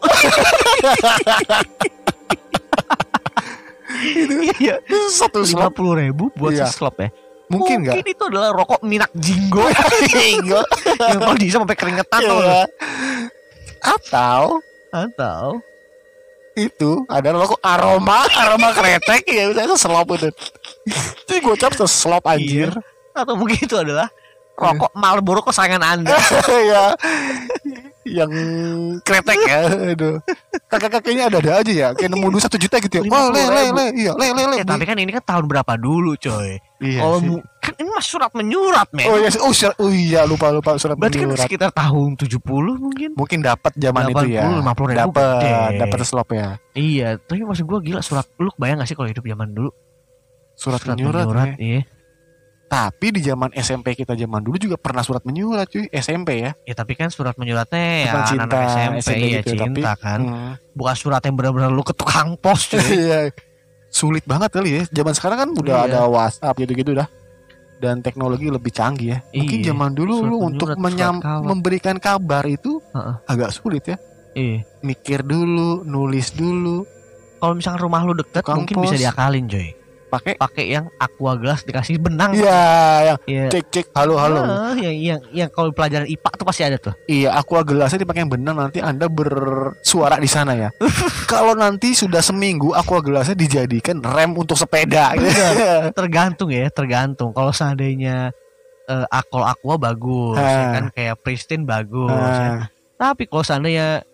Iya. 4.59 4.81
Satu 5.11 5.43
Lima 5.45 5.69
puluh 5.69 5.95
ribu 5.99 6.31
buat 6.35 6.55
Iya. 6.55 6.67
seslop 6.67 6.99
ya. 6.99 7.11
mungkin 7.47 7.85
nggak? 7.85 7.95
Mungkin 8.01 8.09
itu 8.09 8.25
adalah 8.33 8.49
rokok 8.57 8.81
minak 8.81 9.13
jinggo 9.13 9.61
Enggak. 10.41 10.65
yang 11.05 11.21
kalau 11.21 11.37
diisi 11.37 11.53
sampai 11.53 11.77
keringetan 11.77 12.21
nggak? 12.25 12.41
Iya. 12.41 12.63
Atau 13.85 14.65
Atau 14.89 15.61
itu 16.53 17.05
ada 17.09 17.29
rokok 17.33 17.61
aroma 17.61 18.25
aroma 18.31 18.73
kretek 18.73 19.25
ya 19.29 19.53
misalnya 19.53 19.77
seslop 19.77 20.09
itu. 20.17 20.29
Jadi 21.29 21.39
gocap 21.41 21.73
seslop 21.77 22.25
anjir. 22.25 22.73
atau 23.13 23.37
mungkin 23.37 23.61
itu 23.61 23.77
adalah 23.77 24.09
rokok 24.57 24.89
Marlboro 24.97 25.45
kesayangan 25.45 25.85
anda. 25.85 26.17
ya 26.73 26.97
yang 28.05 28.33
kretek 29.01 29.39
ya 29.41 29.61
aduh 29.89 30.19
kakak-kakaknya 30.65 31.29
ada-ada 31.29 31.53
aja 31.59 31.73
ya 31.73 31.89
kayak 31.93 32.11
nemu 32.11 32.27
duit 32.29 32.43
satu 32.43 32.57
juta 32.57 32.77
gitu 32.77 32.99
ya 32.99 33.03
oh 33.05 33.29
le 33.29 33.43
le 33.45 33.63
le 33.71 33.85
iya 33.95 34.13
le 34.13 34.27
le 34.29 34.43
le 34.45 34.57
Ya, 34.57 34.65
tapi 34.65 34.83
kan 34.83 34.97
ini 34.97 35.11
kan 35.11 35.23
tahun 35.23 35.45
berapa 35.47 35.73
dulu 35.77 36.15
coy. 36.17 36.59
iya 36.79 36.99
Kalau 36.99 37.19
sih. 37.19 37.39
kan 37.59 37.73
ini 37.77 37.89
mas 37.89 38.05
surat 38.05 38.31
menyurat 38.33 38.89
men. 38.91 39.07
oh 39.07 39.17
iya 39.17 39.31
oh, 39.39 39.51
surat- 39.51 39.79
oh 39.79 39.89
iya 39.89 40.21
lupa 40.23 40.51
lupa 40.51 40.75
surat 40.75 40.95
Berarti 40.95 41.15
kan 41.17 41.31
menyurat 41.31 41.47
sekitar 41.47 41.71
tahun 41.71 42.11
70 42.17 42.43
mungkin. 42.77 43.11
mungkin 43.15 43.39
dapat 43.41 43.73
zaman 43.77 44.03
itu 44.09 44.25
ya 44.29 44.43
80, 44.51 44.67
50 44.67 44.91
ribu 44.91 44.99
dapat 44.99 45.71
dapat 45.79 45.99
slop 46.03 46.29
ya 46.31 46.49
Iya, 46.73 47.09
tapi 47.19 47.43
maksud 47.43 47.65
gua 47.65 47.79
gila 47.79 48.01
surat 48.01 48.27
lu 48.37 48.51
bayang 48.57 48.79
gak 48.79 48.89
sih 48.89 48.97
kalau 48.97 49.07
hidup 49.07 49.23
zaman 49.23 49.49
dulu? 49.49 49.71
surat, 50.55 50.79
Surat 50.79 50.95
menyurat, 50.95 51.25
menyurat, 51.25 51.49
ya. 51.55 51.57
iya. 51.61 51.81
Tapi 52.73 53.13
di 53.13 53.21
zaman 53.21 53.53
SMP 53.53 53.93
kita 53.93 54.17
zaman 54.17 54.41
dulu 54.41 54.57
juga 54.57 54.77
pernah 54.77 55.01
surat 55.01 55.21
menyurat 55.23 55.69
cuy 55.69 55.93
SMP 55.93 56.41
ya 56.41 56.57
Ya 56.65 56.73
tapi 56.73 56.97
kan 56.97 57.13
surat 57.13 57.37
menyuratnya 57.37 57.77
ya 58.03 58.25
cinta, 58.25 58.49
anak-anak 58.49 58.65
SMP, 58.67 58.97
SMP 58.99 59.21
ya 59.21 59.41
gitu, 59.43 59.51
cinta 59.53 59.65
tapi- 59.69 59.83
kan. 60.01 60.21
Hmm. 60.23 60.53
Bukan 60.73 60.97
surat 60.97 61.21
yang 61.21 61.37
benar-benar 61.37 61.69
lu 61.69 61.83
ke 61.83 61.93
tukang 61.93 62.33
pos 62.35 62.65
cuy. 62.67 62.81
Iya. 63.05 63.29
Sulit 63.89 64.25
banget 64.25 64.49
kali 64.51 64.71
ya. 64.73 64.83
Zaman 64.89 65.13
sekarang 65.13 65.39
kan 65.39 65.49
udah 65.53 65.77
Iya. 65.79 65.87
ada 65.87 66.01
WhatsApp 66.07 66.57
gitu-gitu 66.57 66.93
dah. 66.95 67.05
Dan 67.77 68.01
teknologi 68.01 68.49
lebih 68.49 68.73
canggih 68.73 69.09
ya. 69.11 69.19
Mungkin 69.37 69.59
Iya. 69.59 69.67
zaman 69.69 69.91
dulu 69.93 70.15
Surat 70.15 70.25
lu 70.25 70.37
menyurat, 70.39 70.49
untuk 70.49 70.69
menyam- 70.81 71.21
kawan. 71.21 71.45
memberikan 71.47 71.97
kabar 71.99 72.45
itu 72.47 72.81
Heeh. 72.89 73.15
agak 73.27 73.53
sulit 73.53 73.85
ya. 73.85 74.01
Iya. 74.33 74.65
Mikir 74.81 75.21
dulu, 75.21 75.85
nulis 75.85 76.33
dulu, 76.33 76.89
Kalau 77.37 77.53
misalkan 77.53 77.83
rumah 77.83 78.01
lu 78.01 78.15
deket 78.15 78.39
Tukang 78.41 78.63
mungkin 78.63 78.81
bisa 78.81 78.95
diakalin 78.97 79.45
coy. 79.45 79.75
Pakai 80.13 80.37
Pakai 80.37 80.65
yang 80.69 80.93
aqua 81.01 81.33
gelas 81.41 81.65
dikasih 81.65 81.97
benang. 81.97 82.37
Iya, 82.37 82.61
yang 83.09 83.19
Iya. 83.25 83.45
cek 83.49 83.65
cek 83.73 83.87
halo 83.97 84.21
halo. 84.21 84.45
Ah, 84.45 84.77
yang 84.77 84.93
yang 84.93 85.21
yang 85.33 85.49
kalau 85.49 85.73
pelajaran 85.73 86.05
IPA 86.05 86.31
tuh 86.37 86.45
pasti 86.45 86.63
ada 86.63 86.77
tuh. 86.77 86.93
Iya, 87.09 87.33
aqua 87.33 87.65
gelasnya 87.65 88.05
dipakai 88.05 88.29
yang 88.29 88.33
benang 88.33 88.61
nanti 88.61 88.85
Anda 88.85 89.09
bersuara 89.09 90.21
di 90.21 90.29
sana 90.29 90.53
ya. 90.53 90.69
Kalau 91.33 91.57
nanti 91.57 91.97
sudah 91.97 92.21
seminggu 92.21 92.77
aqua 92.77 93.01
gelasnya 93.01 93.33
dijadikan 93.33 94.05
rem 94.05 94.37
untuk 94.37 94.61
sepeda. 94.61 95.17
gitu. 95.17 95.33
Tergantung 95.99 96.53
ya, 96.53 96.69
tergantung. 96.69 97.33
Kalau 97.33 97.49
seandainya 97.51 98.29
eh, 98.85 99.07
akol 99.09 99.41
aqua 99.41 99.81
bagus, 99.81 100.37
ya 100.37 100.67
kan 100.77 100.85
kayak 100.93 101.17
pristine 101.25 101.65
bagus. 101.65 102.13
ya. 102.13 102.69
Tapi 103.01 103.25
kalau 103.27 103.41
seandainya 103.41 104.05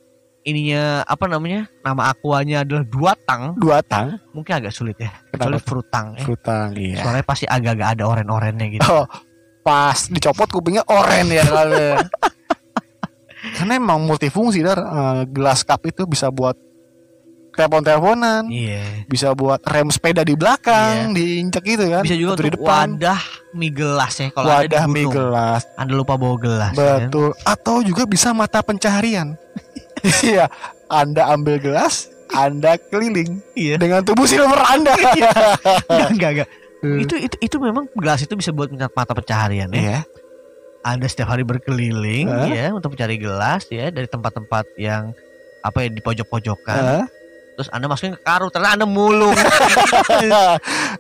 ininya 0.49 1.05
apa 1.05 1.29
namanya 1.29 1.69
nama 1.85 2.09
aquanya 2.09 2.65
adalah 2.65 2.85
dua 2.85 3.13
tang, 3.21 3.53
dua 3.55 3.85
tang, 3.85 4.17
mungkin 4.33 4.57
agak 4.57 4.73
sulit 4.73 4.97
ya. 4.97 5.13
Kecuali 5.29 5.61
frutang 5.61 6.17
ya. 6.17 6.25
frutang 6.25 6.69
iya. 6.75 7.05
Suaranya 7.05 7.27
pasti 7.27 7.45
agak-agak 7.45 7.89
ada 7.95 8.05
oren-orennya 8.05 8.67
gitu. 8.73 8.89
Oh, 8.89 9.05
pas 9.61 10.09
dicopot 10.09 10.49
kupingnya 10.49 10.89
oren 10.89 11.29
ya 11.29 11.45
kalau. 11.45 12.01
Karena 13.57 13.73
emang 13.77 14.03
multifungsi 14.03 14.61
dar 14.61 14.81
Eh, 14.81 15.23
gelas 15.31 15.63
cup 15.63 15.85
itu 15.85 16.03
bisa 16.05 16.27
buat 16.29 16.59
telepon-teleponan, 17.55 18.47
Iya. 18.47 19.03
bisa 19.11 19.35
buat 19.35 19.59
rem 19.67 19.91
sepeda 19.91 20.23
di 20.23 20.39
belakang, 20.39 21.11
diinjak 21.11 21.67
gitu 21.67 21.91
kan. 21.91 22.07
Bisa 22.07 22.15
juga 22.15 22.39
di 22.39 22.55
depan. 22.55 22.95
wadah 22.95 23.19
mie 23.51 23.75
gelas 23.75 24.15
ya 24.15 24.31
kalau 24.31 24.47
ada 24.47 24.63
di 24.63 24.71
Wadah 24.71 24.85
mie 24.87 25.07
gelas. 25.11 25.63
Anda 25.75 25.93
lupa 25.93 26.15
bawa 26.15 26.39
gelas. 26.39 26.73
ya? 26.75 27.03
Betul. 27.03 27.35
Atau 27.43 27.83
juga 27.83 28.07
bisa 28.07 28.31
mata 28.31 28.63
pencaharian. 28.63 29.35
Iya, 30.25 30.47
Anda 30.89 31.31
ambil 31.33 31.59
gelas, 31.59 32.09
Anda 32.31 32.77
keliling 32.79 33.41
Iya. 33.55 33.77
dengan 33.81 34.05
tubuh 34.05 34.25
silver 34.25 34.59
Anda. 34.59 34.93
Enggak, 35.89 36.11
enggak, 36.15 36.31
enggak. 36.33 36.49
Hmm. 36.79 36.99
Itu 37.03 37.15
itu 37.19 37.37
itu 37.43 37.57
memang 37.59 37.91
gelas 37.99 38.23
itu 38.23 38.39
bisa 38.39 38.55
buat 38.55 38.71
minat 38.71 38.95
mata 38.95 39.11
pencaharian 39.11 39.67
ya. 39.75 39.79
Iya. 39.83 40.01
Anda 40.87 41.11
setiap 41.11 41.35
hari 41.35 41.43
berkeliling 41.43 42.31
Hah? 42.31 42.47
ya 42.47 42.67
untuk 42.71 42.95
mencari 42.95 43.19
gelas 43.19 43.67
ya 43.67 43.91
dari 43.91 44.07
tempat-tempat 44.07 44.79
yang 44.79 45.11
apa 45.61 45.85
ya 45.85 45.89
di 45.91 45.99
pojok-pojokan. 46.01 46.79
Hah? 47.03 47.05
Terus 47.59 47.69
Anda 47.69 47.91
masukin 47.91 48.15
ke 48.15 48.23
karung 48.23 48.49
ternyata 48.49 48.79
Anda 48.79 48.87
mulung. 48.87 49.35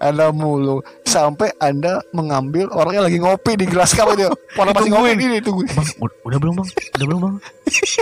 anda 0.00 0.26
mulu 0.30 0.76
sampai 1.02 1.50
anda 1.58 2.02
mengambil 2.10 2.70
orang 2.70 2.92
yang 2.94 3.04
lagi 3.04 3.18
ngopi 3.18 3.54
di 3.54 3.66
gelas 3.66 3.90
kamu 3.90 4.14
itu 4.14 4.26
orang 4.54 4.72
masih 4.72 4.90
ngopi 4.90 5.10
ini 5.16 5.38
tunggu 5.38 5.62
bang, 5.66 5.88
ud- 5.98 6.18
udah 6.22 6.38
belum 6.38 6.54
bang? 6.54 6.68
Udah 6.94 7.06
belum 7.06 7.20
bang? 7.20 7.34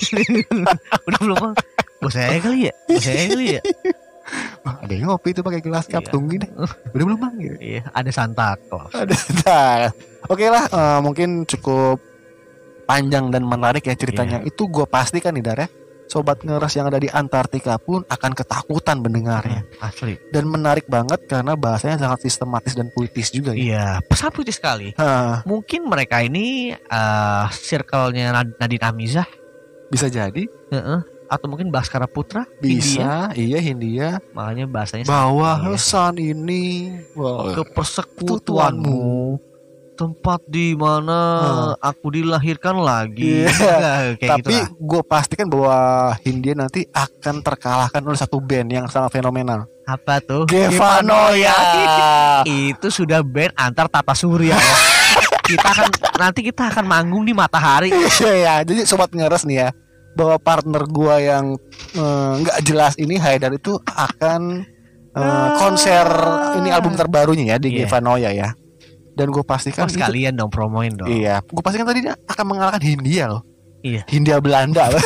udah 1.08 1.18
belum 1.18 1.36
bang? 1.38 1.54
Bos 1.98 2.12
saya 2.12 2.38
kali 2.38 2.68
ya? 2.68 2.72
Bos 2.86 3.00
saya 3.02 3.24
kali 3.26 3.46
ya? 3.56 3.60
Wah, 4.60 4.74
ada 4.82 4.90
yang 4.90 5.08
ngopi 5.08 5.28
itu 5.30 5.40
pakai 5.40 5.60
gelas 5.60 5.86
cup 5.86 6.02
Iya. 6.02 6.10
tungguin 6.10 6.40
deh 6.42 6.50
udah 6.92 7.04
belum 7.06 7.18
bang 7.18 7.34
gitu. 7.38 7.56
Iya, 7.58 7.82
ada 7.88 8.10
Santa 8.10 8.58
Claus. 8.58 8.90
ada 8.92 9.14
nah, 9.46 9.86
oke 10.26 10.44
lah 10.44 10.64
eh, 10.66 10.98
mungkin 11.00 11.28
cukup 11.44 12.02
panjang 12.84 13.30
dan 13.30 13.42
menarik 13.42 13.82
ya 13.82 13.94
ceritanya 13.94 14.42
itu 14.42 14.66
gue 14.66 14.84
pastikan 14.84 15.32
nih 15.32 15.42
Dar 15.42 15.58
ya 15.58 15.68
sobat 16.06 16.38
ngeres 16.40 16.72
yang 16.72 16.86
ada 16.86 16.96
di 16.96 17.06
Antartika 17.06 17.76
pun 17.76 18.06
akan 18.06 18.32
ketakutan 18.32 18.98
mendengarnya. 18.98 19.66
Asli. 19.78 20.16
dan 20.30 20.46
menarik 20.46 20.86
banget 20.86 21.26
karena 21.26 21.52
bahasanya 21.52 21.98
sangat 21.98 22.22
sistematis 22.22 22.72
dan 22.72 22.88
puitis 22.90 23.28
juga 23.28 23.52
ya. 23.52 23.60
Iya, 23.60 23.86
pesan 24.02 24.30
putih 24.30 24.54
sekali. 24.54 24.94
Hah, 24.94 25.42
Mungkin 25.42 25.84
mereka 25.84 26.22
ini 26.22 26.70
eh 26.72 27.44
circle-nya 27.50 28.30
Nad- 28.32 28.56
Nadine 28.56 28.84
Amizah 28.84 29.26
bisa 29.88 30.06
jadi. 30.06 30.46
Heeh. 30.70 31.00
atau 31.26 31.50
mungkin 31.50 31.74
Baskara 31.74 32.06
Putra? 32.06 32.46
Bisa 32.62 33.34
iya 33.34 33.58
Hindia. 33.58 34.22
Makanya 34.30 34.70
bahasanya 34.70 35.10
bahwa. 35.10 35.58
Hasan 35.58 36.22
ini 36.22 36.94
wah, 37.18 37.50
ke 37.50 37.66
persekutuanmu 37.74 39.34
tempat 39.96 40.44
di 40.44 40.72
mana 40.72 41.18
aku 41.76 42.12
dilahirkan 42.12 42.76
lagi 42.76 43.42
Iya. 43.42 43.50
kayak 44.20 44.28
gitu 44.28 44.30
Tapi 44.36 44.54
lah. 44.54 44.68
gue 44.70 45.02
pastikan 45.02 45.46
bahwa 45.46 45.76
Hindia 46.20 46.52
nanti 46.52 46.84
akan 46.86 47.40
terkalahkan 47.40 47.98
oleh 47.98 48.14
satu 48.14 48.38
band 48.38 48.68
yang 48.70 48.86
sangat 48.86 49.10
fenomenal. 49.14 49.64
apa 49.82 50.18
tuh 50.18 50.44
Gevanoya. 50.44 51.54
itu 52.44 52.86
sudah 52.88 53.22
band 53.22 53.54
antar 53.54 53.86
tata 53.86 54.12
surya 54.12 54.54
ya. 54.54 54.76
kita 55.42 55.62
akan 55.64 55.86
nanti 56.16 56.42
kita 56.42 56.68
akan 56.68 56.84
manggung 56.84 57.22
di 57.22 57.30
matahari 57.30 57.88
Iya 57.88 58.32
ya. 58.34 58.54
Jadi 58.60 58.82
sobat 58.82 59.08
ngeres 59.10 59.42
nih 59.42 59.62
ya, 59.62 59.68
bahwa 60.12 60.36
partner 60.36 60.82
gua 60.84 61.16
yang 61.16 61.54
eh, 61.92 62.32
nggak 62.36 62.58
jelas 62.62 62.94
ini 62.96 63.14
Haidar 63.14 63.54
itu 63.54 63.78
akan 63.86 64.66
eh, 65.14 65.48
konser 65.56 66.02
ini 66.56 66.68
album 66.68 66.92
terbarunya 66.92 67.54
ya 67.54 67.56
di 67.56 67.70
Iya. 67.72 67.86
Gevanoya 67.86 68.30
ya. 68.30 68.48
Dan 69.16 69.32
gue 69.32 69.40
pastikan 69.40 69.82
oh, 69.82 69.88
itu- 69.88 69.96
sekalian 69.96 70.32
dong 70.32 70.48
promoin 70.48 70.92
dong 70.92 71.08
Iya, 71.08 71.40
gue 71.40 71.58
pastikan 71.60 71.84
tadi 71.84 72.04
dia 72.04 72.14
akan 72.22 72.44
mengalahkan 72.46 72.78
Hindia 72.78 73.24
loh. 73.26 73.42
Iya. 73.80 74.04
Hindia 74.04 74.36
Belanda. 74.38 74.92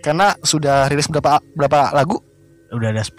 Karena 0.00 0.32
sudah 0.38 0.86
rilis 0.86 1.06
berapa 1.06 1.42
berapa 1.52 1.92
lagu? 1.92 2.22
udah 2.66 2.90
ada 2.90 2.98
10 2.98 3.14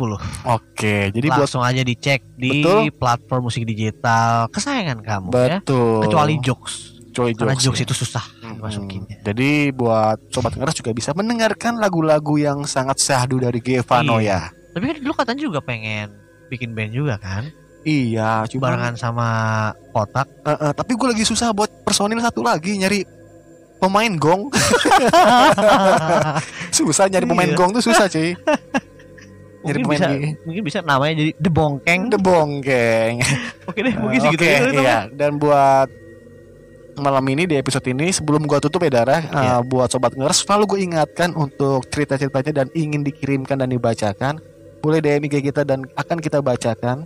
Oke, 0.45 1.07
jadi 1.07 1.27
buat 1.29 1.47
langsung 1.47 1.63
aja 1.63 1.79
dicek 1.79 2.19
di 2.35 2.61
Betul. 2.61 2.91
platform 2.91 3.47
musik 3.47 3.63
digital 3.63 4.51
kesayangan 4.51 4.99
kamu 4.99 5.31
ya 5.31 5.57
betul. 5.57 6.03
kecuali 6.03 6.35
jokes 6.37 6.99
Kecuali 7.07 7.31
karena 7.31 7.55
jokes, 7.55 7.63
jokes 7.63 7.79
ya. 7.79 7.85
itu 7.87 7.95
susah 7.95 8.25
Hmm. 8.43 8.59
masukinnya 8.59 9.23
Jadi 9.23 9.71
buat 9.71 10.19
sobat 10.29 10.51
ngeres 10.51 10.75
juga 10.75 10.91
bisa 10.91 11.15
mendengarkan 11.15 11.79
lagu-lagu 11.79 12.35
yang 12.35 12.67
sangat 12.67 12.99
syahdu 12.99 13.39
dari 13.39 13.57
Gevanoya. 13.57 14.51
tapi 14.75 14.83
kan 14.85 14.95
dulu 14.99 15.13
katanya 15.15 15.41
juga 15.41 15.59
pengen 15.61 16.11
bikin 16.47 16.75
band 16.75 16.91
juga 16.91 17.15
kan 17.15 17.47
Iya, 17.87 18.43
cuma 18.51 18.67
barengan 18.67 18.99
sama 18.99 19.27
kotak 19.89 20.27
Eh, 20.43 20.51
eh, 20.51 20.71
tapi 20.75 20.91
gue 20.91 21.07
lagi 21.07 21.23
susah 21.23 21.49
buat 21.49 21.71
personil 21.81 22.19
satu 22.19 22.43
lagi 22.43 22.75
nyari 22.75 23.07
pemain 23.79 24.11
gong. 24.11 24.51
susah 26.75 27.07
nyari 27.07 27.23
pemain 27.23 27.47
Iya. 27.47 27.55
gong 27.55 27.71
tuh 27.71 27.83
susah 27.83 28.05
cuy. 28.07 28.35
Jadi 29.63 29.63
Mungkin 29.63 29.83
pemain 29.83 29.99
bisa 29.99 30.07
mungkin 30.43 30.61
bisa 30.63 30.77
namanya 30.81 31.13
jadi 31.17 31.31
The 31.37 31.51
Bongkeng. 31.51 32.01
The 32.07 32.19
Bongkeng. 32.19 33.13
Oke 33.69 33.79
deh, 33.81 33.93
mungkin 33.95 34.19
segitu 34.21 34.43
Tom, 34.43 34.51
ya. 34.51 34.59
iya. 34.75 34.97
Dan 35.07 35.31
buat 35.37 35.87
malam 36.97 37.23
ini 37.29 37.45
di 37.45 37.55
episode 37.55 37.85
ini 37.85 38.09
sebelum 38.09 38.43
gua 38.43 38.57
tutup 38.57 38.81
ya 38.81 38.91
Dara, 38.91 39.17
Iya. 39.19 39.59
eh, 39.59 39.61
buat 39.63 39.87
sobat 39.87 40.11
ngers 40.11 40.43
selalu 40.43 40.63
gue 40.67 40.79
ingatkan 40.83 41.31
untuk 41.31 41.87
cerita-ceritanya 41.87 42.51
dan 42.53 42.67
ingin 42.73 43.01
dikirimkan 43.01 43.55
dan 43.55 43.69
dibacakan, 43.69 44.37
boleh 44.79 44.99
DM 44.99 45.25
IG 45.25 45.45
kita 45.45 45.61
dan 45.61 45.85
akan 45.93 46.17
kita 46.17 46.39
bacakan 46.39 47.05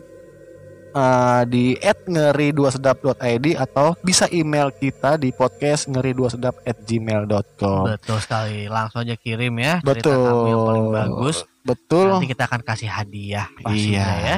eh, 0.92 1.42
di 1.46 1.66
@ngeri2sedap.id 1.78 3.46
atau 3.56 3.96
bisa 4.00 4.28
email 4.30 4.70
kita 4.70 5.16
di 5.16 5.32
podcast 5.32 5.88
ngeri2sedap@gmail.com. 5.88 7.84
Betul 7.88 8.18
sekali. 8.20 8.68
Langsung 8.68 9.02
aja 9.02 9.16
kirim 9.16 9.54
ya. 9.56 9.80
cerita 9.80 10.10
Betul. 10.12 10.22
kamu 10.22 10.46
yang 10.48 10.62
paling 10.64 10.88
bagus. 10.92 11.38
Betul. 11.62 12.08
Nanti 12.12 12.28
kita 12.28 12.44
akan 12.46 12.62
kasih 12.62 12.90
hadiah 12.90 13.48
pastinya 13.58 14.06
Iya. 14.12 14.26
ya. 14.26 14.38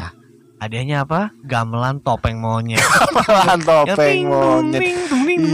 Hadiahnya 0.59 0.97
apa? 1.03 1.21
Gamelan 1.43 1.99
topeng 1.99 2.39
monyet. 2.39 2.79
Ya, 3.23 3.55
topeng 3.59 4.23
dung, 4.23 4.31
monyet. 4.71 4.83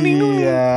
Iya. 0.05 0.69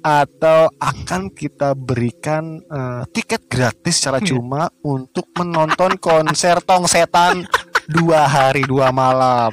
Atau 0.00 0.72
akan 0.78 1.28
kita 1.28 1.74
berikan 1.74 2.56
eh, 2.62 3.02
tiket 3.10 3.44
gratis 3.46 4.00
secara 4.00 4.16
Iya. 4.18 4.32
cuma 4.32 4.70
untuk 4.80 5.28
menonton 5.36 5.98
konser 5.98 6.62
Tong 6.62 6.88
Setan 6.88 7.44
dua 7.90 8.24
hari 8.24 8.62
dua 8.62 8.88
malam 8.90 9.50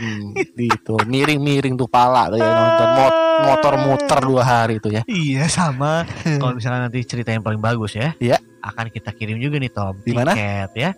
gitu 0.53 0.93
miring-miring 1.03 1.73
tuh 1.73 1.85
pala 1.85 2.29
tuh 2.29 2.37
ya 2.37 2.45
nonton 2.47 2.89
mot- 2.93 3.21
motor 3.39 3.73
muter 3.77 4.19
dua 4.21 4.41
hari 4.41 4.75
tuh 4.77 4.91
ya 4.91 5.01
Iya 5.05 5.45
sama. 5.47 6.05
Kalau 6.21 6.53
misalnya 6.53 6.85
nanti 6.85 7.01
cerita 7.01 7.29
yang 7.29 7.41
paling 7.41 7.57
bagus 7.57 7.93
ya, 7.93 8.13
Iya. 8.17 8.37
akan 8.59 8.89
kita 8.89 9.09
kirim 9.11 9.37
juga 9.37 9.57
nih 9.57 9.69
Tom. 9.69 9.93
Di 10.01 10.11
mana? 10.11 10.33
Tiket 10.33 10.71
ya. 10.73 10.89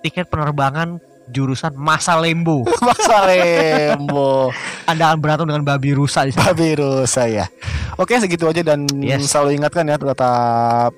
Tiket 0.00 0.26
penerbangan 0.26 1.00
jurusan 1.28 1.72
Masa 1.72 2.18
Lembu. 2.18 2.66
Maksa 2.84 3.24
Rembo 3.24 4.52
Anda 4.84 5.08
akan 5.08 5.18
berantem 5.18 5.46
dengan 5.46 5.62
babi 5.62 5.92
rusa 5.92 6.26
di 6.26 6.34
sana. 6.34 6.50
Babi 6.50 6.76
rusa 6.76 7.24
ya 7.24 7.46
Oke 7.94 8.16
segitu 8.16 8.44
aja 8.44 8.60
dan 8.62 8.84
Yes. 8.96 9.28
selalu 9.28 9.56
ingatkan 9.56 9.84
ya 9.84 9.96
tetap 9.96 10.92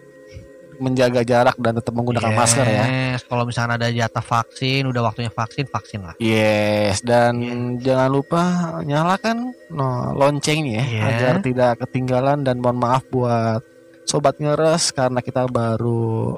menjaga 0.79 1.21
jarak 1.23 1.57
dan 1.59 1.79
tetap 1.79 1.93
menggunakan 1.93 2.33
masker 2.33 2.67
ya 2.67 2.85
Yes, 3.15 3.23
Kalau 3.27 3.47
misalnya 3.47 3.79
ada 3.79 3.89
jatah 3.91 4.25
vaksin, 4.25 4.87
udah 4.91 5.03
waktunya 5.07 5.31
vaksin, 5.31 5.67
vaksin 5.71 6.01
lah. 6.03 6.15
Yes, 6.19 6.99
dan 7.01 7.39
Iya. 7.39 7.55
jangan 7.83 8.09
lupa 8.11 8.43
nyalakan 8.83 9.55
no, 9.71 10.13
loncengnya 10.15 10.83
ya, 10.83 10.85
Iya. 10.87 11.03
agar 11.09 11.35
tidak 11.41 11.73
ketinggalan 11.87 12.43
dan 12.43 12.59
mohon 12.59 12.79
maaf 12.79 13.07
buat 13.09 13.63
sobat 14.05 14.37
ngeres 14.37 14.93
karena 14.93 15.23
kita 15.23 15.49
baru 15.49 16.37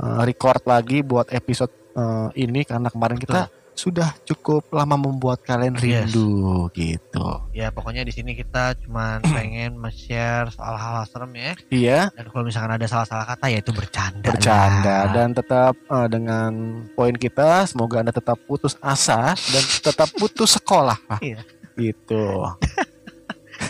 uh, 0.00 0.20
record 0.24 0.64
lagi 0.64 1.04
buat 1.04 1.28
episode 1.30 1.70
uh, 1.94 2.32
ini 2.34 2.64
karena 2.64 2.88
kemarin 2.88 3.20
kita 3.20 3.50
sudah 3.80 4.12
cukup 4.22 4.68
lama 4.70 4.92
membuat 4.94 5.40
kalian 5.40 5.72
Yes. 5.74 6.12
rindu 6.12 6.68
gitu. 6.70 7.26
Ya 7.50 7.68
pokoknya 7.68 8.02
di 8.02 8.12
sini 8.12 8.32
kita 8.32 8.76
cuman 8.78 9.24
pengen 9.32 9.74
men-share 9.74 10.50
soal 10.50 10.76
hal-hal 10.76 11.06
serem 11.06 11.32
ya. 11.32 11.52
Iya, 11.66 12.00
Dan 12.12 12.28
kalau 12.28 12.44
misalkan 12.44 12.72
ada 12.72 12.84
salah-salah 12.84 13.24
kata 13.26 13.48
ya 13.48 13.58
itu 13.58 13.72
bercanda. 13.72 14.26
bercanda 14.26 14.98
lah. 15.00 15.10
dan 15.10 15.28
tetap 15.32 15.72
uh, 15.86 16.04
dengan 16.04 16.52
poin 16.92 17.14
kita 17.14 17.64
semoga 17.64 17.98
Anda 17.98 18.12
tetap 18.12 18.36
putus 18.44 18.76
asa 18.78 19.32
dan 19.32 19.62
tetap 19.80 20.12
putus 20.12 20.54
sekolah. 20.54 21.00
Iya. 21.18 21.40
Gitu. 21.72 22.20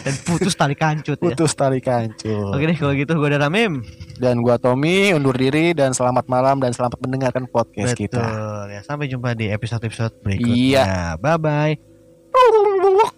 dan 0.06 0.14
putus 0.24 0.54
tali 0.56 0.74
kancut 0.78 1.18
ya. 1.18 1.24
Putus 1.32 1.52
tali 1.52 1.80
kancut. 1.82 2.54
Oke 2.54 2.64
deh 2.64 2.76
kalau 2.78 2.94
gitu 2.96 3.12
gue 3.18 3.28
udah 3.30 3.40
Ramim. 3.42 3.82
Dan 4.20 4.44
gua 4.44 4.60
Tommy 4.60 5.16
undur 5.16 5.32
diri 5.32 5.72
dan 5.72 5.96
selamat 5.96 6.28
malam 6.28 6.60
dan 6.60 6.76
selamat 6.76 7.00
mendengarkan 7.00 7.48
podcast 7.48 7.96
Betul 7.96 8.20
kita. 8.20 8.24
ya. 8.68 8.80
Sampai 8.84 9.08
jumpa 9.08 9.32
di 9.32 9.48
episode-episode 9.48 10.20
berikutnya. 10.20 10.54
Iya. 10.54 11.16
Bye 11.16 11.38
bye. 11.40 13.10